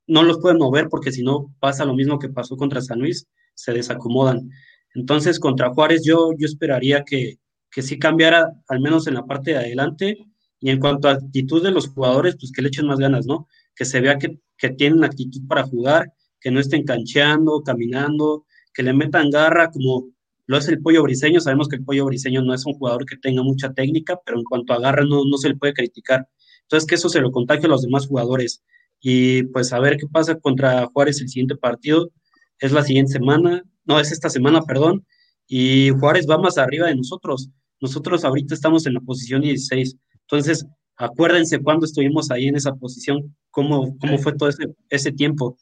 no 0.08 0.24
los 0.24 0.40
pueden 0.40 0.58
mover 0.58 0.88
porque 0.88 1.12
si 1.12 1.22
no 1.22 1.54
pasa 1.60 1.84
lo 1.84 1.94
mismo 1.94 2.18
que 2.18 2.30
pasó 2.30 2.56
contra 2.56 2.80
San 2.80 3.00
Luis, 3.00 3.28
se 3.56 3.74
desacomodan. 3.74 4.50
Entonces, 4.96 5.42
contra 5.42 5.74
Juárez 5.74 6.04
yo, 6.06 6.32
yo 6.38 6.46
esperaría 6.46 7.04
que, 7.04 7.40
que 7.70 7.82
sí 7.82 8.00
cambiara, 8.00 8.54
al 8.70 8.80
menos 8.80 9.08
en 9.08 9.16
la 9.16 9.26
parte 9.26 9.52
de 9.52 9.58
adelante, 9.58 10.18
y 10.62 10.70
en 10.70 10.80
cuanto 10.80 11.10
a 11.10 11.14
actitud 11.16 11.62
de 11.62 11.72
los 11.72 11.90
jugadores, 11.90 12.38
pues 12.40 12.54
que 12.54 12.62
le 12.62 12.70
echen 12.70 12.88
más 12.88 13.00
ganas, 13.00 13.26
¿no? 13.26 13.48
Que 13.76 13.84
se 13.84 14.00
vea 14.00 14.18
que, 14.18 14.40
que 14.58 14.70
tienen 14.70 15.04
actitud 15.04 15.42
para 15.50 15.64
jugar, 15.64 16.14
que 16.40 16.52
no 16.52 16.60
estén 16.60 16.84
cancheando, 16.84 17.62
caminando, 17.64 18.46
que 18.74 18.84
le 18.84 18.94
metan 18.94 19.30
garra, 19.30 19.72
como 19.72 20.10
lo 20.46 20.58
es 20.58 20.68
el 20.68 20.82
pollo 20.82 21.04
briseño, 21.04 21.40
sabemos 21.40 21.68
que 21.68 21.76
el 21.76 21.84
pollo 21.84 22.06
briseño 22.06 22.42
no 22.42 22.56
es 22.56 22.66
un 22.66 22.74
jugador 22.74 23.06
que 23.06 23.18
tenga 23.18 23.44
mucha 23.44 23.72
técnica, 23.72 24.20
pero 24.26 24.40
en 24.40 24.44
cuanto 24.44 24.74
a 24.74 24.80
garra 24.80 25.04
no, 25.04 25.24
no 25.24 25.38
se 25.38 25.50
le 25.50 25.56
puede 25.56 25.74
criticar. 25.74 26.28
Entonces, 26.64 26.88
que 26.88 26.96
eso 26.96 27.10
se 27.10 27.22
lo 27.22 27.32
contagie 27.32 27.66
a 27.66 27.70
los 27.70 27.84
demás 27.84 28.08
jugadores. 28.08 28.64
Y 29.00 29.44
pues 29.44 29.72
a 29.74 29.80
ver 29.80 29.98
qué 29.98 30.08
pasa 30.08 30.36
contra 30.36 30.88
Juárez 30.88 31.22
el 31.22 31.30
siguiente 31.30 31.56
partido. 31.56 32.12
Es 32.60 32.72
la 32.72 32.84
siguiente 32.84 33.12
semana, 33.12 33.64
no, 33.86 34.00
es 34.00 34.12
esta 34.12 34.30
semana, 34.30 34.62
perdón. 34.64 35.06
Y 35.48 35.90
Juárez 35.92 36.28
va 36.30 36.38
más 36.38 36.58
arriba 36.58 36.88
de 36.88 36.96
nosotros. 36.96 37.50
Nosotros 37.82 38.26
ahorita 38.26 38.54
estamos 38.54 38.86
en 38.88 38.96
la 38.96 39.02
posición 39.02 39.42
16. 39.42 39.98
Entonces, 40.22 40.66
acuérdense 40.96 41.60
cuando 41.60 41.86
estuvimos 41.86 42.30
ahí 42.32 42.48
en 42.48 42.56
esa 42.56 42.74
posición, 42.74 43.36
cómo, 43.52 43.98
cómo 44.00 44.18
fue 44.18 44.36
todo 44.36 44.50
ese, 44.50 44.66
ese 44.90 45.12
tiempo. 45.12 45.58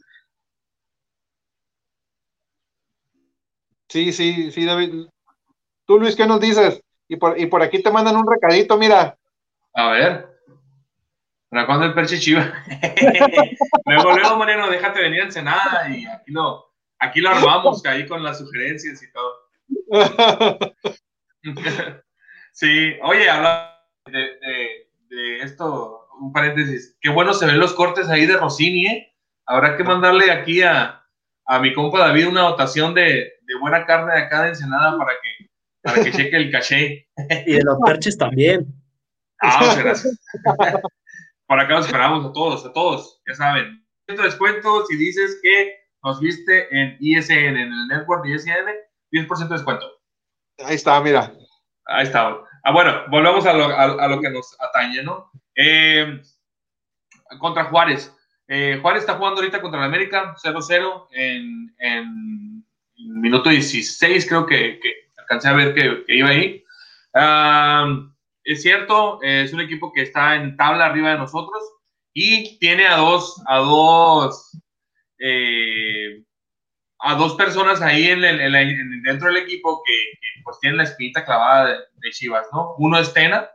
Sí, 3.89 4.11
sí, 4.11 4.51
sí, 4.51 4.65
David. 4.65 5.07
Tú, 5.85 5.99
Luis, 5.99 6.15
¿qué 6.15 6.27
nos 6.27 6.41
dices? 6.41 6.83
Y 7.07 7.15
por, 7.15 7.39
y 7.39 7.45
por 7.45 7.61
aquí 7.61 7.81
te 7.81 7.91
mandan 7.91 8.17
un 8.17 8.29
recadito, 8.29 8.77
mira. 8.77 9.17
A 9.73 9.91
ver. 9.91 10.27
¿Para 11.49 11.65
cuándo 11.65 11.85
el 11.85 11.93
perche 11.93 12.19
chiva? 12.19 12.53
luego, 13.85 14.11
luego, 14.11 14.37
Mariano, 14.37 14.69
déjate 14.69 15.01
venir 15.01 15.21
a 15.21 15.25
Ensenada 15.25 15.89
y 15.89 16.05
aquí 16.05 16.31
lo, 16.31 16.73
aquí 16.99 17.21
lo 17.21 17.29
armamos 17.29 17.85
ahí 17.85 18.05
con 18.05 18.21
las 18.21 18.39
sugerencias 18.39 19.01
y 19.01 19.11
todo. 19.13 19.47
sí, 22.51 22.97
oye, 23.01 23.29
habla 23.29 23.81
de, 24.05 24.37
de, 25.07 25.39
esto, 25.39 26.09
un 26.19 26.33
paréntesis. 26.33 26.97
Qué 26.99 27.09
bueno 27.09 27.33
se 27.33 27.45
ven 27.45 27.59
los 27.59 27.73
cortes 27.73 28.09
ahí 28.09 28.25
de 28.25 28.35
Rossini, 28.35 28.87
¿eh? 28.87 29.15
Habrá 29.45 29.77
que 29.77 29.85
mandarle 29.85 30.29
aquí 30.29 30.61
a, 30.61 31.05
a 31.45 31.59
mi 31.59 31.73
compa 31.73 31.99
David 31.99 32.27
una 32.27 32.41
dotación 32.41 32.93
de, 32.93 33.36
de 33.47 33.59
buena 33.59 33.85
carne 33.85 34.13
de 34.13 34.19
acá 34.19 34.43
de 34.43 34.49
Ensenada 34.49 34.97
para 34.97 35.13
que, 35.13 35.49
para 35.81 36.03
que 36.03 36.11
cheque 36.11 36.35
el 36.35 36.51
caché. 36.51 37.07
Y 37.45 37.53
de 37.53 37.63
los 37.63 37.77
perches 37.85 38.17
también. 38.17 38.67
Ah, 39.41 39.57
muchas 39.61 39.79
gracias. 39.79 40.19
Por 41.47 41.59
acá 41.59 41.75
los 41.75 41.85
esperamos 41.85 42.25
a 42.25 42.33
todos, 42.33 42.65
a 42.65 42.73
todos, 42.73 43.21
ya 43.25 43.33
saben. 43.33 43.85
Descuento 44.07 44.85
si 44.85 44.97
dices 44.97 45.39
que 45.41 45.75
nos 46.03 46.19
viste 46.19 46.67
en 46.71 46.97
ISN, 46.99 47.31
en 47.31 47.57
el 47.57 47.87
network 47.87 48.23
de 48.23 48.35
ISN, 48.35 48.67
10% 49.11 49.47
de 49.47 49.55
descuento. 49.55 49.85
Ahí 50.59 50.75
está, 50.75 50.99
mira. 51.01 51.33
Ahí 51.85 52.03
está. 52.03 52.37
Ah, 52.63 52.71
bueno, 52.71 53.03
volvemos 53.09 53.45
a 53.45 53.53
lo, 53.53 53.65
a, 53.65 54.07
lo 54.07 54.19
que 54.19 54.29
nos 54.29 54.55
atañe, 54.59 55.03
¿no? 55.03 55.31
Eh, 55.55 56.21
contra 57.39 57.65
Juárez. 57.65 58.13
Eh, 58.47 58.79
Juárez 58.81 59.01
está 59.01 59.15
jugando 59.15 59.41
ahorita 59.41 59.61
contra 59.61 59.79
el 59.79 59.85
América, 59.85 60.35
0-0 60.43 61.07
en, 61.11 61.75
en, 61.79 62.56
minuto 62.97 63.49
16, 63.49 64.27
creo 64.27 64.45
que, 64.45 64.79
que 64.79 64.93
alcancé 65.17 65.47
a 65.47 65.53
ver 65.53 65.73
que, 65.73 66.03
iba 66.15 66.29
ahí. 66.29 66.63
es 68.43 68.61
cierto, 68.61 69.21
es 69.21 69.53
un 69.53 69.61
equipo 69.61 69.91
que 69.93 70.01
está 70.01 70.35
en 70.35 70.55
tabla 70.57 70.85
arriba 70.85 71.11
de 71.11 71.17
nosotros 71.17 71.61
y 72.13 72.57
tiene 72.59 72.87
a 72.87 72.97
dos, 72.97 73.41
a 73.47 73.57
dos, 73.59 74.57
eh, 75.19 76.23
a 76.99 77.15
dos 77.15 77.35
personas 77.35 77.81
ahí 77.81 78.07
en, 78.07 78.21
dentro 79.03 79.27
del 79.27 79.37
equipo 79.37 79.83
que, 79.85 79.93
pues 80.43 80.59
tienen 80.59 80.77
la 80.77 80.83
espinita 80.83 81.25
clavada 81.25 81.67
de, 81.67 81.73
de, 81.73 82.11
Chivas, 82.11 82.47
¿no? 82.53 82.75
Uno 82.77 82.97
es 82.97 83.13
Tena, 83.13 83.49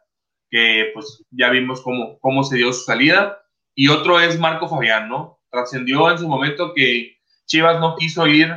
que 0.51 0.91
pues 0.95 1.25
ya 1.31 1.51
vimos 1.51 1.81
cómo, 1.81 2.19
cómo 2.21 2.45
se 2.45 2.57
dio 2.57 2.73
su 2.73 2.85
salida 2.85 3.43
y 3.75 3.89
otro 3.89 4.21
es 4.21 4.39
Marco 4.39 4.69
Fabián, 4.69 5.09
¿no? 5.09 5.41
Trascendió 5.51 6.11
en 6.11 6.19
su 6.19 6.29
momento 6.29 6.73
que 6.75 7.17
Chivas 7.47 7.81
no 7.81 7.97
quiso 7.97 8.27
ir 8.27 8.49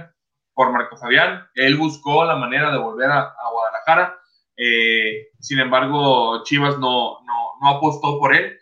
por 0.56 0.72
Marco 0.72 0.97
Fabián, 0.97 1.47
él 1.53 1.78
buscó 1.78 2.26
la 2.26 2.36
manera 2.36 2.72
de 2.72 2.80
volver 2.80 3.12
a, 3.12 3.36
Guadalajara, 3.51 4.18
eh, 4.58 5.28
sin 5.39 5.60
embargo 5.60 6.43
Chivas 6.43 6.80
no, 6.80 7.20
no, 7.24 7.70
apostó 7.70 8.20
por 8.20 8.34
él. 8.34 8.58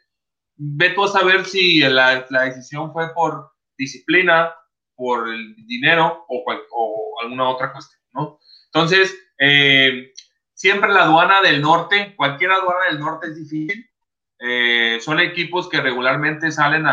Ve 0.55 0.89
tú 0.89 1.05
a 1.05 1.07
saber 1.07 1.45
si 1.45 1.79
la, 1.81 2.25
decisión 2.45 2.91
fue 2.91 3.13
por 3.13 3.51
disciplina, 3.77 4.53
por 4.95 5.29
el 5.29 5.55
dinero 5.65 6.25
o, 6.27 6.43
o 6.71 7.21
alguna 7.21 7.49
otra 7.49 7.71
cuestión, 7.71 8.01
¿no? 8.13 8.39
Entonces, 8.65 9.15
eh, 9.39 10.13
siempre 10.53 10.91
la 10.91 11.03
aduana 11.03 11.41
del 11.41 11.61
norte, 11.61 12.15
cualquier 12.15 12.51
aduana 12.51 12.85
del 12.85 12.99
norte 12.99 13.27
es 13.27 13.35
difícil, 13.35 13.89
eh, 14.39 14.99
son 14.99 15.19
equipos 15.19 15.69
que 15.69 15.79
regularmente 15.79 16.51
salen 16.51 16.85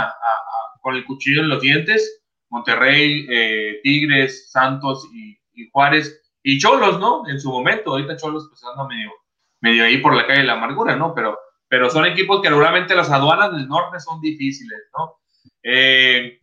con 0.81 0.95
el 0.95 1.05
cuchillo 1.05 1.43
en 1.43 1.49
los 1.49 1.61
dientes. 1.61 2.20
Monterrey, 2.51 3.27
eh, 3.31 3.81
Tigres, 3.83 4.51
Santos 4.51 5.09
y, 5.15 5.39
Juárez 5.73 6.23
y 6.43 6.59
Cholos, 6.59 6.99
¿no? 6.99 7.29
En 7.29 7.39
su 7.39 7.51
momento, 7.51 7.91
ahorita 7.91 8.17
Cholos 8.17 8.47
pues 8.49 8.63
anda 8.65 8.89
medio, 8.89 9.13
medio 9.61 9.85
ahí 9.85 9.99
por 9.99 10.15
la 10.15 10.27
calle 10.27 10.41
de 10.41 10.47
la 10.47 10.55
amargura, 10.55 10.97
¿no? 10.97 11.15
Pero, 11.15 11.39
pero 11.69 11.91
son 11.91 12.07
equipos 12.07 12.41
que 12.41 12.49
regularmente 12.49 12.95
las 12.95 13.11
aduanas 13.11 13.53
del 13.53 13.69
norte 13.69 14.01
son 14.01 14.21
difíciles, 14.21 14.79
¿no? 14.97 15.21
Eh, 15.63 16.39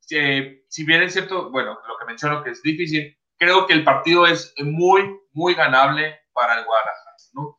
si 0.00 0.84
bien 0.84 1.02
es 1.02 1.12
cierto, 1.12 1.50
bueno, 1.50 1.78
lo 1.86 1.98
que 1.98 2.04
menciono 2.06 2.42
que 2.42 2.50
es 2.50 2.62
difícil, 2.62 3.16
creo 3.36 3.66
que 3.66 3.74
el 3.74 3.84
partido 3.84 4.26
es 4.26 4.54
muy, 4.58 5.18
muy 5.32 5.54
ganable 5.54 6.20
para 6.32 6.58
el 6.58 6.64
Guadalajara, 6.64 7.16
¿no? 7.34 7.58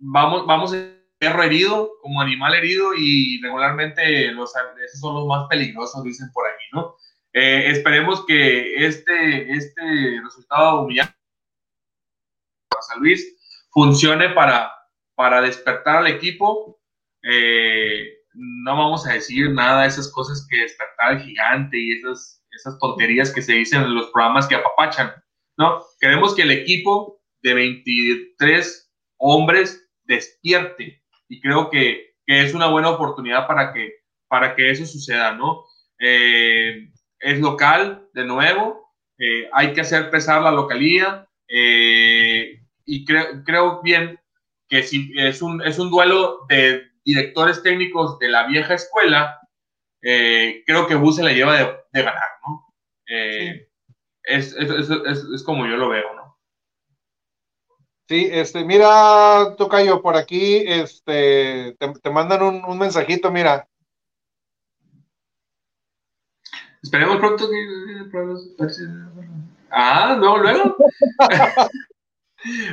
vamos, 0.00 0.46
vamos 0.46 0.72
a 0.72 0.97
perro 1.18 1.42
herido, 1.42 1.90
como 2.00 2.20
animal 2.20 2.54
herido, 2.54 2.94
y 2.96 3.40
regularmente 3.42 4.32
los, 4.32 4.52
esos 4.84 5.00
son 5.00 5.14
los 5.14 5.26
más 5.26 5.46
peligrosos, 5.48 6.02
dicen 6.04 6.30
por 6.32 6.46
ahí, 6.46 6.54
¿no? 6.72 6.96
Eh, 7.32 7.70
esperemos 7.70 8.24
que 8.26 8.86
este, 8.86 9.52
este 9.52 10.20
resultado 10.22 10.82
humillante 10.82 11.14
para 12.68 12.82
San 12.82 13.00
Luis 13.00 13.36
funcione 13.70 14.30
para, 14.30 14.72
para 15.14 15.40
despertar 15.40 15.98
al 15.98 16.06
equipo. 16.06 16.80
Eh, 17.22 18.18
no 18.34 18.76
vamos 18.76 19.06
a 19.06 19.12
decir 19.12 19.50
nada 19.50 19.82
de 19.82 19.88
esas 19.88 20.10
cosas 20.12 20.46
que 20.48 20.62
despertar 20.62 21.10
al 21.10 21.20
gigante 21.20 21.76
y 21.76 21.98
esas, 21.98 22.44
esas 22.52 22.78
tonterías 22.78 23.32
que 23.32 23.42
se 23.42 23.52
dicen 23.54 23.82
en 23.82 23.94
los 23.94 24.10
programas 24.10 24.46
que 24.46 24.54
apapachan, 24.54 25.12
¿no? 25.56 25.82
Queremos 26.00 26.34
que 26.34 26.42
el 26.42 26.50
equipo 26.50 27.20
de 27.42 27.54
23 27.54 28.92
hombres 29.18 29.88
despierte, 30.04 31.02
y 31.28 31.40
creo 31.40 31.70
que, 31.70 32.14
que, 32.26 32.42
es 32.42 32.54
una 32.54 32.66
buena 32.66 32.90
oportunidad 32.90 33.46
para 33.46 33.72
que, 33.72 33.92
para 34.28 34.54
que 34.54 34.70
eso 34.70 34.86
suceda, 34.86 35.32
¿no? 35.32 35.64
Eh, 35.98 36.90
es 37.18 37.40
local, 37.40 38.08
de 38.14 38.24
nuevo, 38.24 38.92
eh, 39.18 39.48
hay 39.52 39.72
que 39.72 39.80
hacer 39.80 40.10
pesar 40.10 40.42
la 40.42 40.52
localía 40.52 41.28
eh, 41.48 42.60
y 42.84 43.04
creo, 43.04 43.42
creo 43.44 43.82
bien 43.82 44.20
que 44.68 44.82
si 44.82 45.12
es 45.16 45.42
un, 45.42 45.60
es 45.62 45.78
un 45.78 45.90
duelo 45.90 46.46
de 46.48 46.82
directores 47.04 47.62
técnicos 47.62 48.18
de 48.18 48.28
la 48.28 48.46
vieja 48.46 48.74
escuela, 48.74 49.40
creo 50.00 50.86
que 50.86 50.94
Bus 50.94 51.16
se 51.16 51.24
le 51.24 51.34
lleva 51.34 51.56
de, 51.56 52.02
ganar, 52.02 52.28
¿no? 52.46 52.64
es, 54.24 54.54
es, 54.54 55.42
como 55.42 55.66
yo 55.66 55.76
lo 55.76 55.88
veo, 55.88 56.14
¿no? 56.14 56.27
Sí, 58.08 58.26
este, 58.32 58.64
mira, 58.64 59.54
Tocayo, 59.58 60.00
por 60.00 60.16
aquí, 60.16 60.62
este, 60.66 61.76
te, 62.02 62.10
mandan 62.10 62.42
un, 62.42 62.64
un, 62.64 62.78
mensajito, 62.78 63.30
mira. 63.30 63.68
Esperemos 66.82 67.18
pronto 67.18 67.50
que... 67.50 67.66
Ah, 69.70 70.16
no, 70.18 70.38
luego. 70.38 70.74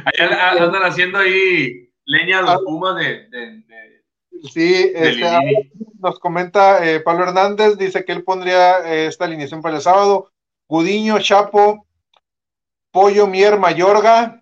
Allá 0.06 0.52
andan 0.64 0.84
haciendo 0.84 1.18
ahí 1.18 1.90
leña 2.06 2.40
a 2.40 2.42
los 2.44 2.62
pumas 2.64 2.96
de, 2.96 3.66
Sí, 4.54 4.92
este, 4.94 5.72
nos 6.00 6.18
comenta 6.20 6.88
eh, 6.88 7.02
Pablo 7.02 7.24
Hernández, 7.24 7.78
dice 7.78 8.06
que 8.06 8.14
él 8.14 8.24
pondría 8.24 8.80
eh, 8.86 9.08
esta 9.08 9.26
alineación 9.26 9.62
para 9.62 9.76
el 9.76 9.82
sábado. 9.82 10.32
Gudiño, 10.70 11.20
Chapo, 11.20 11.86
Pollo, 12.92 13.28
Mier, 13.28 13.60
Mayorga, 13.60 14.42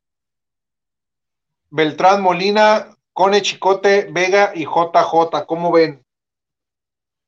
Beltrán, 1.74 2.22
Molina, 2.22 2.96
Cone, 3.14 3.42
Chicote, 3.42 4.08
Vega 4.12 4.52
y 4.54 4.64
JJ. 4.64 5.46
¿Cómo 5.48 5.72
ven? 5.72 6.06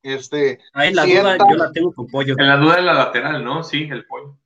Este, 0.03 0.59
Ahí 0.73 0.93
la 0.93 1.03
duda 1.03 1.37
yo 1.49 1.55
la 1.55 1.71
tengo 1.71 1.91
con 1.91 2.05
Pollo. 2.07 2.35
En 2.37 2.47
la 2.47 2.57
duda 2.57 2.75
de 2.75 2.83
la 2.83 2.93
lateral, 2.93 3.43
¿no? 3.43 3.63
Sí, 3.63 3.87
el 3.89 4.05
Pollo. 4.05 4.37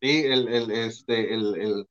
Sí, 0.00 0.24
el, 0.24 0.46
el, 0.46 0.70
este, 0.70 1.34
el, 1.34 1.56
el, 1.56 1.88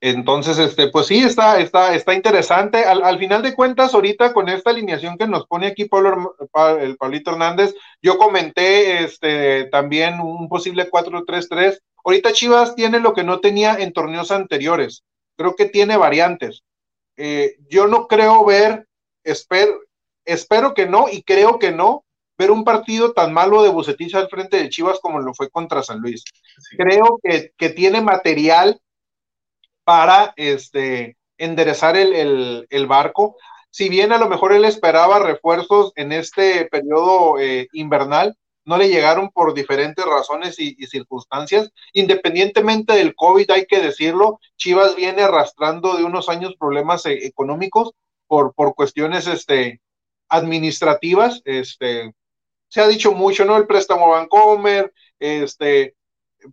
entonces, 0.00 0.58
este, 0.58 0.88
pues 0.88 1.06
sí, 1.06 1.18
está, 1.18 1.60
está, 1.60 1.94
está 1.94 2.14
interesante. 2.14 2.84
Al, 2.84 3.18
final 3.18 3.42
de 3.42 3.54
cuentas, 3.54 3.92
ahorita 3.92 4.32
con 4.32 4.48
esta 4.48 4.70
alineación 4.70 5.18
que 5.18 5.26
nos 5.26 5.46
pone 5.46 5.66
aquí 5.66 5.84
Pablo, 5.84 6.34
el 6.80 6.96
Pablito 6.96 7.32
Hernández, 7.32 7.74
yo 8.00 8.16
comenté 8.16 9.04
este, 9.04 9.64
también 9.64 10.18
un 10.20 10.48
posible 10.48 10.90
4-3-3. 10.90 11.78
Ahorita 12.02 12.32
Chivas 12.32 12.74
tiene 12.74 13.00
lo 13.00 13.12
que 13.12 13.24
no 13.24 13.40
tenía 13.40 13.74
en 13.74 13.92
torneos 13.92 14.30
anteriores. 14.30 15.04
Creo 15.40 15.56
que 15.56 15.64
tiene 15.64 15.96
variantes. 15.96 16.64
Eh, 17.16 17.56
yo 17.66 17.86
no 17.86 18.08
creo 18.08 18.44
ver, 18.44 18.86
espero, 19.24 19.80
espero 20.26 20.74
que 20.74 20.84
no 20.84 21.06
y 21.10 21.22
creo 21.22 21.58
que 21.58 21.72
no, 21.72 22.04
ver 22.36 22.50
un 22.50 22.62
partido 22.62 23.14
tan 23.14 23.32
malo 23.32 23.62
de 23.62 23.70
Bucetich 23.70 24.14
al 24.14 24.28
frente 24.28 24.58
de 24.58 24.68
Chivas 24.68 25.00
como 25.00 25.18
lo 25.18 25.32
fue 25.32 25.48
contra 25.48 25.82
San 25.82 26.00
Luis. 26.00 26.24
Creo 26.76 27.18
que, 27.22 27.54
que, 27.56 27.70
tiene 27.70 28.02
material 28.02 28.82
para 29.82 30.34
este, 30.36 31.16
enderezar 31.38 31.96
el, 31.96 32.66
el, 32.68 32.86
barco. 32.86 33.38
Si 33.70 33.88
bien 33.88 34.12
a 34.12 34.18
lo 34.18 34.28
mejor 34.28 34.52
él 34.52 34.66
esperaba 34.66 35.20
refuerzos 35.20 35.94
en 35.96 36.12
este 36.12 36.66
periodo 36.66 37.38
eh, 37.38 37.66
invernal, 37.72 38.36
no 38.70 38.78
le 38.78 38.88
llegaron 38.88 39.30
por 39.30 39.52
diferentes 39.52 40.04
razones 40.06 40.60
y, 40.60 40.76
circunstancias. 40.86 41.72
Independientemente 41.92 42.92
del 42.92 43.16
COVID, 43.16 43.50
hay 43.50 43.66
que 43.66 43.80
decirlo, 43.80 44.38
Chivas 44.56 44.94
viene 44.94 45.22
arrastrando 45.22 45.96
de 45.96 46.04
unos 46.04 46.28
años 46.28 46.54
problemas 46.56 47.04
eh, 47.06 47.26
económicos 47.26 47.90
por, 48.28 48.54
por 48.54 48.76
cuestiones 48.76 49.26
este, 49.26 49.80
administrativas, 50.28 51.42
este, 51.44 52.14
se 52.68 52.80
ha 52.80 52.86
dicho 52.86 53.10
mucho, 53.10 53.44
¿no? 53.44 53.56
El 53.56 53.66
préstamo 53.66 54.08
Vancomer, 54.08 54.92
este, 55.18 55.96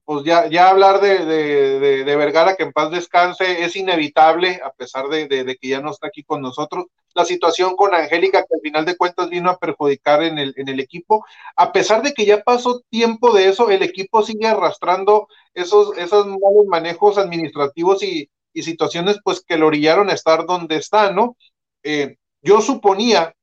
pues 0.06 0.24
ya, 0.26 0.48
ya 0.48 0.70
hablar 0.70 1.02
de, 1.02 1.26
de, 1.26 2.04
de, 2.04 2.16
Vergara, 2.16 2.56
que 2.56 2.64
en 2.64 2.74
paz 2.74 2.92
descanse, 2.92 3.64
es 3.64 3.76
inevitable, 3.76 4.60
a 4.64 4.72
pesar 4.72 5.08
de, 5.08 5.28
que 5.28 5.68
ya 5.68 5.82
no 5.82 5.92
está 5.92 6.08
aquí 6.08 6.24
con 6.24 6.42
nosotros. 6.42 6.86
La 7.14 7.26
situación 7.26 7.76
con 7.76 7.94
Angélica, 7.94 8.44
que 8.44 8.56
al 8.56 8.62
final 8.62 8.86
de 8.86 8.98
cuentas 8.98 9.30
vino 9.30 9.50
a 9.50 9.58
perjudicar 9.58 10.24
en 10.24 10.38
el, 10.38 10.54
en 10.58 10.70
el 10.70 10.80
equipo, 10.80 11.26
a 11.56 11.72
pesar 11.72 12.02
de 12.02 12.14
que 12.14 12.26
ya 12.26 12.44
pasó 12.44 12.82
tiempo 12.90 13.34
de 13.34 13.50
eso, 13.50 13.70
el 13.70 13.84
equipo 13.84 14.24
sigue 14.24 14.48
arrastrando 14.48 15.28
esos, 15.54 15.98
esos 15.98 16.28
malos 16.28 16.66
manejos 16.68 17.18
administrativos 17.18 18.04
y, 18.04 18.30
y 18.54 18.64
situaciones, 18.64 19.20
pues 19.24 19.42
que 19.42 19.58
lo 19.58 19.68
orillaron 19.68 20.10
a 20.10 20.14
estar 20.14 20.46
donde 20.46 20.78
está, 20.78 21.12
¿no? 21.12 21.38
Eh, 21.84 22.18
yo 22.42 22.62
suponía 22.62 23.34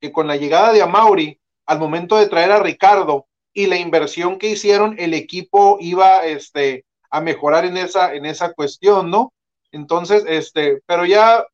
que 0.00 0.12
con 0.12 0.26
la 0.26 0.36
llegada 0.36 0.72
de 0.72 0.82
Amauri, 0.82 1.38
al 1.66 1.78
momento 1.78 2.16
de 2.16 2.26
traer 2.26 2.50
a 2.52 2.62
Ricardo 2.62 3.26
y 3.54 3.66
la 3.66 3.76
inversión 3.76 4.38
que 4.38 4.50
hicieron, 4.50 4.96
el 4.98 5.14
equipo 5.14 5.76
iba 5.80 6.24
este, 6.24 6.84
a 7.10 7.20
mejorar 7.20 7.64
en 7.64 7.76
esa, 7.76 8.14
en 8.14 8.26
esa 8.26 8.52
cuestión, 8.52 9.10
¿no? 9.10 9.32
Entonces, 9.70 10.24
este, 10.26 10.80
pero 10.86 11.04
ya 11.04 11.44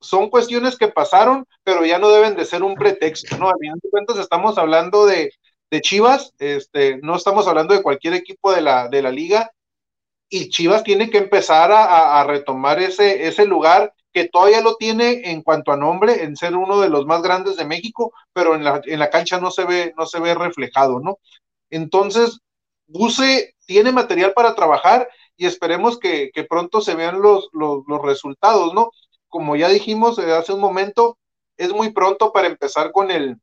son 0.00 0.30
cuestiones 0.30 0.76
que 0.76 0.88
pasaron, 0.88 1.46
pero 1.62 1.84
ya 1.84 1.98
no 1.98 2.10
deben 2.10 2.36
de 2.36 2.44
ser 2.44 2.62
un 2.62 2.74
pretexto, 2.74 3.36
¿no? 3.36 3.50
A 3.50 3.58
final 3.58 3.78
de 3.82 3.90
cuentas 3.90 4.18
estamos 4.18 4.56
hablando 4.56 5.04
de, 5.06 5.32
de 5.70 5.80
Chivas, 5.80 6.32
este, 6.38 6.98
no 7.02 7.16
estamos 7.16 7.46
hablando 7.46 7.74
de 7.74 7.82
cualquier 7.82 8.14
equipo 8.14 8.52
de 8.52 8.62
la, 8.62 8.88
de 8.88 9.02
la 9.02 9.10
liga, 9.10 9.50
y 10.30 10.48
Chivas 10.48 10.84
tiene 10.84 11.10
que 11.10 11.18
empezar 11.18 11.72
a, 11.72 12.20
a 12.20 12.24
retomar 12.24 12.80
ese, 12.80 13.26
ese 13.26 13.44
lugar 13.44 13.92
que 14.12 14.28
todavía 14.28 14.60
lo 14.60 14.76
tiene 14.76 15.30
en 15.30 15.42
cuanto 15.42 15.72
a 15.72 15.76
nombre, 15.76 16.24
en 16.24 16.36
ser 16.36 16.56
uno 16.56 16.80
de 16.80 16.88
los 16.88 17.06
más 17.06 17.22
grandes 17.22 17.56
de 17.56 17.64
México, 17.64 18.12
pero 18.32 18.54
en 18.54 18.64
la, 18.64 18.80
en 18.84 18.98
la 18.98 19.10
cancha 19.10 19.40
no 19.40 19.50
se 19.50 19.64
ve, 19.64 19.94
no 19.96 20.06
se 20.06 20.20
ve 20.20 20.34
reflejado, 20.34 21.00
¿no? 21.00 21.18
Entonces, 21.70 22.40
Buse 22.86 23.54
tiene 23.66 23.92
material 23.92 24.32
para 24.34 24.54
trabajar 24.54 25.08
y 25.36 25.46
esperemos 25.46 25.98
que, 25.98 26.32
pronto 26.48 26.80
se 26.80 26.94
vean 26.94 27.22
los, 27.22 27.48
los, 27.52 27.84
resultados, 28.02 28.74
¿no? 28.74 28.90
Como 29.28 29.56
ya 29.56 29.68
dijimos 29.68 30.18
hace 30.18 30.52
un 30.52 30.60
momento, 30.60 31.18
es 31.56 31.72
muy 31.72 31.92
pronto 31.92 32.32
para 32.32 32.48
empezar 32.48 32.90
con 32.92 33.10
el, 33.10 33.36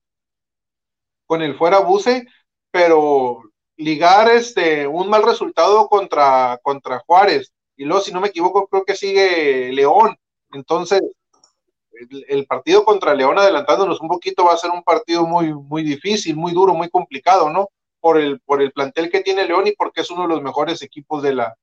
con 1.26 1.42
el 1.42 1.58
fuera 1.58 1.80
Buse, 1.80 2.28
pero 2.72 3.42
ligar 3.78 4.30
este, 4.30 4.86
un 4.88 5.10
mal 5.10 5.24
resultado 5.24 5.88
contra, 5.88 6.60
contra 6.62 7.00
Juárez, 7.00 7.54
y 7.78 7.86
luego, 7.86 8.02
si 8.02 8.12
no 8.12 8.20
me 8.20 8.30
equivoco, 8.30 8.68
creo 8.68 8.84
que 8.84 8.96
sigue 8.96 9.72
León, 9.72 10.18
entonces, 10.54 11.02
el, 12.28 12.46
partido 12.46 12.86
contra 12.86 13.14
León, 13.14 13.38
adelantándonos 13.38 14.00
un 14.02 14.08
poquito, 14.08 14.46
va 14.46 14.54
a 14.54 14.58
ser 14.58 14.72
un 14.72 14.84
partido 14.84 15.26
muy, 15.26 15.54
muy 15.54 15.84
difícil, 15.84 16.36
muy 16.36 16.54
duro, 16.54 16.74
muy 16.74 16.90
complicado, 16.90 17.50
¿no? 17.50 17.70
Por 18.00 18.20
el, 18.20 18.40
por 18.42 18.62
el 18.62 18.72
plantel 18.72 19.10
que 19.10 19.22
tiene 19.22 19.46
León 19.46 19.68
y 19.68 19.72
porque 19.72 20.02
es 20.02 20.12
uno 20.12 20.24
de 20.24 20.30
los 20.30 20.42
mejores 20.42 20.82
equipos 20.82 21.24
de 21.24 21.34
la, 21.34 21.58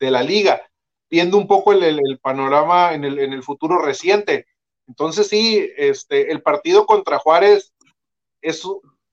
de 0.00 0.10
la 0.10 0.22
liga. 0.22 0.62
Viendo 1.10 1.38
un 1.38 1.46
poco 1.46 1.72
el, 1.72 2.18
panorama 2.20 2.92
en 2.92 3.04
el, 3.04 3.18
en 3.18 3.32
el 3.32 3.42
futuro 3.42 3.78
reciente. 3.78 4.46
Entonces, 4.86 5.28
sí, 5.28 5.70
este, 5.76 6.32
el 6.32 6.42
partido 6.42 6.84
contra 6.84 7.18
Juárez 7.18 7.72
es 8.42 8.62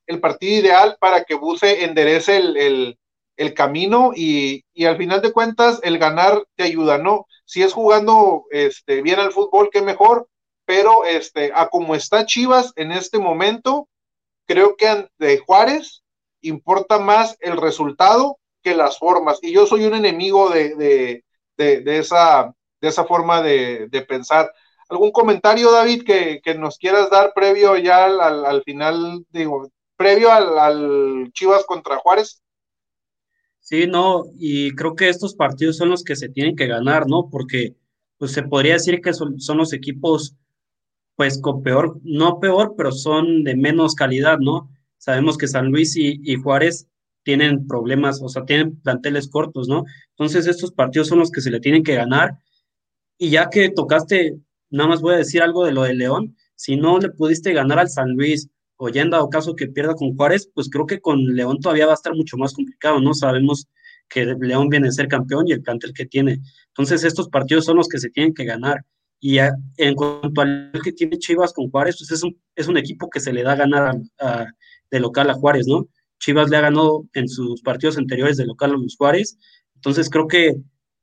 el 0.07 0.19
partido 0.19 0.61
ideal 0.61 0.97
para 0.99 1.23
que 1.23 1.35
Buse 1.35 1.85
enderece 1.85 2.37
el, 2.37 2.97
el 3.37 3.53
camino 3.53 4.11
y, 4.15 4.63
y, 4.73 4.85
al 4.85 4.97
final 4.97 5.21
de 5.21 5.31
cuentas 5.31 5.79
el 5.83 5.97
ganar 5.97 6.43
te 6.55 6.63
ayuda, 6.63 6.97
¿no? 6.97 7.27
Si 7.45 7.61
es 7.61 7.73
jugando 7.73 8.45
este, 8.49 9.01
bien 9.01 9.19
al 9.19 9.31
fútbol, 9.31 9.69
qué 9.71 9.81
mejor, 9.81 10.27
pero 10.65 11.05
este, 11.05 11.51
a 11.53 11.67
como 11.69 11.95
está 11.95 12.25
Chivas 12.25 12.73
en 12.75 12.91
este 12.91 13.19
momento, 13.19 13.87
creo 14.45 14.75
que 14.75 14.87
ante 14.87 15.37
Juárez 15.39 16.03
importa 16.41 16.99
más 16.99 17.37
el 17.39 17.57
resultado 17.57 18.37
que 18.63 18.75
las 18.75 18.97
formas. 18.97 19.39
Y 19.41 19.53
yo 19.53 19.65
soy 19.65 19.85
un 19.85 19.93
enemigo 19.93 20.49
de, 20.49 20.75
de, 20.75 21.23
de, 21.81 21.97
esa, 21.97 22.53
de 22.81 22.87
esa 22.87 23.05
forma 23.05 23.41
de, 23.41 24.05
pensar. 24.07 24.51
¿Algún 24.89 25.11
comentario, 25.11 25.71
David, 25.71 26.03
que, 26.03 26.55
nos 26.55 26.77
quieras 26.77 27.09
dar 27.09 27.33
previo 27.33 27.77
ya 27.77 28.05
al, 28.05 28.45
al, 28.45 28.63
final, 28.63 29.25
digo, 29.29 29.69
previo 29.95 30.31
al, 30.31 30.57
al 30.57 31.31
Chivas 31.33 31.65
contra 31.65 31.97
Juárez? 31.97 32.41
Sí, 33.65 33.87
no, 33.87 34.25
y 34.37 34.75
creo 34.75 34.95
que 34.95 35.09
estos 35.09 35.33
partidos 35.33 35.77
son 35.77 35.89
los 35.89 36.03
que 36.03 36.15
se 36.15 36.29
tienen 36.29 36.55
que 36.55 36.67
ganar, 36.67 37.07
¿no? 37.07 37.29
Porque 37.31 37.75
pues 38.19 38.31
se 38.31 38.43
podría 38.43 38.73
decir 38.73 39.01
que 39.01 39.11
son, 39.11 39.37
los 39.57 39.73
equipos, 39.73 40.35
pues 41.15 41.41
con 41.41 41.63
peor, 41.63 41.99
no 42.03 42.39
peor, 42.39 42.75
pero 42.77 42.91
son 42.91 43.43
de 43.43 43.55
menos 43.55 43.95
calidad, 43.95 44.37
¿no? 44.37 44.69
Sabemos 44.99 45.35
que 45.35 45.47
San 45.47 45.69
Luis 45.71 45.95
y, 45.97 46.21
y 46.23 46.35
Juárez 46.35 46.87
tienen 47.23 47.65
problemas, 47.65 48.21
o 48.21 48.29
sea, 48.29 48.45
tienen 48.45 48.79
planteles 48.81 49.29
cortos, 49.29 49.67
¿no? 49.67 49.83
Entonces 50.11 50.45
estos 50.45 50.71
partidos 50.71 51.07
son 51.07 51.17
los 51.17 51.31
que 51.31 51.41
se 51.41 51.49
le 51.49 51.59
tienen 51.59 51.83
que 51.83 51.95
ganar. 51.95 52.37
Y 53.17 53.31
ya 53.31 53.49
que 53.49 53.71
tocaste, 53.71 54.37
nada 54.69 54.89
más 54.89 55.01
voy 55.01 55.15
a 55.15 55.17
decir 55.17 55.41
algo 55.41 55.65
de 55.65 55.71
lo 55.71 55.81
de 55.83 55.95
León, 55.95 56.35
si 56.53 56.75
no 56.75 56.99
le 56.99 57.09
pudiste 57.09 57.51
ganar 57.51 57.79
al 57.79 57.89
San 57.89 58.11
Luis 58.11 58.47
o 58.77 58.89
ya 58.89 59.01
en 59.01 59.09
dado 59.09 59.29
caso 59.29 59.55
que 59.55 59.67
pierda 59.67 59.95
con 59.95 60.15
Juárez, 60.15 60.49
pues 60.53 60.69
creo 60.69 60.85
que 60.85 60.99
con 60.99 61.35
León 61.35 61.59
todavía 61.59 61.85
va 61.85 61.93
a 61.93 61.95
estar 61.95 62.13
mucho 62.13 62.37
más 62.37 62.53
complicado, 62.53 62.99
¿no? 62.99 63.13
Sabemos 63.13 63.67
que 64.09 64.25
León 64.25 64.69
viene 64.69 64.89
a 64.89 64.91
ser 64.91 65.07
campeón 65.07 65.47
y 65.47 65.53
el 65.53 65.61
plantel 65.61 65.93
que 65.93 66.05
tiene. 66.05 66.39
Entonces, 66.67 67.03
estos 67.03 67.29
partidos 67.29 67.65
son 67.65 67.77
los 67.77 67.87
que 67.87 67.99
se 67.99 68.09
tienen 68.09 68.33
que 68.33 68.45
ganar. 68.45 68.85
Y 69.19 69.39
en 69.39 69.95
cuanto 69.95 70.41
al 70.41 70.71
que 70.83 70.91
tiene 70.91 71.17
Chivas 71.17 71.53
con 71.53 71.71
Juárez, 71.71 71.95
pues 71.97 72.11
es 72.11 72.23
un, 72.23 72.37
es 72.55 72.67
un 72.67 72.77
equipo 72.77 73.09
que 73.09 73.19
se 73.19 73.33
le 73.33 73.43
da 73.43 73.53
a 73.53 73.55
ganar 73.55 73.95
de 74.91 74.99
local 74.99 75.29
a 75.29 75.33
Juárez, 75.33 75.65
¿no? 75.67 75.87
Chivas 76.19 76.49
le 76.49 76.57
ha 76.57 76.61
ganado 76.61 77.05
en 77.13 77.27
sus 77.27 77.61
partidos 77.61 77.97
anteriores 77.97 78.37
de 78.37 78.45
local 78.45 78.71
a 78.71 78.77
los 78.77 78.95
Juárez. 78.95 79.37
Entonces 79.75 80.09
creo 80.09 80.27
que 80.27 80.55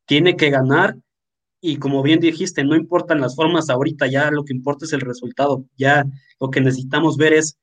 tiene 0.07 0.37
que 0.37 0.51
ganar 0.51 0.97
y 1.65 1.77
como 1.77 2.03
bien 2.03 2.19
dijiste, 2.19 2.65
no 2.65 2.75
importan 2.75 3.21
las 3.21 3.37
formas 3.37 3.71
ahorita, 3.71 4.09
ya 4.09 4.33
lo 4.33 4.45
que 4.45 4.53
importa 4.53 4.85
es 4.85 4.93
el 4.93 5.01
resultado. 5.01 5.65
Ya 5.77 6.05
lo 6.41 6.51
que 6.51 6.61
necesitamos 6.61 7.17
ver 7.17 7.33
es, 7.35 7.57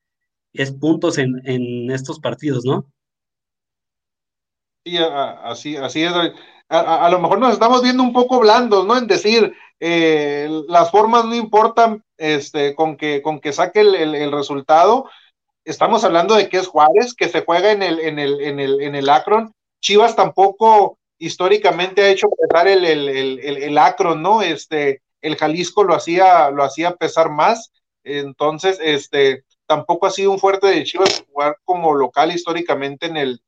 es 0.52 0.72
puntos 0.72 1.18
en, 1.18 1.40
en 1.44 1.90
estos 1.90 2.20
partidos, 2.20 2.64
¿no? 2.64 2.86
Sí, 4.84 4.96
así, 4.98 5.76
así 5.76 6.02
es. 6.02 6.12
A, 6.68 7.06
a, 7.06 7.10
lo 7.10 7.18
mejor 7.18 7.38
nos 7.38 7.52
estamos 7.52 7.82
viendo 7.82 8.02
un 8.02 8.12
poco 8.12 8.40
blandos, 8.40 8.86
¿no? 8.86 8.96
En 8.96 9.06
decir, 9.06 9.54
eh, 9.80 10.48
las 10.68 10.90
formas 10.90 11.24
no 11.24 11.34
importan 11.34 12.04
este, 12.16 12.74
con, 12.74 12.96
que, 12.96 13.22
con 13.22 13.40
que 13.40 13.52
saque 13.52 13.80
el, 13.80 13.94
el, 13.94 14.30
resultado. 14.30 15.08
Estamos 15.64 16.04
hablando 16.04 16.34
de 16.34 16.48
que 16.48 16.58
es 16.58 16.66
Juárez, 16.66 17.14
que 17.14 17.28
se 17.28 17.44
juega 17.44 17.72
en 17.72 17.82
el, 17.82 17.98
en 18.00 18.18
el, 18.18 18.40
en 18.40 18.60
el, 18.60 18.80
en 18.82 18.94
el 18.94 19.08
Akron. 19.08 19.54
Chivas 19.80 20.14
tampoco 20.16 20.98
históricamente 21.18 22.02
ha 22.02 22.10
hecho 22.10 22.28
pesar 22.28 22.68
el, 22.68 22.84
el, 22.84 23.78
Akron, 23.78 24.22
¿no? 24.22 24.42
Este, 24.42 25.02
el 25.22 25.36
Jalisco 25.36 25.84
lo 25.84 25.94
hacía, 25.94 26.50
lo 26.50 26.62
hacía 26.62 26.96
pesar 26.96 27.30
más. 27.30 27.72
Entonces, 28.04 28.78
este, 28.82 29.44
tampoco 29.70 30.04
ha 30.04 30.10
sido 30.10 30.32
un 30.32 30.40
fuerte 30.40 30.66
de 30.66 30.82
Chivas 30.82 31.24
jugar 31.30 31.56
como 31.62 31.94
local 31.94 32.32
históricamente 32.32 33.06
en 33.06 33.16
el, 33.16 33.40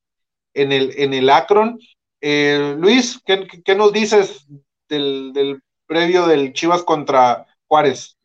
en 0.53 0.71
el, 0.71 0.93
en 0.95 1.13
el 1.13 1.29
Akron. 1.29 1.77
Eh, 2.21 2.75
Luis, 2.77 3.21
¿qué, 3.25 3.45
¿qué, 3.65 3.75
nos 3.75 3.91
dices 3.91 4.47
del, 4.87 5.33
del, 5.33 5.61
previo 5.85 6.25
del 6.25 6.53
Chivas 6.53 6.81
contra 6.83 7.45
Juárez? 7.67 8.17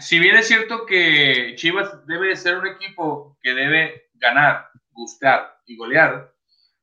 Si 0.00 0.18
bien 0.18 0.34
es 0.34 0.48
cierto 0.48 0.84
que 0.84 1.54
Chivas 1.54 2.04
debe 2.08 2.34
ser 2.34 2.58
un 2.58 2.66
equipo 2.66 3.38
que 3.40 3.54
debe 3.54 4.08
ganar, 4.14 4.66
gustar 4.90 5.60
y 5.64 5.76
golear, 5.76 6.34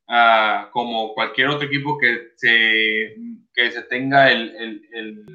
uh, 0.07 0.71
como 0.71 1.13
cualquier 1.15 1.49
otro 1.49 1.67
equipo 1.67 1.97
que 1.97 2.29
se, 2.37 3.13
que 3.53 3.71
se 3.71 3.81
tenga 3.89 4.31
el, 4.31 4.55
el, 4.55 4.89
el 4.93 5.25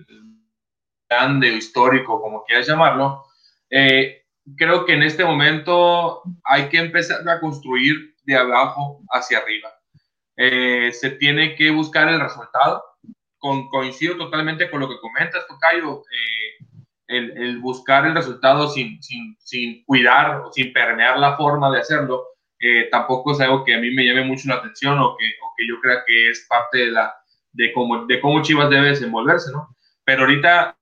grande 1.10 1.50
o 1.50 1.56
histórico, 1.56 2.22
como 2.22 2.42
quieras 2.42 2.66
llamarlo, 2.66 3.26
eh, 3.68 4.23
creo 4.56 4.84
que 4.84 4.94
en 4.94 5.02
este 5.02 5.24
momento 5.24 6.22
hay 6.44 6.68
que 6.68 6.78
empezar 6.78 7.28
a 7.28 7.40
construir 7.40 8.14
de 8.24 8.36
abajo 8.36 9.02
hacia 9.10 9.38
arriba. 9.38 9.70
Eh, 10.36 10.90
se 10.92 11.10
tiene 11.10 11.54
que 11.54 11.70
buscar 11.70 12.08
el 12.08 12.20
resultado. 12.20 12.84
Con, 13.38 13.68
coincido 13.68 14.16
totalmente 14.16 14.70
con 14.70 14.80
lo 14.80 14.88
que 14.88 14.98
comentas, 15.00 15.46
Tocayo. 15.46 16.00
Eh, 16.00 16.66
el, 17.06 17.36
el, 17.36 17.58
buscar 17.58 18.06
el 18.06 18.14
resultado 18.14 18.68
sin, 18.68 19.02
sin, 19.02 19.36
sin, 19.38 19.84
cuidar 19.84 20.40
o 20.40 20.52
sin 20.52 20.72
permear 20.72 21.18
la 21.18 21.36
forma 21.36 21.70
de 21.70 21.80
hacerlo, 21.80 22.24
eh, 22.58 22.88
tampoco 22.90 23.32
es 23.32 23.40
algo 23.40 23.62
que 23.62 23.74
a 23.74 23.78
mí 23.78 23.90
me 23.90 24.04
llame 24.06 24.24
mucho 24.24 24.48
la 24.48 24.54
atención 24.54 24.98
o 24.98 25.14
que, 25.18 25.26
o 25.26 25.52
que 25.56 25.68
yo 25.68 25.80
crea 25.82 26.02
que 26.06 26.30
es 26.30 26.46
parte 26.48 26.78
de, 26.78 26.86
la, 26.92 27.14
de, 27.52 27.72
cómo, 27.74 28.06
de 28.06 28.20
cómo 28.20 28.42
Chivas 28.42 28.70
debe 28.70 28.88
desenvolverse, 28.88 29.52
¿no? 29.52 29.76
Pero 30.04 30.22
ahorita, 30.22 30.76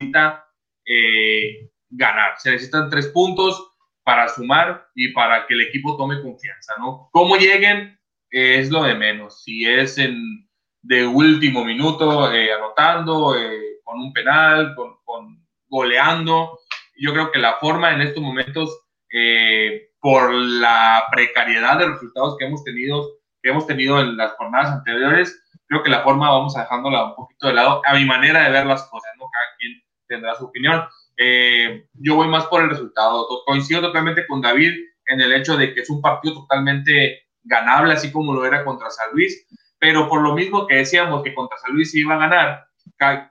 ahorita 0.00 0.46
eh, 0.86 1.68
ganar, 1.96 2.34
se 2.38 2.50
necesitan 2.50 2.90
tres 2.90 3.08
puntos 3.08 3.72
para 4.02 4.28
sumar 4.28 4.86
y 4.94 5.12
para 5.12 5.46
que 5.46 5.54
el 5.54 5.62
equipo 5.62 5.96
tome 5.96 6.20
confianza, 6.20 6.74
¿no? 6.78 7.08
Cómo 7.12 7.36
lleguen 7.36 7.98
eh, 8.30 8.58
es 8.58 8.70
lo 8.70 8.82
de 8.82 8.94
menos. 8.94 9.42
Si 9.42 9.66
es 9.66 9.98
en 9.98 10.44
de 10.82 11.06
último 11.06 11.64
minuto 11.64 12.30
eh, 12.32 12.52
anotando, 12.52 13.36
eh, 13.36 13.80
con 13.82 13.98
un 13.98 14.12
penal, 14.12 14.74
con, 14.74 14.96
con, 15.04 15.42
goleando, 15.68 16.58
yo 16.96 17.12
creo 17.12 17.32
que 17.32 17.38
la 17.38 17.54
forma 17.54 17.92
en 17.92 18.02
estos 18.02 18.22
momentos, 18.22 18.80
eh, 19.12 19.90
por 19.98 20.32
la 20.32 21.04
precariedad 21.10 21.78
de 21.78 21.88
resultados 21.88 22.36
que 22.38 22.44
hemos 22.44 22.62
tenido, 22.64 23.02
que 23.42 23.50
hemos 23.50 23.66
tenido 23.66 24.00
en 24.00 24.16
las 24.16 24.32
jornadas 24.32 24.72
anteriores, 24.72 25.42
creo 25.66 25.82
que 25.82 25.90
la 25.90 26.02
forma 26.02 26.30
vamos 26.30 26.54
dejándola 26.54 27.04
un 27.04 27.14
poquito 27.14 27.46
de 27.46 27.54
lado 27.54 27.80
a 27.86 27.94
mi 27.94 28.04
manera 28.04 28.44
de 28.44 28.50
ver 28.50 28.66
las 28.66 28.82
cosas, 28.90 29.10
¿no? 29.18 29.24
Cada 29.32 29.56
quien 29.58 29.82
tendrá 30.06 30.34
su 30.34 30.44
opinión. 30.44 30.84
Eh, 31.16 31.86
yo 31.94 32.16
voy 32.16 32.28
más 32.28 32.46
por 32.46 32.62
el 32.62 32.70
resultado. 32.70 33.26
Coincido 33.46 33.80
totalmente 33.80 34.26
con 34.26 34.40
David 34.40 34.72
en 35.06 35.20
el 35.20 35.32
hecho 35.32 35.56
de 35.56 35.74
que 35.74 35.80
es 35.80 35.90
un 35.90 36.00
partido 36.00 36.34
totalmente 36.34 37.24
ganable, 37.42 37.92
así 37.92 38.10
como 38.10 38.34
lo 38.34 38.44
era 38.46 38.64
contra 38.64 38.90
San 38.90 39.12
Luis, 39.12 39.46
pero 39.78 40.08
por 40.08 40.22
lo 40.22 40.34
mismo 40.34 40.66
que 40.66 40.76
decíamos 40.76 41.22
que 41.22 41.34
contra 41.34 41.58
San 41.58 41.74
Luis 41.74 41.90
se 41.90 41.98
iba 41.98 42.14
a 42.14 42.18
ganar, 42.18 42.64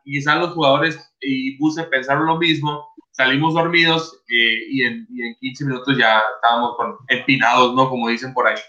quizás 0.04 0.40
los 0.40 0.54
jugadores 0.54 1.14
y 1.20 1.58
Buse 1.58 1.84
pensaron 1.84 2.28
lo 2.28 2.38
mismo, 2.38 2.94
salimos 3.12 3.54
dormidos 3.54 4.24
eh, 4.28 4.66
y, 4.70 4.84
en, 4.84 5.08
y, 5.10 5.28
en, 5.28 5.36
15 5.40 5.66
minutos 5.66 5.98
ya 5.98 6.22
estábamos 6.36 6.76
con, 6.78 6.98
empinados, 7.08 7.74
¿no? 7.76 7.90
Como 7.90 8.10
dicen 8.10 8.34
por 8.34 8.48
ahí. 8.48 8.56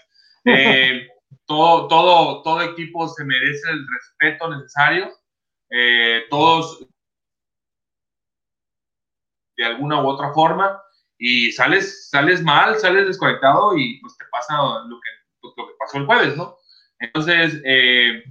Eh, 0.47 1.07
todo, 1.47 1.87
todo, 1.87 2.43
todo 2.43 2.61
equipo 2.61 3.07
se 3.07 3.23
merece 3.23 3.67
el 3.71 3.83
respeto 3.87 4.47
necesario. 4.47 5.09
Eh, 5.71 6.21
todos 6.29 6.85
de 9.57 9.65
alguna 9.65 10.01
u 10.01 10.07
otra 10.07 10.33
forma 10.33 10.81
y 11.17 11.51
sales, 11.51 12.09
sales 12.09 12.43
mal, 12.43 12.77
sales 12.77 13.07
desconectado 13.07 13.77
y 13.77 13.99
pues 14.01 14.17
te 14.17 14.25
pasa 14.31 14.57
lo 14.87 14.99
que, 14.99 15.09
pues, 15.41 15.53
lo 15.57 15.67
que 15.67 15.73
pasó 15.79 15.97
el 15.97 16.05
jueves, 16.05 16.37
¿no? 16.37 16.57
Entonces, 16.99 17.61
eh, 17.65 18.23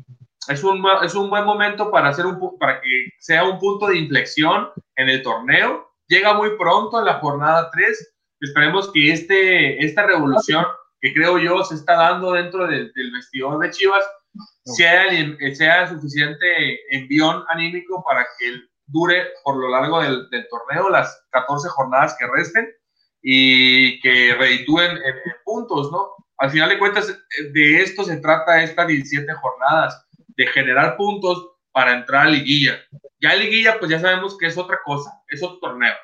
es, 0.49 0.65
un, 0.65 0.85
es 1.03 1.15
un 1.15 1.31
buen 1.31 1.45
momento 1.45 1.91
para, 1.91 2.11
hacer 2.11 2.27
un, 2.27 2.59
para 2.59 2.81
que 2.81 3.09
sea 3.19 3.45
un 3.45 3.59
punto 3.59 3.87
de 3.87 3.99
inflexión 3.99 4.71
en 4.97 5.09
el 5.09 5.23
torneo. 5.23 5.91
Llega 6.09 6.35
muy 6.35 6.57
pronto 6.57 6.99
en 6.99 7.07
la 7.07 7.15
jornada 7.15 7.71
3. 7.73 8.15
Esperemos 8.41 8.91
que 8.93 9.13
este, 9.13 9.85
esta 9.85 10.07
revolución 10.07 10.67
que 11.01 11.13
creo 11.13 11.39
yo 11.39 11.63
se 11.65 11.75
está 11.75 11.95
dando 11.95 12.33
dentro 12.33 12.67
del, 12.67 12.93
del 12.93 13.13
vestidor 13.13 13.59
de 13.59 13.71
Chivas 13.71 14.05
sea, 14.65 15.05
sea 15.55 15.89
suficiente 15.89 16.81
envión 16.97 17.45
anímico 17.49 18.03
para 18.05 18.27
que 18.39 18.49
el 18.49 18.71
dure 18.87 19.29
por 19.43 19.57
lo 19.57 19.69
largo 19.69 20.01
del, 20.01 20.29
torneo, 20.49 20.89
las 20.91 21.27
14 21.31 21.69
jornadas 21.69 22.17
que 22.19 22.27
resten 22.27 22.69
y 23.23 24.01
que 24.01 24.35
reditúen 24.35 24.93
en, 24.93 24.99
en, 24.99 25.35
puntos, 25.45 25.91
¿no? 25.91 26.11
Al 26.39 26.51
final 26.51 26.69
de 26.69 26.79
cuentas, 26.79 27.19
de 27.53 27.83
esto 27.83 28.05
se 28.05 28.19
trata 28.19 28.63
estas 28.63 28.87
17 28.87 29.33
jornadas, 29.35 30.07
de 30.37 30.47
generar 30.49 30.97
puntos 30.97 31.53
para 31.73 31.95
entrar 31.95 32.27
a 32.27 32.31
liguilla. 32.31 32.79
Ya 33.21 33.35
liguilla, 33.35 33.79
pues 33.79 33.91
ya 33.91 34.01
sabemos 34.01 34.37
que 34.37 34.47
es 34.47 34.59
otra 34.59 34.79
cosa, 34.85 35.11
es 35.29 35.43
otro 35.43 35.59
torneo, 35.59 35.95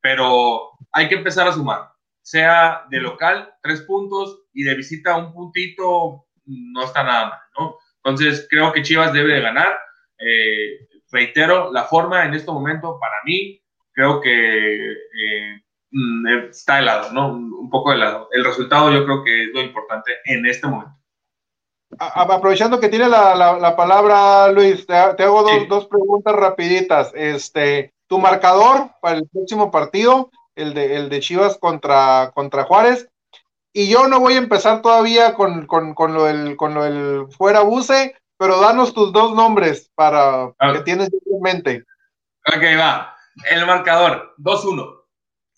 pero 0.00 0.70
hay 0.92 1.08
que 1.08 1.16
empezar 1.16 1.46
a 1.46 1.52
sumar, 1.52 1.90
sea 2.22 2.84
de 2.90 3.00
local, 3.00 3.52
tres 3.62 3.82
puntos, 3.82 4.40
y 4.52 4.62
de 4.64 4.74
visita 4.74 5.16
un 5.16 5.32
puntito, 5.32 6.26
no 6.46 6.84
está 6.84 7.02
nada 7.02 7.28
mal, 7.28 7.40
¿no? 7.58 7.78
Entonces, 8.02 8.46
creo 8.48 8.72
que 8.72 8.82
Chivas 8.82 9.12
debe 9.12 9.34
de 9.34 9.40
ganar. 9.40 9.78
Eh, 10.18 10.88
reitero, 11.10 11.72
la 11.72 11.84
forma 11.84 12.24
en 12.24 12.34
este 12.34 12.50
momento, 12.50 12.98
para 12.98 13.16
mí, 13.24 13.60
creo 13.92 14.20
que 14.20 14.92
eh, 14.92 15.62
está 16.50 16.76
de 16.76 16.82
lado, 16.82 17.12
¿no? 17.12 17.32
Un 17.32 17.70
poco 17.70 17.90
de 17.90 17.98
lado. 17.98 18.28
El 18.32 18.44
resultado 18.44 18.90
yo 18.90 19.04
creo 19.04 19.24
que 19.24 19.44
es 19.44 19.50
lo 19.52 19.60
importante 19.60 20.12
en 20.24 20.46
este 20.46 20.66
momento. 20.66 20.94
Aprovechando 21.98 22.78
que 22.78 22.88
tiene 22.88 23.08
la, 23.08 23.34
la, 23.34 23.58
la 23.58 23.74
palabra, 23.74 24.50
Luis, 24.52 24.86
te, 24.86 24.94
te 25.16 25.24
hago 25.24 25.42
dos, 25.42 25.52
sí. 25.52 25.66
dos, 25.68 25.86
preguntas 25.86 26.34
rapiditas. 26.34 27.12
Este, 27.14 27.92
tu 28.06 28.18
marcador 28.18 28.92
para 29.02 29.16
el 29.16 29.28
próximo 29.28 29.70
partido, 29.70 30.30
el 30.54 30.72
de, 30.72 30.96
el 30.96 31.08
de 31.08 31.20
Chivas 31.20 31.58
contra, 31.58 32.30
contra 32.32 32.64
Juárez. 32.64 33.08
Y 33.72 33.88
yo 33.88 34.08
no 34.08 34.20
voy 34.20 34.34
a 34.34 34.38
empezar 34.38 34.82
todavía 34.82 35.34
con, 35.34 35.66
con, 35.66 35.94
con, 35.94 36.14
lo, 36.14 36.24
del, 36.24 36.56
con 36.56 36.74
lo 36.74 36.84
del 36.84 37.26
fuera 37.30 37.60
buce, 37.60 38.16
pero 38.40 38.58
danos 38.58 38.94
tus 38.94 39.12
dos 39.12 39.34
nombres 39.34 39.92
para 39.94 40.44
okay. 40.44 40.72
que 40.72 40.80
tienes 40.80 41.10
en 41.12 41.40
mente. 41.42 41.84
Ok, 42.46 42.62
va. 42.78 43.14
El 43.50 43.66
marcador, 43.66 44.34
2-1. 44.38 45.02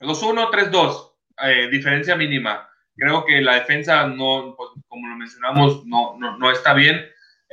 2-1, 0.01 0.51
3-2. 0.51 1.13
Eh, 1.45 1.69
diferencia 1.71 2.17
mínima. 2.17 2.69
Creo 2.97 3.25
que 3.25 3.41
la 3.41 3.55
defensa, 3.55 4.09
no, 4.09 4.57
pues, 4.57 4.71
como 4.89 5.07
lo 5.07 5.15
mencionamos, 5.15 5.87
no, 5.87 6.17
no, 6.19 6.37
no 6.39 6.51
está 6.51 6.75
bien. 6.75 7.01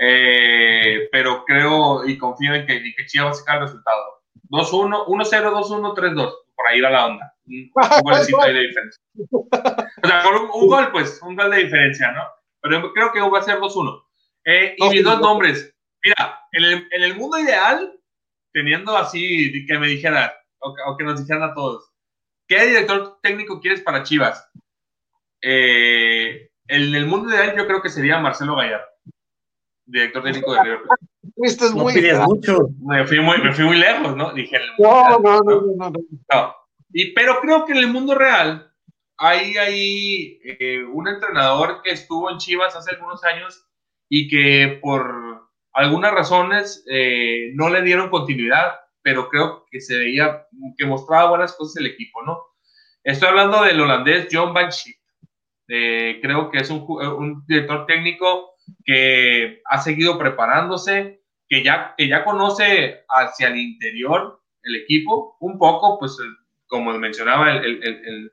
Eh, 0.02 1.08
pero 1.12 1.46
creo 1.46 2.08
y 2.08 2.18
confío 2.18 2.56
en 2.56 2.66
que, 2.66 2.78
en 2.78 2.94
que 2.98 3.06
Chivas 3.06 3.28
va 3.28 3.32
a 3.32 3.36
sacar 3.36 3.56
el 3.58 3.62
resultado. 3.66 4.04
2-1, 4.50 5.06
1-0, 5.06 5.52
2-1, 5.54 5.96
3-2. 5.96 6.34
Por 6.56 6.68
ahí 6.68 6.82
va 6.82 6.90
la 6.90 7.06
onda. 7.06 7.36
Un, 7.46 7.72
un 7.72 7.72
golecito 8.02 8.42
ahí 8.42 8.54
de 8.56 8.62
diferencia. 8.62 9.04
O 9.32 10.08
sea, 10.08 10.24
con 10.24 10.36
un, 10.38 10.50
un, 10.56 10.68
gol, 10.68 10.92
pues, 10.92 11.22
un 11.22 11.36
gol 11.36 11.52
de 11.52 11.66
diferencia, 11.66 12.12
¿no? 12.14 12.24
Pero 12.62 12.92
creo 12.94 13.12
que 13.12 13.22
va 13.22 13.38
a 13.38 13.44
ser 13.44 13.60
2-1. 13.60 14.09
Eh, 14.50 14.76
y 14.76 14.89
mis 14.89 15.04
dos 15.04 15.22
nombres. 15.22 15.72
Mira, 16.04 16.39
en 16.54 16.64
el, 16.64 16.88
en 16.91 17.04
el, 17.04 17.16
mundo 17.16 17.38
ideal, 17.38 17.93
teniendo 18.52 18.97
así 18.97 19.66
que 19.68 19.78
me 19.78 19.88
dijera, 19.88 20.34
o, 20.58 20.74
o, 20.88 20.97
que 20.97 21.04
nos 21.04 21.20
dijeran 21.20 21.43
a 21.43 21.54
todos, 21.54 21.91
¿qué 22.47 22.66
director 22.66 23.20
técnico 23.22 23.60
quieres 23.62 23.82
para 23.82 24.02
Chivas? 24.02 24.50
Eh, 25.43 26.50
en 26.68 26.95
el 26.95 27.06
mundo 27.06 27.30
ideal 27.30 27.56
yo 27.56 27.68
creo 27.68 27.80
que 27.84 27.89
sería 27.89 28.18
Marcelo 28.18 28.56
Gallardo, 28.56 28.88
director 29.86 30.24
técnico 30.24 30.54
de 30.54 30.64
River 30.64 30.82
Plate. 30.82 31.06
Esto 31.43 31.66
es 31.66 31.76
no 31.76 31.84
muy 31.84 31.93
mucho. 32.26 32.70
Me 32.80 33.06
fui 33.06 33.20
muy, 33.20 33.38
me 33.43 33.54
fui 33.54 33.66
muy 33.66 33.78
lejos, 33.78 34.16
¿no? 34.16 34.34
Dije, 34.34 34.58
no, 34.80 35.10
no, 35.10 35.20
no, 35.20 35.41
no, 35.41 35.62
no, 35.76 35.91
no. 36.34 36.56
Y, 36.91 37.14
pero 37.14 37.39
creo 37.39 37.66
que 37.66 37.74
en 37.74 37.78
el 37.78 37.88
mundo 37.88 38.16
real, 38.16 38.74
hay 39.16 39.58
ahí 39.58 40.39
eh, 40.43 40.84
un 40.84 41.08
entrenador 41.08 41.84
que 41.84 41.91
estuvo 41.91 42.32
en 42.32 42.39
Chivas 42.39 42.76
hace 42.76 42.95
algunos 42.95 43.24
años 43.24 43.68
y 44.10 44.28
que 44.28 44.80
por 44.82 45.49
algunas 45.74 46.12
razones 46.12 46.84
eh, 46.91 47.51
no 47.53 47.70
le 47.70 47.84
dieron 47.84 48.10
continuidad, 48.10 48.80
pero 49.01 49.30
creo 49.30 49.66
que 49.72 49.80
se 49.80 49.97
veía 49.97 50.45
que 50.78 50.86
mostraba 50.86 51.30
buenas 51.30 51.55
cosas 51.55 51.78
el 51.78 51.91
equipo, 51.91 52.24
¿no? 52.24 52.39
Estoy 53.03 53.30
hablando 53.30 53.64
del 53.64 53.80
holandés 53.80 54.28
John 54.32 54.53
Van 54.53 54.72
Schip. 54.72 54.97
Eh, 55.70 56.20
creo 56.22 56.49
que 56.49 56.57
es 56.57 56.70
un, 56.70 56.86
un, 56.89 57.45
director 57.47 57.86
técnico 57.86 58.55
que 58.84 59.62
ha 59.66 59.80
seguido 59.80 60.18
preparándose, 60.18 61.22
que 61.47 61.64
ya, 61.64 61.93
que 61.95 62.07
ya 62.07 62.26
conoce 62.26 63.03
hacia 63.07 63.47
el 63.47 63.57
interior 63.57 64.41
el 64.64 64.76
equipo, 64.76 65.38
un 65.39 65.57
poco, 65.57 65.99
pues 65.99 66.18
como 66.68 66.91
mencionaba, 66.97 67.53
el, 67.53 68.32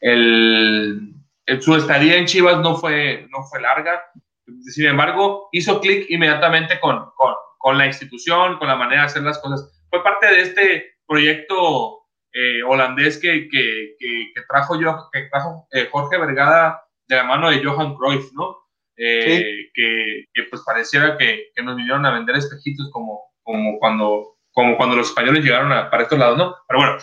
el, 0.00 1.14
su 1.60 1.74
estadía 1.74 2.16
en 2.16 2.26
Chivas 2.26 2.58
no 2.60 2.76
fue, 2.76 3.26
no 3.30 3.42
fue 3.44 3.60
larga, 3.60 4.02
sin 4.60 4.86
embargo, 4.86 5.48
hizo 5.52 5.80
clic 5.80 6.06
inmediatamente 6.10 6.78
con, 6.80 7.10
con, 7.16 7.34
con, 7.58 7.78
la 7.78 7.86
institución, 7.86 8.58
con 8.58 8.68
la 8.68 8.76
manera 8.76 9.02
de 9.02 9.06
hacer 9.06 9.22
las 9.22 9.38
cosas. 9.38 9.70
Fue 9.90 10.02
parte 10.02 10.26
de 10.26 10.42
este 10.42 10.94
proyecto 11.06 12.04
eh, 12.36 12.64
holandés 12.64 13.18
que, 13.18 13.48
que, 13.48 13.94
que, 13.98 14.42
trajo, 14.48 14.80
yo, 14.80 15.08
que 15.12 15.28
trajo 15.30 15.68
eh, 15.70 15.88
Jorge 15.90 16.18
Vergada 16.18 16.82
de 17.06 17.14
la 17.16 17.22
mano 17.22 17.48
de 17.48 17.62
Johan 17.62 17.94
Cruyff, 17.94 18.32
¿no? 18.32 18.58
Eh, 18.96 19.70
que, 19.72 20.24
que, 20.32 20.42
pues 20.50 20.62
pareciera 20.66 21.16
que, 21.16 21.50
nos 21.62 21.76
vinieron 21.76 22.04
a 22.06 22.12
vender 22.12 22.34
espejitos 22.34 22.90
como, 22.90 23.20
como, 23.42 23.78
cuando, 23.78 24.36
como 24.52 24.76
cuando 24.76 24.96
los 24.96 25.08
españoles 25.08 25.44
llegaron 25.44 25.72
a, 25.72 25.90
para 25.90 26.04
estos 26.04 26.18
lados, 26.18 26.36
¿no? 26.36 26.56
Pero 26.66 26.80
bueno, 26.80 26.96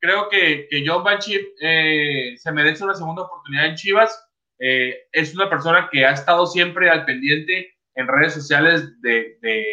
creo 0.00 0.28
que, 0.28 0.66
que 0.68 0.84
John 0.84 1.04
Banchip 1.04 1.46
se 1.56 2.52
merece 2.52 2.82
una 2.82 2.94
segunda 2.94 3.22
oportunidad 3.22 3.66
en 3.66 3.76
Chivas. 3.76 4.29
Es 4.60 5.34
una 5.34 5.48
persona 5.48 5.88
que 5.90 6.04
ha 6.04 6.12
estado 6.12 6.46
siempre 6.46 6.90
al 6.90 7.06
pendiente 7.06 7.74
en 7.94 8.06
redes 8.06 8.34
sociales 8.34 9.00
de, 9.00 9.38
de, 9.40 9.64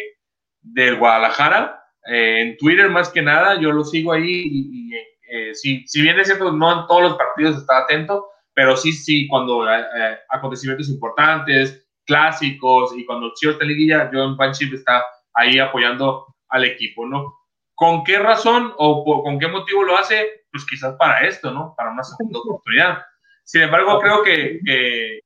de 0.62 0.92
Guadalajara 0.92 1.78
eh, 2.08 2.40
en 2.40 2.56
Twitter 2.56 2.88
más 2.88 3.10
que 3.10 3.20
nada, 3.20 3.60
yo 3.60 3.70
lo 3.70 3.84
sigo 3.84 4.12
ahí 4.12 4.42
y, 4.46 4.94
eh, 5.30 5.54
si, 5.54 5.86
si, 5.86 6.00
bien 6.00 6.18
es 6.18 6.26
cierto, 6.26 6.50
no 6.52 6.80
en 6.80 6.86
todos 6.86 7.02
los 7.02 7.14
partidos 7.16 7.58
está 7.58 7.78
atento, 7.78 8.28
pero 8.54 8.78
sí, 8.78 8.92
sí, 8.92 9.28
cuando 9.28 9.70
eh, 9.70 10.18
acontecimientos 10.30 10.88
importantes, 10.88 11.86
clásicos 12.06 12.96
y 12.96 13.04
cuando 13.04 13.34
Chivas 13.34 13.58
liguilla, 13.60 14.08
John 14.10 14.38
Panchip 14.38 14.72
está 14.72 15.04
ahí 15.34 15.58
apoyando 15.58 16.34
al 16.48 16.64
equipo, 16.64 17.06
¿no? 17.06 17.34
¿Con 17.74 18.02
qué 18.04 18.18
razón 18.18 18.72
o 18.78 19.22
con 19.22 19.38
qué 19.38 19.46
motivo 19.46 19.84
lo 19.84 19.98
hace? 19.98 20.46
Pues 20.50 20.64
quizás 20.64 20.96
para 20.96 21.26
esto, 21.26 21.50
¿no? 21.52 21.74
Para 21.76 21.92
una 21.92 22.02
segunda 22.02 22.38
oportunidad. 22.38 23.04
Sin 23.48 23.62
embargo, 23.62 23.98
creo 23.98 24.22
que, 24.22 24.60
que, 24.62 25.20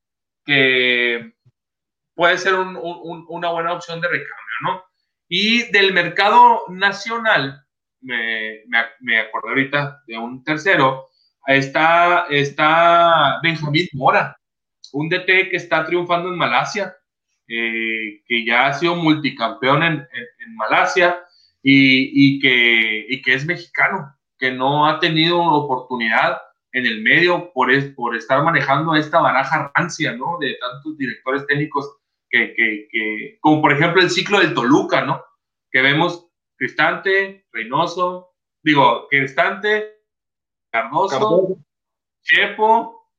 que 0.44 1.32
puede 2.14 2.38
ser 2.38 2.54
un, 2.54 2.76
un, 2.76 3.26
una 3.28 3.50
buena 3.50 3.72
opción 3.72 4.00
de 4.00 4.06
recambio, 4.06 4.56
¿no? 4.62 4.84
Y 5.28 5.68
del 5.72 5.92
mercado 5.92 6.62
nacional, 6.68 7.66
me, 8.00 8.60
me, 9.00 9.18
acordé 9.18 9.48
ahorita 9.48 10.02
de 10.06 10.18
un 10.18 10.44
tercero, 10.44 11.08
está, 11.48 12.26
está 12.30 13.40
Benjamín 13.42 13.88
Mora, 13.94 14.38
un 14.92 15.08
DT 15.08 15.50
que 15.50 15.56
está 15.56 15.84
triunfando 15.84 16.28
en 16.28 16.38
Malasia, 16.38 16.94
eh, 17.48 18.22
que 18.24 18.46
ya 18.46 18.68
ha 18.68 18.74
sido 18.74 18.94
multicampeón 18.94 19.82
en, 19.82 19.94
en, 19.94 20.54
Malasia 20.54 21.24
y, 21.60 22.36
y, 22.36 22.38
que, 22.38 23.04
y 23.08 23.20
que 23.20 23.34
es 23.34 23.44
mexicano, 23.44 24.16
que 24.38 24.52
no 24.52 24.86
ha 24.86 25.00
tenido 25.00 25.42
oportunidad 25.42 26.40
en 26.72 26.86
el 26.86 27.02
medio 27.02 27.52
por, 27.52 27.70
por 27.94 28.16
estar 28.16 28.42
manejando 28.42 28.94
esta 28.94 29.20
baraja 29.20 29.70
rancia, 29.74 30.16
¿no? 30.16 30.38
De 30.40 30.56
tantos 30.60 30.96
directores 30.96 31.46
técnicos 31.46 31.98
que, 32.30 32.54
que, 32.54 32.88
que, 32.90 33.38
como 33.40 33.60
por 33.60 33.72
ejemplo 33.72 34.00
el 34.00 34.10
ciclo 34.10 34.40
del 34.40 34.54
Toluca, 34.54 35.04
¿no? 35.04 35.22
Que 35.70 35.82
vemos 35.82 36.28
Cristante, 36.56 37.46
Reynoso, 37.52 38.34
digo, 38.62 39.06
Cristante, 39.08 40.02
Cardoso, 40.70 41.58
Chepo, 42.22 43.10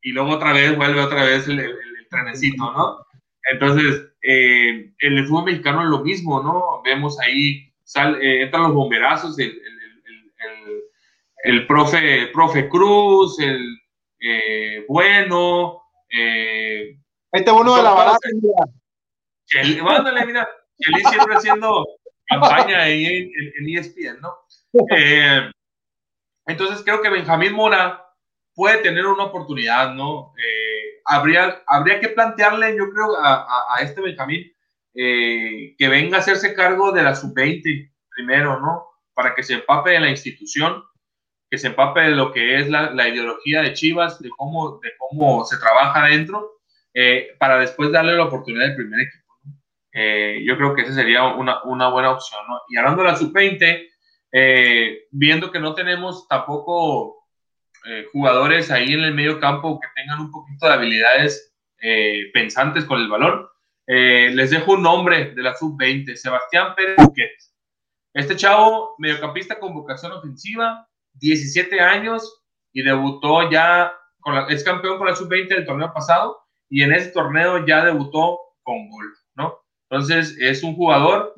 y 0.00 0.12
luego 0.12 0.30
otra 0.30 0.52
vez 0.52 0.76
vuelve 0.76 1.00
otra 1.00 1.24
vez 1.24 1.48
el, 1.48 1.60
el, 1.60 1.78
trenecito, 2.08 2.72
¿no? 2.72 3.04
Entonces, 3.50 4.12
eh, 4.22 4.92
en 4.98 5.12
el 5.12 5.26
fútbol 5.26 5.46
mexicano 5.46 5.82
es 5.82 5.88
lo 5.88 6.04
mismo, 6.04 6.42
¿no? 6.42 6.82
Vemos 6.84 7.18
ahí, 7.18 7.72
sal, 7.82 8.22
eh, 8.22 8.42
entran 8.42 8.64
los 8.64 8.74
bomberazos, 8.74 9.38
el, 9.38 9.50
el, 9.50 9.83
profe, 11.66 12.22
el 12.22 12.32
profe 12.32 12.68
Cruz, 12.68 13.38
el 13.40 13.78
eh, 14.20 14.84
Bueno, 14.88 15.82
eh, 16.10 16.96
este 17.32 17.50
bueno 17.50 17.76
de 17.76 17.82
la 17.82 17.90
baraja. 17.90 18.18
Mándale, 19.82 20.26
mira, 20.26 20.48
Kelly 20.78 21.02
siempre 21.10 21.36
haciendo 21.36 21.84
campaña 22.26 22.82
ahí 22.82 23.06
en, 23.06 23.78
ESPN, 23.78 24.20
¿no? 24.20 24.34
Eh, 24.96 25.50
entonces 26.46 26.82
creo 26.84 27.02
que 27.02 27.10
Benjamín 27.10 27.52
Mora 27.52 28.04
puede 28.54 28.78
tener 28.78 29.06
una 29.06 29.24
oportunidad, 29.24 29.94
¿no? 29.94 30.32
Eh, 30.38 31.00
habría, 31.04 31.62
habría 31.66 32.00
que 32.00 32.08
plantearle, 32.08 32.76
yo 32.76 32.90
creo, 32.90 33.16
a, 33.16 33.74
a, 33.74 33.80
este 33.80 34.00
Benjamín 34.00 34.52
eh, 34.94 35.74
que 35.76 35.88
venga 35.88 36.18
a 36.18 36.20
hacerse 36.20 36.54
cargo 36.54 36.92
de 36.92 37.02
la 37.02 37.14
sub-20 37.14 37.92
primero, 38.10 38.60
¿no? 38.60 38.86
Para 39.12 39.34
que 39.34 39.42
se 39.42 39.54
empape 39.54 39.90
de 39.90 40.00
la 40.00 40.10
institución, 40.10 40.84
que 41.54 41.58
se 41.58 41.68
empape 41.68 42.00
de 42.00 42.16
lo 42.16 42.32
que 42.32 42.58
es 42.58 42.68
la, 42.68 42.90
la 42.90 43.08
ideología 43.08 43.62
de 43.62 43.74
Chivas, 43.74 44.20
de 44.20 44.28
cómo, 44.36 44.80
de 44.80 44.90
cómo 44.98 45.44
se 45.44 45.56
trabaja 45.56 46.04
adentro 46.04 46.58
eh, 46.92 47.28
para 47.38 47.60
después 47.60 47.92
darle 47.92 48.16
la 48.16 48.24
oportunidad 48.24 48.70
al 48.70 48.74
primer 48.74 49.02
equipo. 49.02 49.34
Eh, 49.92 50.42
yo 50.44 50.56
creo 50.56 50.74
que 50.74 50.82
esa 50.82 50.92
sería 50.92 51.22
una, 51.22 51.62
una 51.62 51.90
buena 51.90 52.10
opción. 52.10 52.40
¿no? 52.48 52.60
Y 52.68 52.76
hablando 52.76 53.04
de 53.04 53.08
la 53.08 53.14
sub-20, 53.16 53.88
eh, 54.32 55.04
viendo 55.12 55.52
que 55.52 55.60
no 55.60 55.74
tenemos 55.74 56.26
tampoco 56.26 57.20
jugadores 58.12 58.70
ahí 58.70 58.94
en 58.94 59.00
el 59.00 59.14
medio 59.14 59.38
campo 59.38 59.78
que 59.78 59.86
tengan 59.94 60.18
un 60.18 60.30
poquito 60.32 60.66
de 60.66 60.72
habilidades 60.72 61.54
pensantes 62.32 62.86
con 62.86 62.98
el 62.98 63.08
balón, 63.08 63.46
les 63.86 64.50
dejo 64.50 64.72
un 64.72 64.82
nombre 64.82 65.32
de 65.32 65.42
la 65.42 65.54
sub-20, 65.54 66.16
Sebastián 66.16 66.74
Pérez 66.74 66.96
Buquet. 66.96 67.30
Este 68.14 68.36
chavo, 68.36 68.94
mediocampista 68.96 69.60
con 69.60 69.74
vocación 69.74 70.12
ofensiva, 70.12 70.88
17 71.14 71.80
años 71.80 72.42
y 72.72 72.82
debutó 72.82 73.50
ya, 73.50 73.92
con 74.20 74.34
la, 74.34 74.46
es 74.48 74.64
campeón 74.64 74.98
con 74.98 75.06
la 75.06 75.16
sub-20 75.16 75.48
del 75.48 75.66
torneo 75.66 75.92
pasado 75.92 76.38
y 76.68 76.82
en 76.82 76.92
ese 76.92 77.10
torneo 77.10 77.66
ya 77.66 77.84
debutó 77.84 78.38
con 78.62 78.88
gol, 78.88 79.14
¿no? 79.36 79.58
Entonces 79.88 80.36
es 80.40 80.62
un 80.62 80.74
jugador, 80.74 81.34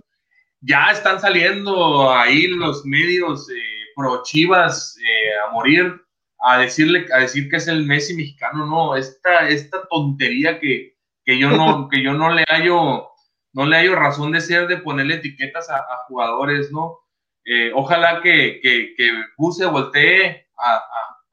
ya 0.61 0.91
están 0.91 1.21
saliendo 1.21 2.11
ahí 2.13 2.47
los 2.47 2.85
medios 2.85 3.49
eh, 3.51 3.55
pro 3.95 4.23
Chivas 4.23 4.97
eh, 4.99 5.47
a 5.47 5.53
morir, 5.53 6.01
a 6.39 6.59
decirle, 6.59 7.07
a 7.13 7.19
decir 7.19 7.49
que 7.49 7.57
es 7.57 7.69
el 7.69 7.85
Messi 7.85 8.15
mexicano, 8.15 8.67
no, 8.67 8.97
esta, 8.97 9.49
esta 9.49 9.87
tontería 9.89 10.61
que, 10.61 10.97
que 11.25 11.39
yo 11.39 11.51
no, 11.51 11.89
que 11.91 12.03
yo 12.03 12.15
no 12.15 12.33
le 12.33 12.45
hallo, 12.49 13.09
no 13.53 13.67
le 13.67 13.77
hallo 13.77 13.97
razón 13.97 14.33
de 14.33 14.41
ser 14.41 14.69
de 14.69 14.79
ponerle 14.79 15.17
etiquetas 15.17 15.69
a, 15.71 15.85
jugadores, 16.09 16.71
¿no? 16.71 16.99
Eh, 17.47 17.71
ojalá 17.75 18.21
que, 18.23 18.61
que, 18.61 18.95
que 18.97 19.67
voltee 19.67 20.49
a, 20.59 20.83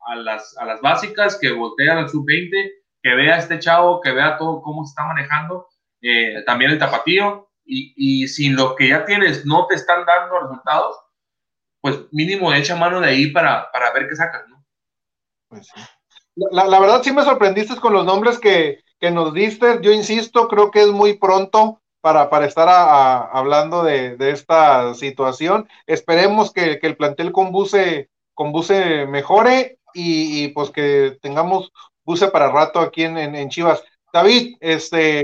a, 0.08 0.16
las, 0.16 0.56
a 0.58 0.66
las 0.66 0.80
básicas, 0.80 1.38
que 1.38 1.52
voltee 1.52 1.90
a 1.90 1.96
la 1.96 2.08
sub-20 2.08 2.84
que 3.04 3.14
vea 3.16 3.38
este 3.38 3.60
chavo, 3.60 4.00
que 4.00 4.14
vea 4.14 4.38
todo 4.38 4.62
cómo 4.62 4.86
se 4.86 4.92
está 4.92 5.04
manejando, 5.04 5.68
eh, 6.02 6.42
también 6.46 6.72
el 6.72 6.80
tapatío, 6.80 7.50
y, 7.66 7.94
y 7.98 8.28
si 8.30 8.50
lo 8.50 8.76
que 8.76 8.88
ya 8.88 9.06
tienes 9.06 9.46
no 9.46 9.68
te 9.68 9.76
están 9.76 10.06
dando 10.06 10.40
resultados, 10.40 10.96
pues 11.82 12.00
mínimo 12.12 12.54
echa 12.54 12.78
mano 12.78 13.02
de 13.02 13.10
ahí 13.10 13.28
para, 13.28 13.70
para 13.72 13.92
ver 13.92 14.08
qué 14.08 14.16
sacas, 14.16 14.48
¿no? 14.48 14.66
Pues 15.50 15.68
sí. 15.68 15.82
La, 16.36 16.66
la, 16.66 16.80
verdad 16.80 17.04
sí 17.04 17.12
me 17.12 17.24
sorprendiste 17.24 17.76
con 17.76 17.94
los 17.94 18.06
nombres 18.06 18.40
que, 18.40 18.84
que, 19.00 19.12
nos 19.12 19.34
diste. 19.34 19.80
Yo 19.82 19.92
insisto, 19.92 20.48
creo 20.48 20.72
que 20.72 20.82
es 20.82 20.88
muy 20.88 21.18
pronto 21.18 21.83
para, 22.04 22.30
para 22.30 22.46
estar 22.48 22.68
a, 22.68 23.22
hablando 23.22 23.82
de, 23.82 24.18
esta 24.20 24.94
situación. 24.94 25.70
Esperemos 25.88 26.52
que, 26.52 26.78
el 26.82 26.98
plantel 26.98 27.32
con 27.32 27.54
Buse, 27.54 28.10
con 28.34 28.52
Buse 28.52 29.06
mejore 29.08 29.80
y, 29.94 30.50
pues 30.50 30.70
que 30.70 31.18
tengamos 31.22 31.72
puse 32.04 32.28
para 32.28 32.52
rato 32.52 32.82
aquí 32.82 33.04
en, 33.04 33.18
en, 33.18 33.48
Chivas. 33.48 33.82
David, 34.12 34.58
este, 34.60 35.24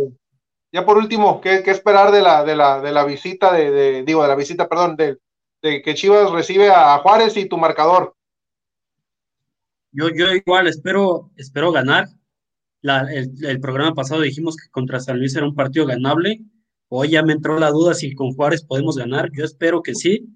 ya 0.71 0.85
por 0.85 0.97
último, 0.97 1.41
¿qué, 1.41 1.63
qué 1.63 1.71
esperar 1.71 2.13
de 2.13 2.21
la, 2.21 2.45
de 2.45 2.55
la, 2.55 2.79
de 2.79 2.93
la 2.93 3.03
visita 3.03 3.51
de, 3.51 4.03
digo, 4.03 4.21
de 4.21 4.29
la 4.29 4.35
visita, 4.35 4.69
perdón, 4.69 4.95
de, 4.95 5.17
de, 5.61 5.81
que 5.81 5.95
Chivas 5.95 6.31
recibe 6.31 6.69
a 6.69 6.97
Juárez 6.99 7.35
y 7.35 7.49
tu 7.49 7.57
marcador? 7.57 8.15
Yo, 9.91 10.07
yo 10.15 10.33
igual 10.33 10.67
espero, 10.67 11.29
espero 11.35 11.73
ganar. 11.73 12.07
La, 12.81 13.05
el, 13.11 13.59
programa 13.59 13.93
pasado 13.93 14.21
dijimos 14.21 14.55
que 14.55 14.69
contra 14.69 15.01
San 15.01 15.19
Luis 15.19 15.35
era 15.35 15.45
un 15.45 15.55
partido 15.55 15.85
ganable. 15.85 16.39
Hoy 16.89 17.11
ya 17.11 17.23
me 17.23 17.33
entró 17.33 17.57
la 17.59 17.69
duda 17.71 17.93
si 17.93 18.13
con 18.13 18.33
Juárez 18.33 18.63
podemos 18.63 18.97
ganar. 18.97 19.29
Yo 19.31 19.45
espero 19.45 19.81
que 19.81 19.95
sí, 19.95 20.27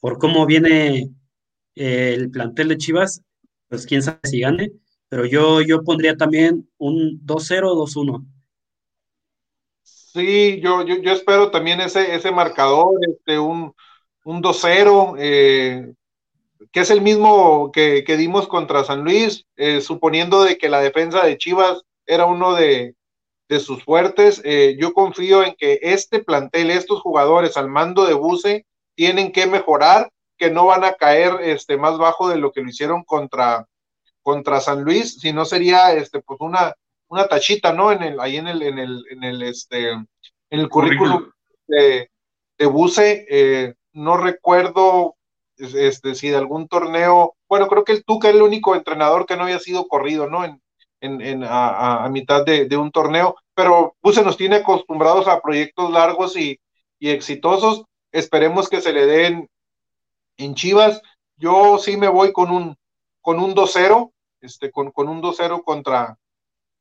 por 0.00 0.18
cómo 0.18 0.46
viene 0.46 1.10
eh, 1.74 2.14
el 2.14 2.30
plantel 2.30 2.68
de 2.68 2.78
Chivas 2.78 3.22
pues 3.72 3.86
quién 3.86 4.02
sabe 4.02 4.18
si 4.24 4.40
gane, 4.40 4.70
pero 5.08 5.24
yo, 5.24 5.62
yo 5.62 5.82
pondría 5.82 6.14
también 6.14 6.68
un 6.76 7.18
2-0, 7.24 7.74
2-1. 7.74 8.22
Sí, 9.82 10.60
yo, 10.60 10.84
yo, 10.84 10.96
yo, 10.96 11.10
espero 11.10 11.50
también 11.50 11.80
ese, 11.80 12.14
ese 12.14 12.30
marcador, 12.32 13.00
este, 13.08 13.38
un, 13.38 13.74
un 14.24 14.42
2-0, 14.42 15.14
eh, 15.18 15.94
que 16.70 16.80
es 16.80 16.90
el 16.90 17.00
mismo 17.00 17.72
que, 17.72 18.04
que 18.04 18.18
dimos 18.18 18.46
contra 18.46 18.84
San 18.84 19.04
Luis, 19.04 19.46
eh, 19.56 19.80
suponiendo 19.80 20.44
de 20.44 20.58
que 20.58 20.68
la 20.68 20.82
defensa 20.82 21.24
de 21.24 21.38
Chivas 21.38 21.80
era 22.04 22.26
uno 22.26 22.54
de, 22.54 22.94
de 23.52 23.60
sus 23.60 23.84
fuertes. 23.84 24.40
Eh, 24.44 24.76
yo 24.80 24.94
confío 24.94 25.44
en 25.44 25.54
que 25.54 25.78
este 25.82 26.20
plantel, 26.20 26.70
estos 26.70 27.02
jugadores 27.02 27.58
al 27.58 27.68
mando 27.68 28.06
de 28.06 28.14
Buse, 28.14 28.64
tienen 28.94 29.30
que 29.30 29.46
mejorar, 29.46 30.10
que 30.38 30.50
no 30.50 30.64
van 30.64 30.84
a 30.84 30.94
caer 30.94 31.34
este, 31.42 31.76
más 31.76 31.98
bajo 31.98 32.30
de 32.30 32.38
lo 32.38 32.50
que 32.50 32.62
lo 32.62 32.70
hicieron 32.70 33.04
contra, 33.04 33.68
contra 34.22 34.60
San 34.60 34.84
Luis, 34.84 35.20
si 35.20 35.34
no 35.34 35.44
sería 35.44 35.92
este, 35.92 36.20
pues 36.20 36.40
una, 36.40 36.74
una 37.08 37.28
tachita, 37.28 37.74
¿no? 37.74 37.92
En 37.92 38.02
el, 38.02 38.20
ahí 38.20 38.38
en 38.38 38.48
el, 38.48 38.62
en 38.62 38.78
el, 38.78 39.04
en 39.10 39.22
el, 39.22 39.42
este, 39.42 39.90
en 39.90 40.08
el 40.48 40.70
currículum 40.70 41.30
de, 41.66 42.10
de 42.56 42.66
Buse. 42.66 43.26
Eh, 43.28 43.74
no 43.92 44.16
recuerdo 44.16 45.16
este, 45.58 46.14
si 46.14 46.30
de 46.30 46.36
algún 46.36 46.68
torneo, 46.68 47.36
bueno, 47.50 47.68
creo 47.68 47.84
que 47.84 47.92
el 47.92 48.04
Tuca 48.04 48.30
es 48.30 48.34
el 48.34 48.40
único 48.40 48.74
entrenador 48.74 49.26
que 49.26 49.36
no 49.36 49.42
había 49.42 49.58
sido 49.58 49.86
corrido, 49.88 50.26
¿no? 50.26 50.42
En, 50.42 50.61
en, 51.02 51.44
a, 51.44 52.08
mitad 52.10 52.44
de, 52.44 52.76
un 52.76 52.92
torneo, 52.92 53.36
pero 53.54 53.96
Buse 54.00 54.22
nos 54.22 54.36
tiene 54.36 54.56
acostumbrados 54.56 55.26
a 55.26 55.40
proyectos 55.40 55.90
largos 55.90 56.36
y, 56.36 56.58
exitosos. 57.00 57.84
Esperemos 58.12 58.68
que 58.68 58.80
se 58.80 58.92
le 58.92 59.06
den 59.06 59.50
en 60.36 60.54
Chivas. 60.54 61.02
Yo 61.36 61.78
sí 61.78 61.96
me 61.96 62.06
voy 62.06 62.32
con 62.32 62.52
un, 62.52 62.76
con 63.20 63.40
un 63.40 63.54
2-0, 63.56 64.12
este, 64.40 64.70
con, 64.70 64.92
con 64.92 65.08
un 65.08 65.20
2-0 65.20 65.64
contra, 65.64 66.16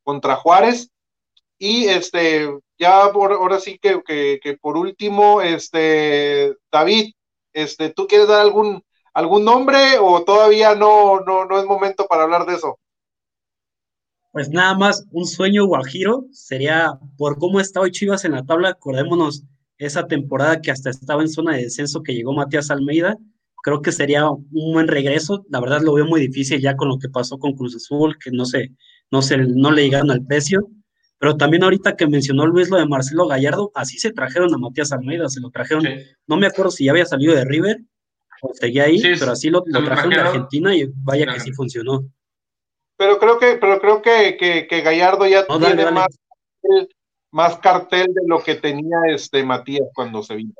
contra 0.04 0.36
Juárez. 0.36 0.92
Y 1.58 1.86
este, 1.86 2.48
ya 2.78 3.12
por, 3.12 3.34
ahora 3.34 3.60
sí 3.60 3.80
que, 3.80 4.02
que, 4.04 4.58
por 4.62 4.78
último, 4.78 5.42
este, 5.42 6.56
David, 6.72 7.14
este, 7.54 7.90
¿tú 7.90 8.06
quieres 8.06 8.28
dar 8.28 8.42
algún, 8.42 8.84
algún 9.14 9.44
nombre 9.44 9.98
o 10.00 10.24
todavía 10.24 10.76
no, 10.76 11.22
no, 11.22 11.46
no 11.46 11.60
es 11.60 11.66
momento 11.66 12.06
para 12.08 12.24
hablar 12.24 12.46
de 12.46 12.56
eso? 12.56 12.78
Pues 14.32 14.50
nada 14.50 14.78
más 14.78 15.06
un 15.12 15.26
sueño 15.26 15.66
guajiro 15.66 16.26
sería 16.32 16.98
por 17.18 17.38
cómo 17.38 17.60
está 17.60 17.82
hoy 17.82 17.92
Chivas 17.92 18.24
en 18.24 18.32
la 18.32 18.46
tabla, 18.46 18.70
acordémonos 18.70 19.44
esa 19.78 20.08
temporada 20.08 20.62
que 20.62 20.72
hasta 20.72 20.90
estaba 20.90 21.22
en 21.22 21.28
zona 21.28 21.56
de 21.56 21.64
descenso 21.64 22.02
que 22.02 22.14
llegó 22.14 22.34
Matías 22.34 22.72
Almeida, 22.72 23.18
creo 23.62 23.82
que 23.82 23.92
sería 23.92 24.30
un 24.30 24.74
buen 24.74 24.88
regreso, 24.88 25.46
la 25.50 25.60
verdad 25.60 25.82
lo 25.82 25.94
veo 25.94 26.06
muy 26.06 26.22
difícil 26.22 26.62
ya 26.62 26.78
con 26.78 26.88
lo 26.88 26.98
que 26.98 27.10
pasó 27.10 27.40
con 27.40 27.54
Cruz 27.54 27.76
Azul, 27.76 28.18
que 28.24 28.32
no 28.32 28.46
sé, 28.46 28.72
no 29.12 29.22
sé, 29.22 29.38
no 29.38 29.72
le 29.72 29.84
llegaron 29.84 30.12
al 30.12 30.26
precio, 30.26 30.70
pero 31.18 31.36
también 31.36 31.64
ahorita 31.64 31.98
que 31.98 32.08
mencionó 32.08 32.48
Luis 32.48 32.70
lo 32.70 32.78
de 32.78 32.88
Marcelo 32.88 33.28
Gallardo, 33.28 33.72
así 33.76 34.00
se 34.00 34.14
trajeron 34.14 34.54
a 34.54 34.58
Matías 34.58 34.94
Almeida, 34.94 35.28
se 35.28 35.42
lo 35.42 35.50
trajeron, 35.50 35.84
no 36.26 36.38
me 36.38 36.48
acuerdo 36.48 36.72
si 36.72 36.86
ya 36.86 36.92
había 36.92 37.06
salido 37.06 37.36
de 37.36 37.44
River 37.44 37.82
o 38.44 38.54
seguía 38.54 38.86
ahí, 38.86 39.02
pero 39.20 39.32
así 39.32 39.50
lo, 39.50 39.62
trajeron 39.64 40.12
de 40.12 40.20
Argentina 40.20 40.74
y 40.74 40.86
vaya 40.96 41.26
que 41.34 41.40
sí 41.42 41.52
funcionó 41.52 42.10
pero 43.02 43.18
creo 43.18 43.40
que, 43.40 43.58
pero 43.58 43.82
creo 43.82 44.00
que, 44.04 44.68
que, 44.70 44.82
Gallardo 44.82 45.26
ya 45.26 45.48
tiene 45.48 45.90
Más, 45.90 46.20
más 47.32 47.58
cartel 47.58 48.14
de 48.14 48.22
lo 48.28 48.44
que 48.44 48.54
tenía 48.54 48.98
este 49.08 49.44
Matías 49.44 49.88
cuando 49.96 50.22
se 50.22 50.36
vino. 50.36 50.54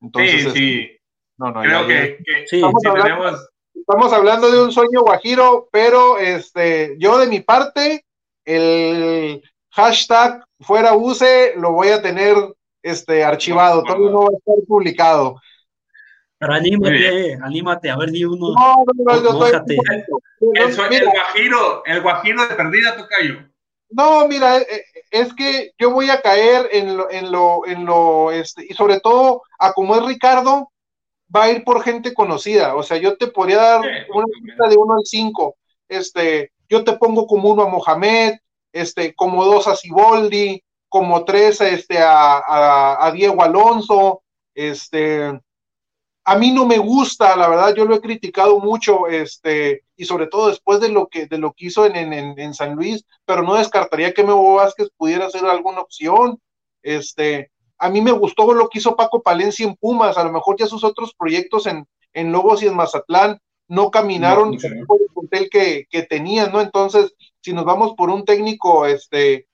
Entonces, 0.00 0.44
sí, 0.44 0.50
sí. 0.50 0.80
Este, 0.80 1.02
no, 1.36 1.50
no, 1.50 1.60
creo 1.60 1.86
que, 1.86 2.18
estamos, 2.50 2.86
hablando, 2.86 3.38
estamos, 3.74 4.12
hablando, 4.14 4.50
de 4.50 4.62
un 4.62 4.72
sueño 4.72 5.02
guajiro, 5.02 5.68
pero 5.70 6.16
este, 6.16 6.96
yo 6.98 7.18
de 7.18 7.26
mi 7.26 7.40
parte, 7.40 8.06
el 8.46 9.42
hashtag 9.72 10.42
fuera 10.60 10.94
use 10.94 11.52
lo 11.58 11.72
voy 11.72 11.88
a 11.88 12.00
tener 12.00 12.34
este 12.82 13.24
archivado, 13.24 13.82
todavía 13.82 14.10
no 14.10 14.20
va 14.20 14.28
a 14.28 14.38
estar 14.38 14.66
publicado. 14.66 15.38
Pero 16.44 16.56
anímate, 16.56 17.38
anímate, 17.42 17.90
a 17.90 17.96
ver, 17.96 18.10
di 18.10 18.22
uno. 18.22 18.52
No, 18.52 18.84
no, 18.84 19.16
no, 19.16 19.22
yo 19.22 19.56
estoy... 19.56 19.78
el, 20.90 21.06
guajiro, 21.06 21.82
el 21.86 22.02
guajiro 22.02 22.46
de 22.46 22.54
perdida, 22.54 22.96
tocayo. 22.98 23.48
No, 23.88 24.28
mira, 24.28 24.58
eh, 24.58 24.66
eh, 24.68 24.84
es 25.10 25.32
que 25.32 25.72
yo 25.78 25.90
voy 25.90 26.10
a 26.10 26.20
caer 26.20 26.68
en 26.72 26.98
lo, 26.98 27.10
en 27.10 27.32
lo, 27.32 27.66
en 27.66 27.86
lo, 27.86 28.30
este, 28.30 28.66
y 28.68 28.74
sobre 28.74 29.00
todo, 29.00 29.42
a 29.58 29.72
como 29.72 29.96
es 29.96 30.04
Ricardo, 30.04 30.70
va 31.34 31.44
a 31.44 31.50
ir 31.50 31.64
por 31.64 31.82
gente 31.82 32.12
conocida. 32.12 32.74
O 32.74 32.82
sea, 32.82 32.98
yo 32.98 33.16
te 33.16 33.28
podría 33.28 33.56
dar 33.56 33.80
una 34.12 34.26
lista 34.42 34.68
de 34.68 34.76
uno 34.76 34.94
al 34.94 35.04
cinco. 35.04 35.56
Este, 35.88 36.52
yo 36.68 36.84
te 36.84 36.92
pongo 36.98 37.26
como 37.26 37.48
uno 37.48 37.62
a 37.62 37.68
Mohamed, 37.70 38.34
este, 38.70 39.14
como 39.14 39.46
dos 39.46 39.66
a 39.66 39.76
Siboldi, 39.76 40.62
como 40.90 41.24
tres 41.24 41.62
este, 41.62 42.00
a, 42.00 42.36
a, 42.36 43.06
a 43.06 43.12
Diego 43.12 43.42
Alonso, 43.42 44.22
este, 44.54 45.40
a 46.24 46.36
mí 46.36 46.50
no 46.52 46.64
me 46.64 46.78
gusta, 46.78 47.36
la 47.36 47.48
verdad, 47.48 47.74
yo 47.74 47.84
lo 47.84 47.94
he 47.94 48.00
criticado 48.00 48.58
mucho, 48.58 49.08
este, 49.08 49.84
y 49.96 50.06
sobre 50.06 50.26
todo 50.26 50.48
después 50.48 50.80
de 50.80 50.88
lo 50.88 51.08
que, 51.08 51.26
de 51.26 51.38
lo 51.38 51.52
que 51.52 51.66
hizo 51.66 51.84
en, 51.84 51.96
en, 51.96 52.38
en 52.38 52.54
San 52.54 52.74
Luis, 52.74 53.04
pero 53.26 53.42
no 53.42 53.54
descartaría 53.54 54.14
que 54.14 54.24
Memo 54.24 54.54
Vázquez 54.54 54.88
pudiera 54.96 55.28
ser 55.28 55.44
alguna 55.44 55.80
opción. 55.80 56.40
Este, 56.82 57.50
a 57.78 57.90
mí 57.90 58.00
me 58.00 58.12
gustó 58.12 58.52
lo 58.54 58.68
que 58.68 58.78
hizo 58.78 58.96
Paco 58.96 59.22
Palencia 59.22 59.66
en 59.66 59.76
Pumas, 59.76 60.16
a 60.16 60.24
lo 60.24 60.32
mejor 60.32 60.56
ya 60.58 60.66
sus 60.66 60.84
otros 60.84 61.14
proyectos 61.14 61.66
en, 61.66 61.86
en 62.14 62.32
Lobos 62.32 62.62
y 62.62 62.68
en 62.68 62.76
Mazatlán 62.76 63.38
no 63.68 63.90
caminaron 63.90 64.56
por 64.86 65.00
el 65.00 65.08
hotel 65.14 65.48
que, 65.50 65.86
que 65.90 66.02
tenían, 66.02 66.52
¿no? 66.52 66.60
Entonces, 66.60 67.14
si 67.40 67.52
nos 67.52 67.64
vamos 67.64 67.94
por 67.96 68.10
un 68.10 68.24
técnico, 68.24 68.86
este, 68.86 69.46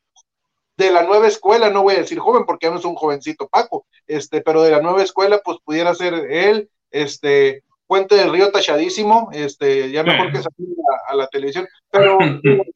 de 0.80 0.90
la 0.90 1.02
nueva 1.02 1.28
escuela, 1.28 1.68
no 1.68 1.82
voy 1.82 1.94
a 1.94 1.98
decir 1.98 2.18
joven 2.18 2.44
porque 2.46 2.66
ya 2.66 2.72
no 2.72 2.78
es 2.78 2.84
un 2.86 2.94
jovencito 2.94 3.48
Paco, 3.48 3.86
este, 4.06 4.40
pero 4.40 4.62
de 4.62 4.70
la 4.70 4.80
nueva 4.80 5.02
escuela, 5.02 5.40
pues 5.44 5.58
pudiera 5.62 5.94
ser 5.94 6.14
él, 6.30 6.70
este, 6.90 7.62
Puente 7.86 8.14
del 8.14 8.32
Río 8.32 8.50
tachadísimo, 8.50 9.28
este, 9.32 9.90
ya 9.90 10.02
mejor 10.02 10.32
que 10.32 10.38
salir 10.38 10.74
a, 11.08 11.14
la 11.14 11.26
televisión, 11.26 11.68
pero 11.90 12.18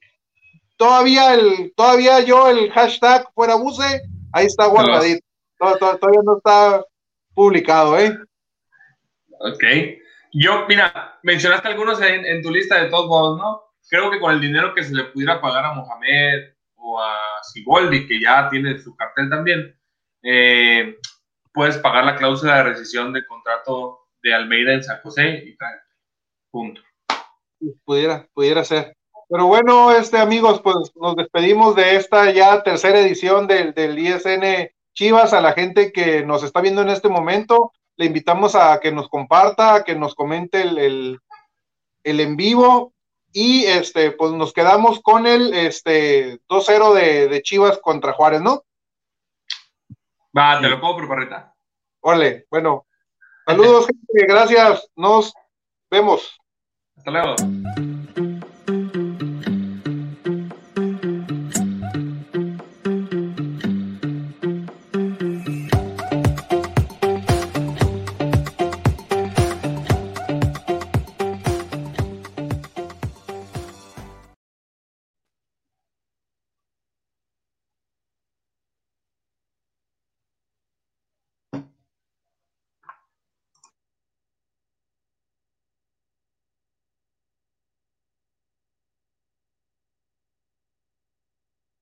todavía 0.77 1.35
el, 1.35 1.73
todavía 1.75 2.21
yo 2.21 2.49
el 2.49 2.71
hashtag 2.73 3.27
fuera 3.33 3.55
buce, 3.55 4.03
ahí 4.33 4.47
está 4.47 4.67
guardadito, 4.67 5.25
todavía 5.59 6.21
no 6.25 6.37
está 6.37 6.85
publicado, 7.33 7.99
¿eh? 7.99 8.19
Ok. 9.39 9.65
Yo, 10.33 10.67
mira, 10.69 11.19
mencionaste 11.23 11.69
algunos 11.69 12.03
en, 12.03 12.27
en 12.27 12.43
tu 12.43 12.51
lista 12.51 12.83
de 12.83 12.91
todos 12.91 13.07
modos, 13.07 13.39
¿no? 13.39 13.63
Creo 13.89 14.11
que 14.11 14.21
con 14.21 14.33
el 14.33 14.41
dinero 14.41 14.75
que 14.75 14.83
se 14.83 14.93
le 14.93 15.05
pudiera 15.05 15.41
pagar 15.41 15.65
a 15.65 15.73
Mohamed, 15.73 16.54
a 17.01 17.43
Siboldi, 17.43 18.07
que 18.07 18.21
ya 18.21 18.49
tiene 18.51 18.79
su 18.79 18.95
cartel 18.95 19.31
también, 19.31 19.77
eh, 20.23 20.99
puedes 21.53 21.79
pagar 21.79 22.05
la 22.05 22.17
cláusula 22.17 22.57
de 22.57 22.63
rescisión 22.65 23.13
de 23.13 23.27
contrato 23.27 24.01
de 24.23 24.35
Almeida 24.35 24.73
en 24.73 24.83
San 24.83 25.01
José 25.01 25.43
y 25.47 25.57
tal. 25.57 25.75
Punto. 26.51 26.83
Pudiera, 27.85 28.27
pudiera 28.35 28.65
ser. 28.65 28.95
Pero 29.29 29.47
bueno, 29.47 29.93
este 29.93 30.19
amigos, 30.19 30.61
pues 30.63 30.77
nos 30.97 31.17
despedimos 31.17 31.75
de 31.75 31.97
esta 31.97 32.31
ya 32.31 32.63
tercera 32.63 33.01
edición 33.01 33.47
del, 33.47 33.73
del 33.75 33.99
ISN 33.99 34.71
Chivas. 34.95 35.33
A 35.33 35.41
la 35.41 35.53
gente 35.53 35.93
que 35.93 36.25
nos 36.25 36.43
está 36.43 36.61
viendo 36.61 36.83
en 36.83 36.91
este 36.91 37.09
momento, 37.09 37.73
le 37.97 38.07
invitamos 38.07 38.55
a 38.55 38.79
que 38.81 38.93
nos 38.93 39.09
comparta, 39.09 39.85
que 39.85 39.95
nos 39.95 40.15
comente 40.15 40.63
el, 40.63 41.19
el 42.05 42.21
en 42.21 42.37
vivo 42.37 42.94
y 43.35 43.65
este, 43.65 44.13
pues 44.13 44.31
nos 44.33 44.53
quedamos 44.53 45.01
con 45.03 45.27
el 45.27 45.53
este 45.53 46.41
2-0 46.49 47.29
de, 47.29 47.43
Chivas 47.43 47.79
contra 47.79 48.13
Juárez, 48.13 48.41
¿no? 48.41 48.63
Va, 50.37 50.61
te 50.61 50.69
lo 50.69 50.81
compro, 50.81 51.09
perrita. 51.09 51.53
Órale, 52.01 52.47
bueno. 52.49 52.87
Saludos, 53.45 53.87
gente, 54.09 54.33
gracias. 54.33 54.89
Nos 54.95 55.35
vemos. 55.91 56.39
Hasta 56.97 57.11
luego. 57.11 57.35